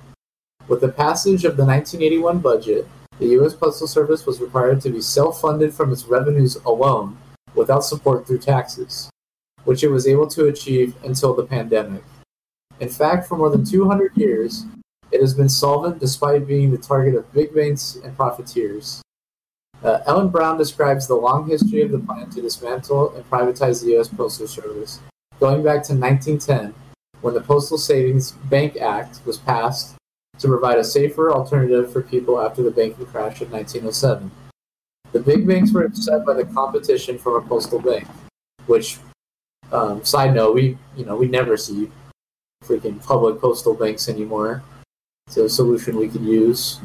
[0.67, 2.87] With the passage of the 1981 budget,
[3.19, 3.53] the U.S.
[3.53, 7.17] Postal Service was required to be self funded from its revenues alone,
[7.53, 9.11] without support through taxes,
[9.63, 12.03] which it was able to achieve until the pandemic.
[12.81, 14.65] In fact, for more than 200 years,
[15.11, 19.03] it has been solvent despite being the target of big banks and profiteers.
[19.83, 23.91] Uh, Ellen Brown describes the long history of the plan to dismantle and privatize the
[23.91, 24.07] U.S.
[24.07, 24.99] Postal Service,
[25.39, 26.73] going back to 1910,
[27.21, 29.95] when the Postal Savings Bank Act was passed
[30.39, 34.31] to provide a safer alternative for people after the banking crash of 1907.
[35.11, 38.07] The big banks were upset by the competition from a postal bank,
[38.65, 38.97] which,
[39.71, 41.91] um, side note, we you know we never see
[42.63, 44.63] freaking public postal banks anymore.
[45.27, 46.79] It's a solution we could use.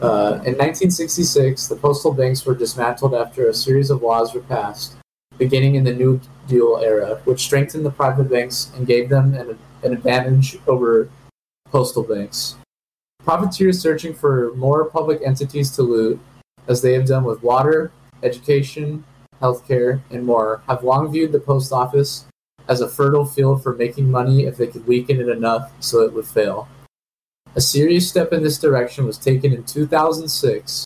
[0.00, 4.96] Uh, in 1966, the postal banks were dismantled after a series of laws were passed,
[5.36, 9.58] beginning in the New Deal era, which strengthened the private banks and gave them an,
[9.82, 11.10] an advantage over
[11.66, 12.56] postal banks.
[13.24, 16.18] Profiteers searching for more public entities to loot,
[16.66, 17.92] as they have done with water,
[18.22, 19.04] education,
[19.42, 22.24] healthcare, and more, have long viewed the post office
[22.70, 26.12] as a fertile field for making money if they could weaken it enough so it
[26.12, 26.68] would fail.
[27.56, 30.84] A serious step in this direction was taken in 2006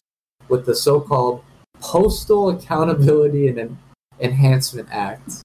[0.49, 1.45] with the so called
[1.81, 3.77] Postal Accountability and
[4.19, 5.43] Enhancement Act.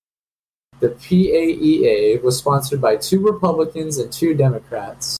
[0.80, 5.18] The PAEA was sponsored by two Republicans and two Democrats.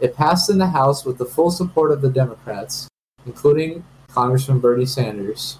[0.00, 2.88] It passed in the House with the full support of the Democrats,
[3.26, 5.58] including Congressman Bernie Sanders.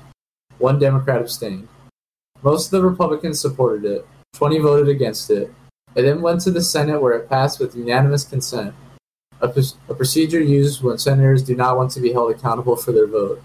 [0.56, 1.68] One Democrat abstained.
[2.42, 5.52] Most of the Republicans supported it, 20 voted against it,
[5.94, 8.74] It then went to the Senate where it passed with unanimous consent,
[9.40, 12.92] a, pr- a procedure used when senators do not want to be held accountable for
[12.92, 13.42] their vote.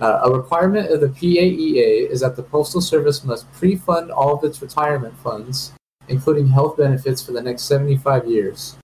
[0.00, 4.34] Uh, a requirement of the PAEA is that the Postal Service must pre fund all
[4.34, 5.72] of its retirement funds,
[6.08, 8.76] including health benefits, for the next 75 years.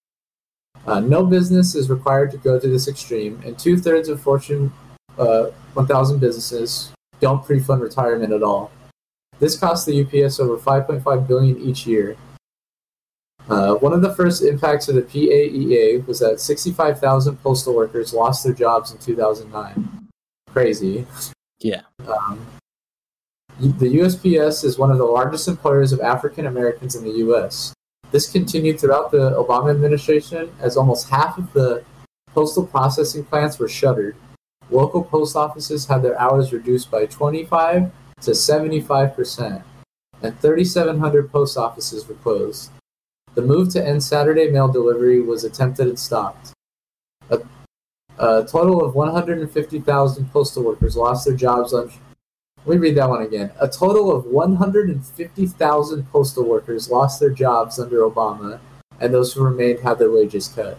[0.86, 4.72] Uh, no business is required to go to this extreme, and two thirds of Fortune
[5.18, 8.70] uh, 1000 businesses don't pre fund retirement at all.
[9.42, 12.16] This costs the UPS over 5.5 billion each year.
[13.48, 18.44] Uh, one of the first impacts of the PAEA was that 65,000 postal workers lost
[18.44, 20.08] their jobs in 2009.
[20.52, 21.04] Crazy.
[21.58, 21.80] Yeah.
[22.06, 22.46] Um,
[23.58, 27.74] the USPS is one of the largest employers of African Americans in the U.S.
[28.12, 31.82] This continued throughout the Obama administration as almost half of the
[32.28, 34.14] postal processing plants were shuttered.
[34.70, 37.90] Local post offices had their hours reduced by 25
[38.22, 39.62] to 75 percent,
[40.22, 42.70] and 3,700 post offices were closed.
[43.34, 46.52] The move to end Saturday mail delivery was attempted and stopped.
[47.30, 47.40] A,
[48.18, 51.90] a total of 150,000 postal workers lost their jobs on.
[52.64, 53.50] Let me read that one again.
[53.58, 58.60] A total of 150,000 postal workers lost their jobs under Obama,
[59.00, 60.78] and those who remained had their wages cut.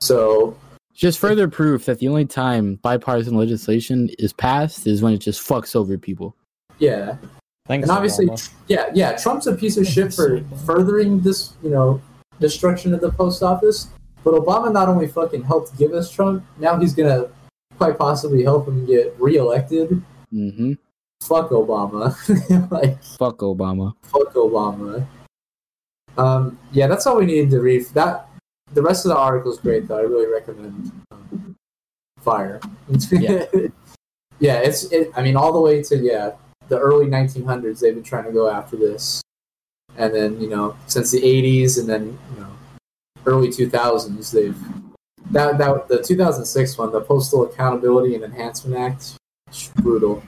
[0.00, 0.56] So,
[0.94, 5.46] Just further proof that the only time bipartisan legislation is passed is when it just
[5.46, 6.36] fucks over people.
[6.78, 7.16] yeah,
[7.66, 7.88] Thanks.
[7.88, 8.50] and obviously, Obama.
[8.68, 12.00] yeah, yeah, Trump's a piece of shit for furthering this, you know,
[12.40, 13.88] destruction of the post office.
[14.24, 17.28] But Obama not only fucking helped give us Trump, now he's gonna
[17.78, 20.02] quite possibly help him get reelected.
[20.32, 20.72] Mm-hmm.
[21.22, 22.14] Fuck Obama,
[22.70, 23.94] like Fuck Obama.
[24.02, 25.06] fuck Obama.
[26.18, 27.86] Um, yeah, that's all we needed to read.
[27.94, 28.28] That
[28.72, 29.98] the rest of the article is great, though.
[29.98, 31.56] I really recommend um,
[32.20, 32.60] Fire.
[33.10, 33.44] Yeah.
[34.38, 34.90] yeah, it's.
[34.92, 36.32] It, I mean, all the way to yeah
[36.68, 39.22] the early 1900s, they've been trying to go after this,
[39.96, 42.48] and then you know since the 80s, and then you know
[43.26, 44.56] early 2000s, they've
[45.32, 49.16] that that the 2006 one, the Postal Accountability and Enhancement Act,
[49.76, 50.22] brutal.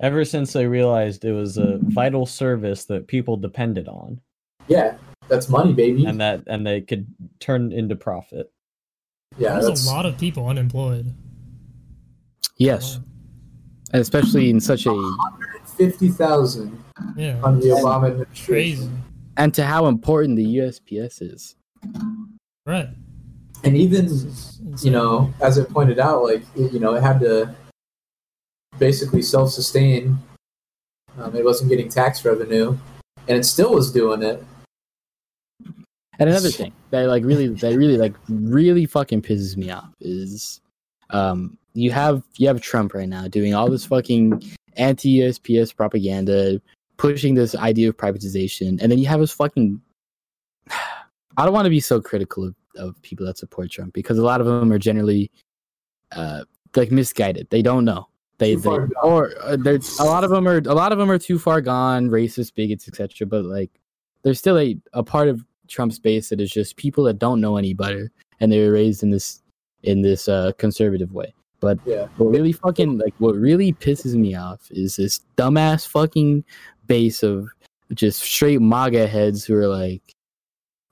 [0.00, 4.20] Ever since they realized it was a vital service that people depended on,
[4.68, 4.96] Yeah,
[5.28, 6.04] that's money, baby.
[6.04, 7.06] and that and they could
[7.40, 8.50] turn into profit.
[9.38, 11.12] yeah, There's that's a lot of people unemployed.
[12.58, 13.00] Yes.
[13.92, 15.10] And especially in such a
[15.76, 16.82] fifty thousand
[17.16, 18.54] Yeah, under the Obama administration.
[18.54, 18.90] crazy.
[19.36, 21.54] and to how important the USPS is.
[22.64, 22.88] Right.
[23.64, 24.08] And even
[24.82, 27.54] you know, as it pointed out, like you know, it had to
[28.78, 30.18] basically self-sustain.
[31.18, 32.76] Um, it wasn't getting tax revenue,
[33.28, 34.44] and it still was doing it.
[36.18, 40.60] And another thing that like really that really like really fucking pisses me off is
[41.10, 44.42] um you have you have Trump right now doing all this fucking
[44.76, 46.60] anti USPS propaganda,
[46.96, 49.80] pushing this idea of privatization, and then you have us fucking
[50.70, 54.24] I don't want to be so critical of, of people that support Trump because a
[54.24, 55.30] lot of them are generally
[56.12, 56.44] uh
[56.74, 57.48] like misguided.
[57.50, 58.08] They don't know.
[58.38, 58.68] They, they
[59.02, 61.62] or uh, there's a lot of them are a lot of them are too far
[61.62, 63.26] gone, racist, bigots, etc.
[63.26, 63.70] But like
[64.22, 67.56] there's still a, a part of Trump's base that is just people that don't know
[67.56, 68.10] any better
[68.40, 69.42] and they were raised in this
[69.82, 71.32] in this uh, conservative way.
[71.60, 76.44] But Yeah, what really fucking like what really pisses me off is this dumbass fucking
[76.86, 77.48] base of
[77.94, 80.02] just straight MAGA heads who are like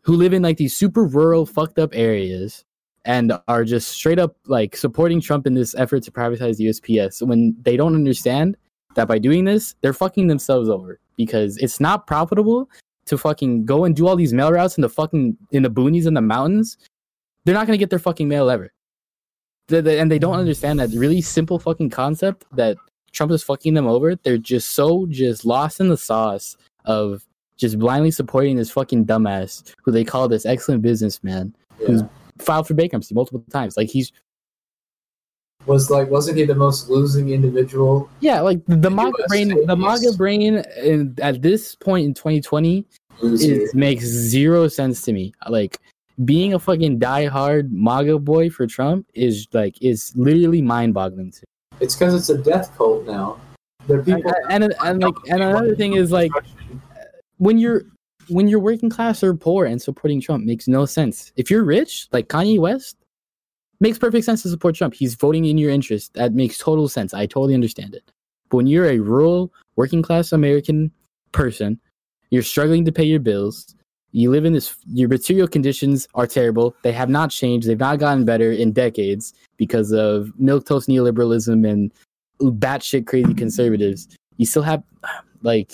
[0.02, 2.64] who live in like these super rural fucked up areas
[3.04, 7.26] and are just straight up like supporting Trump in this effort to privatize the USPS
[7.26, 8.56] when they don't understand
[8.94, 12.70] that by doing this they're fucking themselves over because it's not profitable
[13.06, 16.06] to fucking go and do all these mail routes in the fucking in the boonies
[16.06, 16.76] and the mountains.
[17.44, 18.72] They're not gonna get their fucking mail ever.
[19.68, 22.76] They- they- and they don't understand that really simple fucking concept that
[23.12, 24.16] Trump is fucking them over.
[24.16, 27.26] They're just so just lost in the sauce of
[27.56, 31.86] just blindly supporting this fucking dumbass who they call this excellent businessman yeah.
[31.86, 32.02] who's
[32.38, 33.76] filed for bankruptcy multiple times.
[33.76, 34.10] Like he's
[35.66, 38.08] Was like, wasn't he the most losing individual?
[38.20, 39.66] yeah, like the The MAGA US brain.
[39.66, 42.84] The MAGA brain in, at this point in 2020
[43.20, 43.62] Loser.
[43.62, 45.32] it makes zero sense to me.
[45.48, 45.78] Like
[46.24, 51.40] being a fucking diehard MAGA boy for Trump is like is literally mind boggling to
[51.40, 51.78] me.
[51.80, 53.38] It's because it's a death cult now.
[53.86, 54.32] There people.
[54.50, 56.32] And, and and like and another thing is like
[57.38, 57.84] when you're
[58.28, 61.32] when you're working class or poor and supporting Trump makes no sense.
[61.36, 62.96] If you're rich, like Kanye West,
[63.80, 64.94] makes perfect sense to support Trump.
[64.94, 66.14] He's voting in your interest.
[66.14, 67.14] That makes total sense.
[67.14, 68.02] I totally understand it.
[68.48, 70.90] But when you're a rural, working class American
[71.32, 71.80] person,
[72.30, 73.74] you're struggling to pay your bills.
[74.12, 74.76] You live in this.
[74.86, 76.76] Your material conditions are terrible.
[76.82, 77.66] They have not changed.
[77.66, 81.92] They've not gotten better in decades because of milquetoast neoliberalism and
[82.40, 84.08] batshit crazy conservatives.
[84.36, 84.82] You still have,
[85.42, 85.72] like,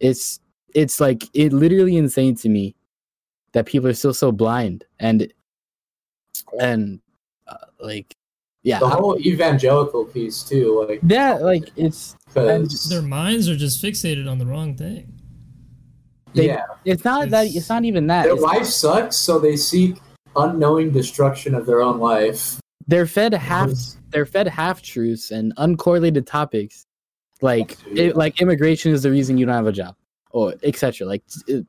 [0.00, 0.40] it's
[0.74, 2.74] it's like it literally insane to me
[3.52, 5.32] that people are still so blind and
[6.60, 7.00] and
[7.46, 8.14] uh, like
[8.62, 8.78] yeah.
[8.78, 14.28] The whole evangelical piece too, like that like it's because Their minds are just fixated
[14.30, 15.12] on the wrong thing.
[16.34, 19.56] they- yeah, it's not that it's not even that their It's- life sucks, so they
[19.56, 19.96] seek
[20.36, 22.58] unknowing destruction of their own life.
[22.86, 23.70] they're fed half
[24.10, 26.84] they're fed half truths and uncorrelated topics.
[27.40, 29.94] Like it, like immigration is the reason you don't have a job
[30.30, 31.66] or etc like it,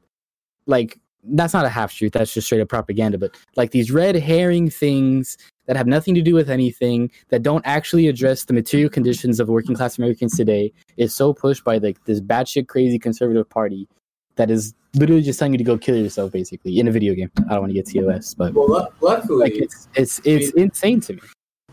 [0.68, 4.16] like that's not a half truth that's just straight up propaganda but like these red
[4.16, 8.90] herring things that have nothing to do with anything that don't actually address the material
[8.90, 13.50] conditions of working class americans today is so pushed by like this batshit crazy conservative
[13.50, 13.88] party
[14.36, 17.32] that is literally just telling you to go kill yourself basically in a video game
[17.50, 21.02] i don't want to get tos but Well, lu- luckily, like it's it's it's insane
[21.02, 21.22] to me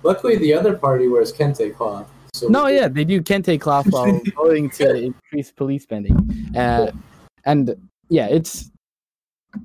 [0.03, 2.11] luckily the other party wears kente cloth.
[2.35, 6.17] So No, yeah, they do kente cloth while voting to increase police spending,
[6.57, 6.91] uh,
[7.45, 7.77] and
[8.09, 8.71] yeah, it's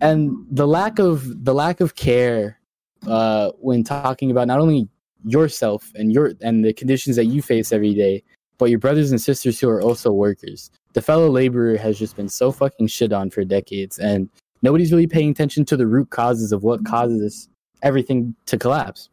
[0.02, 2.60] and the lack of the lack of care
[3.06, 4.88] uh, when talking about not only
[5.24, 8.24] yourself and your and the conditions that you face every day,
[8.58, 10.72] but your brothers and sisters who are also workers.
[10.94, 14.30] The fellow laborer has just been so fucking shit on for decades, and
[14.62, 17.50] nobody's really paying attention to the root causes of what causes
[17.84, 19.10] everything to collapse.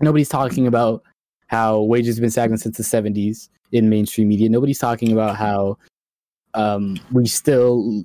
[0.00, 1.02] Nobody's talking about
[1.46, 4.48] how wages have been stagnant since the 70s in mainstream media.
[4.48, 5.76] Nobody's talking about how
[6.54, 8.04] um, we still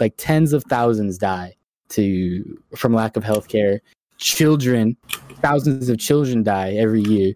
[0.00, 1.56] like tens of thousands die
[1.90, 3.80] to from lack of health care.
[4.18, 4.96] Children,
[5.40, 7.34] thousands of children die every year.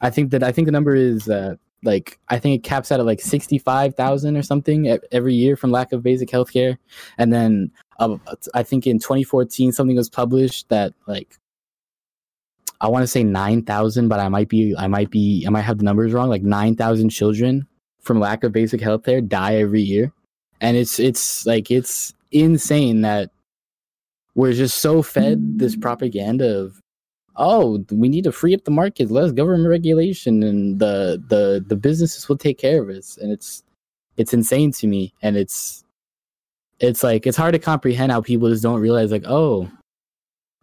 [0.00, 3.00] I think that I think the number is uh, like I think it caps out
[3.00, 6.78] at like sixty five thousand or something every year from lack of basic health care.
[7.18, 8.16] And then uh,
[8.54, 11.38] I think in 2014 something was published that like
[12.82, 15.78] I want to say 9,000, but I might be, I might be, I might have
[15.78, 16.28] the numbers wrong.
[16.28, 17.66] Like 9,000 children
[18.00, 20.12] from lack of basic health care die every year.
[20.60, 23.30] And it's, it's like, it's insane that
[24.34, 26.80] we're just so fed this propaganda of,
[27.36, 31.76] oh, we need to free up the market, less government regulation, and the, the, the
[31.76, 33.16] businesses will take care of us.
[33.18, 33.62] And it's,
[34.16, 35.14] it's insane to me.
[35.22, 35.84] And it's,
[36.80, 39.70] it's like, it's hard to comprehend how people just don't realize, like, oh,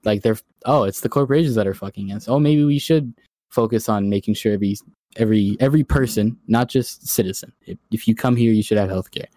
[0.03, 2.27] like they're oh it's the corporations that are fucking us.
[2.27, 3.13] Oh maybe we should
[3.49, 4.75] focus on making sure every
[5.17, 7.51] every every person not just citizen.
[7.65, 9.27] If, if you come here you should have health care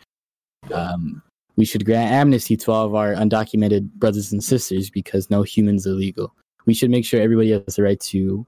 [0.73, 1.23] um,
[1.57, 5.87] we should grant amnesty to all of our undocumented brothers and sisters because no human's
[5.87, 6.35] illegal
[6.67, 8.47] we should make sure everybody has the right to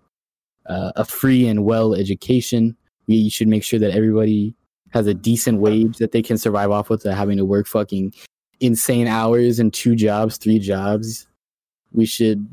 [0.66, 2.76] uh, a free and well education.
[3.06, 4.54] We should make sure that everybody
[4.90, 8.14] has a decent wage that they can survive off without having to work fucking
[8.60, 11.26] insane hours and two jobs three jobs.
[11.92, 12.48] We should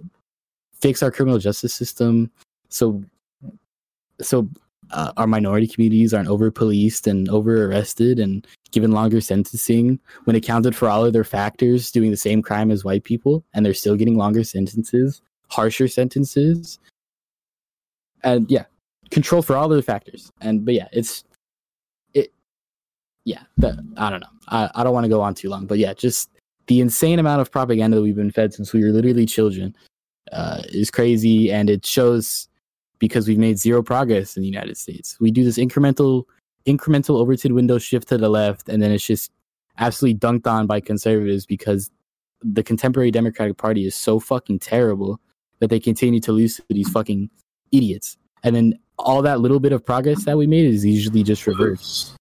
[0.79, 2.31] fix our criminal justice system.
[2.69, 3.03] So
[4.21, 4.49] so
[4.91, 9.99] uh, our minority communities aren't over policed and over arrested and given longer sentencing.
[10.25, 13.65] When accounted for all of their factors doing the same crime as white people and
[13.65, 16.79] they're still getting longer sentences harsher sentences.
[18.23, 18.65] And yeah
[19.09, 20.31] control for all those factors.
[20.41, 21.23] And but yeah it's
[22.13, 22.31] it
[23.25, 23.43] yeah
[23.97, 24.27] i don't know.
[24.47, 26.29] I, I don't want to go on too long but yeah just
[26.67, 29.75] the insane amount of propaganda that we've been fed since we were literally children
[30.31, 32.47] uh, is crazy, and it shows
[33.01, 35.17] because we've made zero progress in the United States.
[35.19, 36.25] We do this incremental,
[36.67, 39.31] incremental Overton window shift to the left, and then it's just
[39.79, 41.89] absolutely dunked on by conservatives because
[42.43, 45.19] the contemporary Democratic Party is so fucking terrible
[45.59, 47.29] that they continue to lose to these fucking
[47.71, 48.17] idiots.
[48.43, 52.15] And then all that little bit of progress that we made is usually just reversed.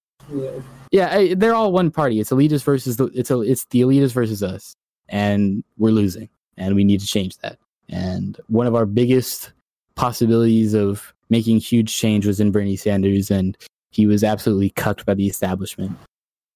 [0.91, 1.15] Yeah.
[1.15, 2.21] I, they're all one party.
[2.21, 4.75] It's elitist versus the it's a it's the elitist versus us,
[5.11, 7.59] and we're losing, and we need to change that.
[7.91, 9.53] And one of our biggest
[9.95, 13.57] possibilities of making huge change was in Bernie Sanders, and
[13.91, 15.97] he was absolutely cucked by the establishment.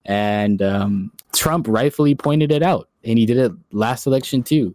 [0.04, 4.74] And um, Trump rightfully pointed it out, and he did it last election too.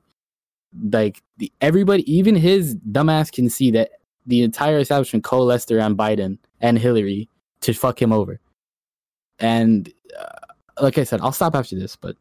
[0.92, 3.92] Like the, everybody, even his dumbass can see that
[4.26, 7.28] the entire establishment coalesced around Biden and Hillary
[7.62, 8.40] to fuck him over
[9.40, 11.96] and uh, like I said, I'll stop after this.
[11.96, 12.16] But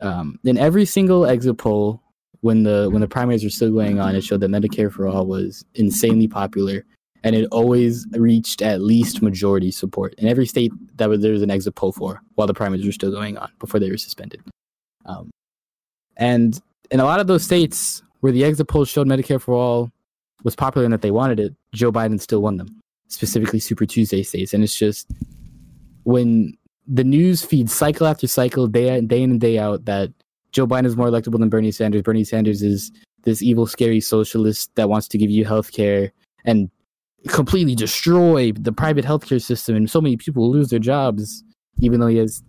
[0.00, 2.02] um, in every single exit poll,
[2.40, 5.26] when the when the primaries were still going on, it showed that Medicare for all
[5.26, 6.84] was insanely popular,
[7.24, 11.42] and it always reached at least majority support in every state that was, there was
[11.42, 14.40] an exit poll for while the primaries were still going on before they were suspended.
[15.06, 15.30] Um,
[16.16, 16.60] and
[16.90, 19.90] in a lot of those states where the exit polls showed Medicare for all
[20.44, 24.22] was popular and that they wanted it, Joe Biden still won them, specifically Super Tuesday
[24.22, 25.10] states, and it's just
[26.04, 26.56] when
[26.86, 30.12] the news feeds cycle after cycle, day day in and day out, that
[30.52, 32.02] Joe Biden is more electable than Bernie Sanders.
[32.02, 32.90] Bernie Sanders is
[33.24, 36.12] this evil, scary socialist that wants to give you health care
[36.44, 36.70] and
[37.28, 41.44] completely destroy the private healthcare system, and so many people lose their jobs,
[41.80, 42.42] even though he has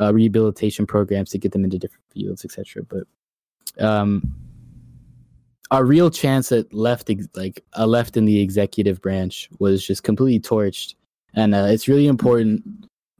[0.00, 2.82] uh, rehabilitation programs to get them into different fields, etc.
[2.82, 4.34] But um,
[5.70, 10.40] our real chance at left, like a left in the executive branch, was just completely
[10.40, 10.94] torched,
[11.34, 12.62] and uh, it's really important,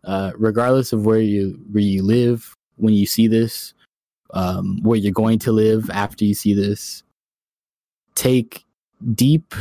[0.04, 3.74] uh, regardless of where you where you live when you see this,
[4.30, 7.02] um, where you're going to live after you see this.
[8.14, 8.64] Take
[9.14, 9.54] deep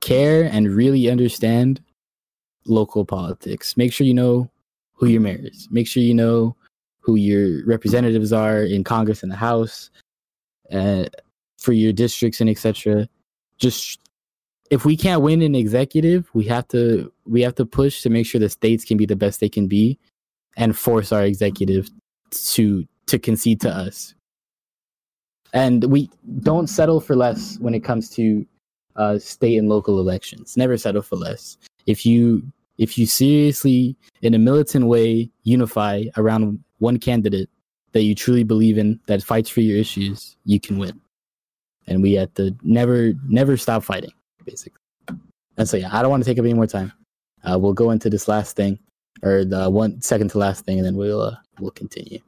[0.00, 1.80] care and really understand
[2.66, 3.76] local politics.
[3.76, 4.50] Make sure you know
[4.94, 5.68] who your mayor is.
[5.70, 6.56] Make sure you know
[7.00, 9.90] who your representatives are in Congress and the House,
[10.72, 11.04] uh,
[11.58, 13.08] for your districts and etc.
[13.58, 14.00] Just
[14.70, 18.26] if we can't win an executive, we have to we have to push to make
[18.26, 19.98] sure the states can be the best they can be,
[20.56, 21.90] and force our executive
[22.30, 24.14] to to concede to us.
[25.52, 26.10] And we
[26.40, 28.44] don't settle for less when it comes to
[28.96, 30.56] uh, state and local elections.
[30.56, 31.56] Never settle for less.
[31.86, 32.42] If you
[32.78, 37.48] if you seriously, in a militant way, unify around one candidate
[37.92, 41.00] that you truly believe in that fights for your issues, you can win.
[41.86, 44.12] And we have to never never stop fighting,
[44.44, 44.80] basically.
[45.56, 46.92] And so yeah, I don't want to take up any more time.
[47.44, 48.78] Uh, we'll go into this last thing,
[49.22, 52.18] or the one second to last thing, and then we'll uh, we'll continue.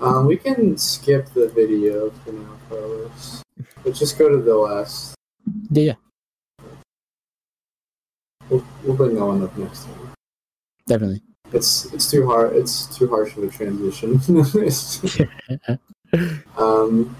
[0.00, 3.42] Um, we can skip the video for now, Carlos.
[3.84, 5.14] Let's just go to the last.
[5.70, 5.94] Yeah,
[8.48, 10.12] We'll, we'll bring that one up next time.
[10.86, 11.22] definitely.
[11.52, 12.54] It's it's too hard.
[12.56, 14.20] It's too harsh of a transition.
[16.58, 17.16] um,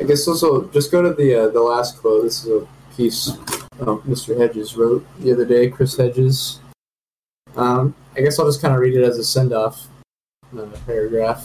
[0.00, 2.22] I guess also just go to the uh, the last quote.
[2.24, 3.28] This is a piece
[3.80, 4.38] uh, Mr.
[4.38, 5.68] Hedges wrote the other day.
[5.68, 6.60] Chris Hedges.
[7.56, 9.86] Um, I guess I'll just kind of read it as a send off
[10.58, 11.44] uh, paragraph.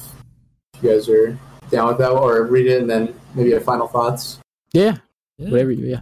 [0.84, 1.38] If you guys are
[1.70, 4.40] down with that, or read it and then maybe a final thoughts.
[4.74, 4.98] Yeah,
[5.38, 5.50] Yeah.
[5.50, 5.72] whatever.
[5.72, 6.02] You, yeah.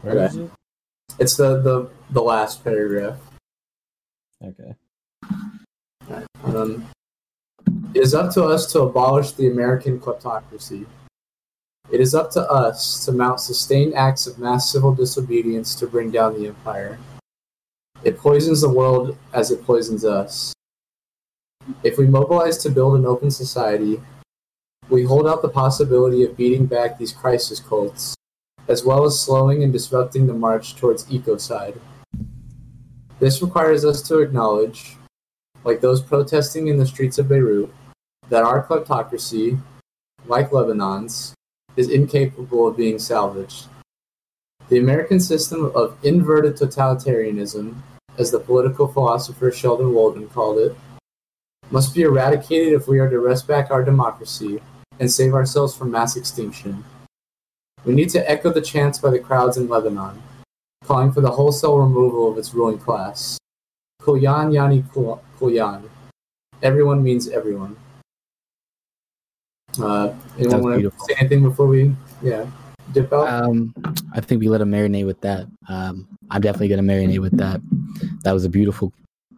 [0.00, 0.50] Where is it?
[1.18, 3.18] It's the the the last paragraph.
[4.44, 4.76] Okay.
[6.44, 6.86] Um,
[7.94, 10.86] it is up to us to abolish the American kleptocracy.
[11.90, 16.12] It is up to us to mount sustained acts of mass civil disobedience to bring
[16.12, 16.98] down the empire.
[18.04, 20.52] It poisons the world as it poisons us.
[21.82, 24.00] If we mobilize to build an open society,
[24.88, 28.14] we hold out the possibility of beating back these crisis cults,
[28.68, 31.78] as well as slowing and disrupting the march towards ecocide.
[33.18, 34.96] This requires us to acknowledge,
[35.64, 37.72] like those protesting in the streets of Beirut,
[38.28, 39.58] that our kleptocracy,
[40.26, 41.34] like Lebanon's,
[41.76, 43.66] is incapable of being salvaged.
[44.68, 47.74] The American system of inverted totalitarianism,
[48.18, 50.76] as the political philosopher Sheldon Wolin called it,
[51.70, 54.60] must be eradicated if we are to wrest back our democracy
[55.00, 56.84] and save ourselves from mass extinction.
[57.84, 60.22] We need to echo the chants by the crowds in Lebanon,
[60.84, 63.38] calling for the wholesale removal of its ruling class.
[64.02, 65.82] Kulyan Yani Kul- Kulyan.
[66.62, 67.76] Everyone means everyone.
[69.78, 72.46] Uh, anyone want to say anything before we, yeah,
[72.92, 73.28] dip out?
[73.28, 73.74] Um,
[74.14, 75.46] I think we let him marinate with that.
[75.68, 77.60] Um, I'm definitely gonna marinate with that.
[78.22, 78.92] That was a beautiful,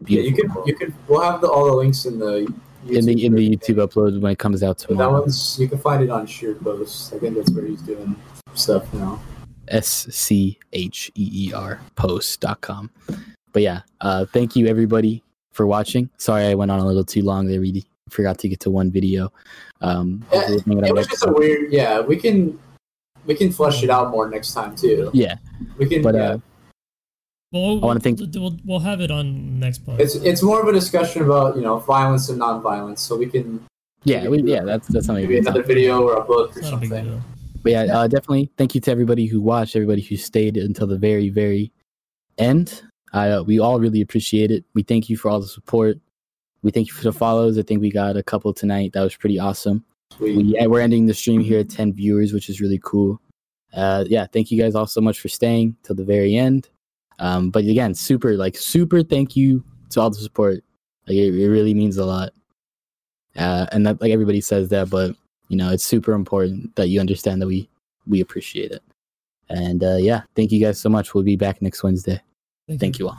[0.06, 0.94] yeah, you could, you could.
[1.08, 2.52] We'll have the, all the links in the
[2.88, 5.20] in the in the YouTube upload when it comes out But that tomorrow.
[5.20, 7.14] one's you can find it on ScheerPost.
[7.14, 8.14] I think that's where he's doing
[8.54, 9.20] stuff now.
[9.68, 12.90] S C H E E R post.com.
[13.52, 15.22] But yeah, uh, thank you everybody
[15.52, 16.08] for watching.
[16.18, 17.60] Sorry I went on a little too long there.
[17.60, 19.32] We forgot to get to one video.
[19.80, 21.72] Um, Yeah, it was just a weird.
[21.72, 22.58] Yeah, we can
[23.26, 25.10] we can flesh it out more next time too.
[25.12, 25.34] yeah,
[25.76, 26.00] We can.
[26.02, 26.20] but yeah.
[26.30, 26.38] uh,
[27.52, 30.00] Well, I wanna think- we'll, we'll have it on next part.
[30.00, 33.00] it's it's more of a discussion about you know violence and non-violence.
[33.00, 33.64] So we can
[34.04, 35.26] yeah, we, yeah, that's that's something.
[35.26, 37.22] we maybe can talk another video or a book or It's not a big something.
[37.62, 40.98] But yeah, uh, definitely thank you to everybody who watched, everybody who stayed until the
[40.98, 41.72] very, very
[42.38, 42.82] end.
[43.12, 44.64] Uh, we all really appreciate it.
[44.74, 45.98] We thank you for all the support.
[46.62, 47.58] We thank you for the follows.
[47.58, 48.92] I think we got a couple tonight.
[48.92, 49.84] That was pretty awesome.
[50.16, 50.36] Sweet.
[50.36, 53.20] We, yeah, we're ending the stream here at 10 viewers, which is really cool.
[53.74, 56.68] Uh, yeah, thank you guys all so much for staying till the very end.
[57.18, 60.62] Um, but again, super, like, super thank you to all the support.
[61.06, 62.30] Like, it, it really means a lot.
[63.36, 65.14] Uh, and that, like everybody says that, but
[65.48, 67.68] you know, it's super important that you understand that we
[68.06, 68.82] we appreciate it.
[69.48, 71.14] And uh, yeah, thank you guys so much.
[71.14, 72.20] We'll be back next Wednesday.
[72.78, 73.18] Thank you all.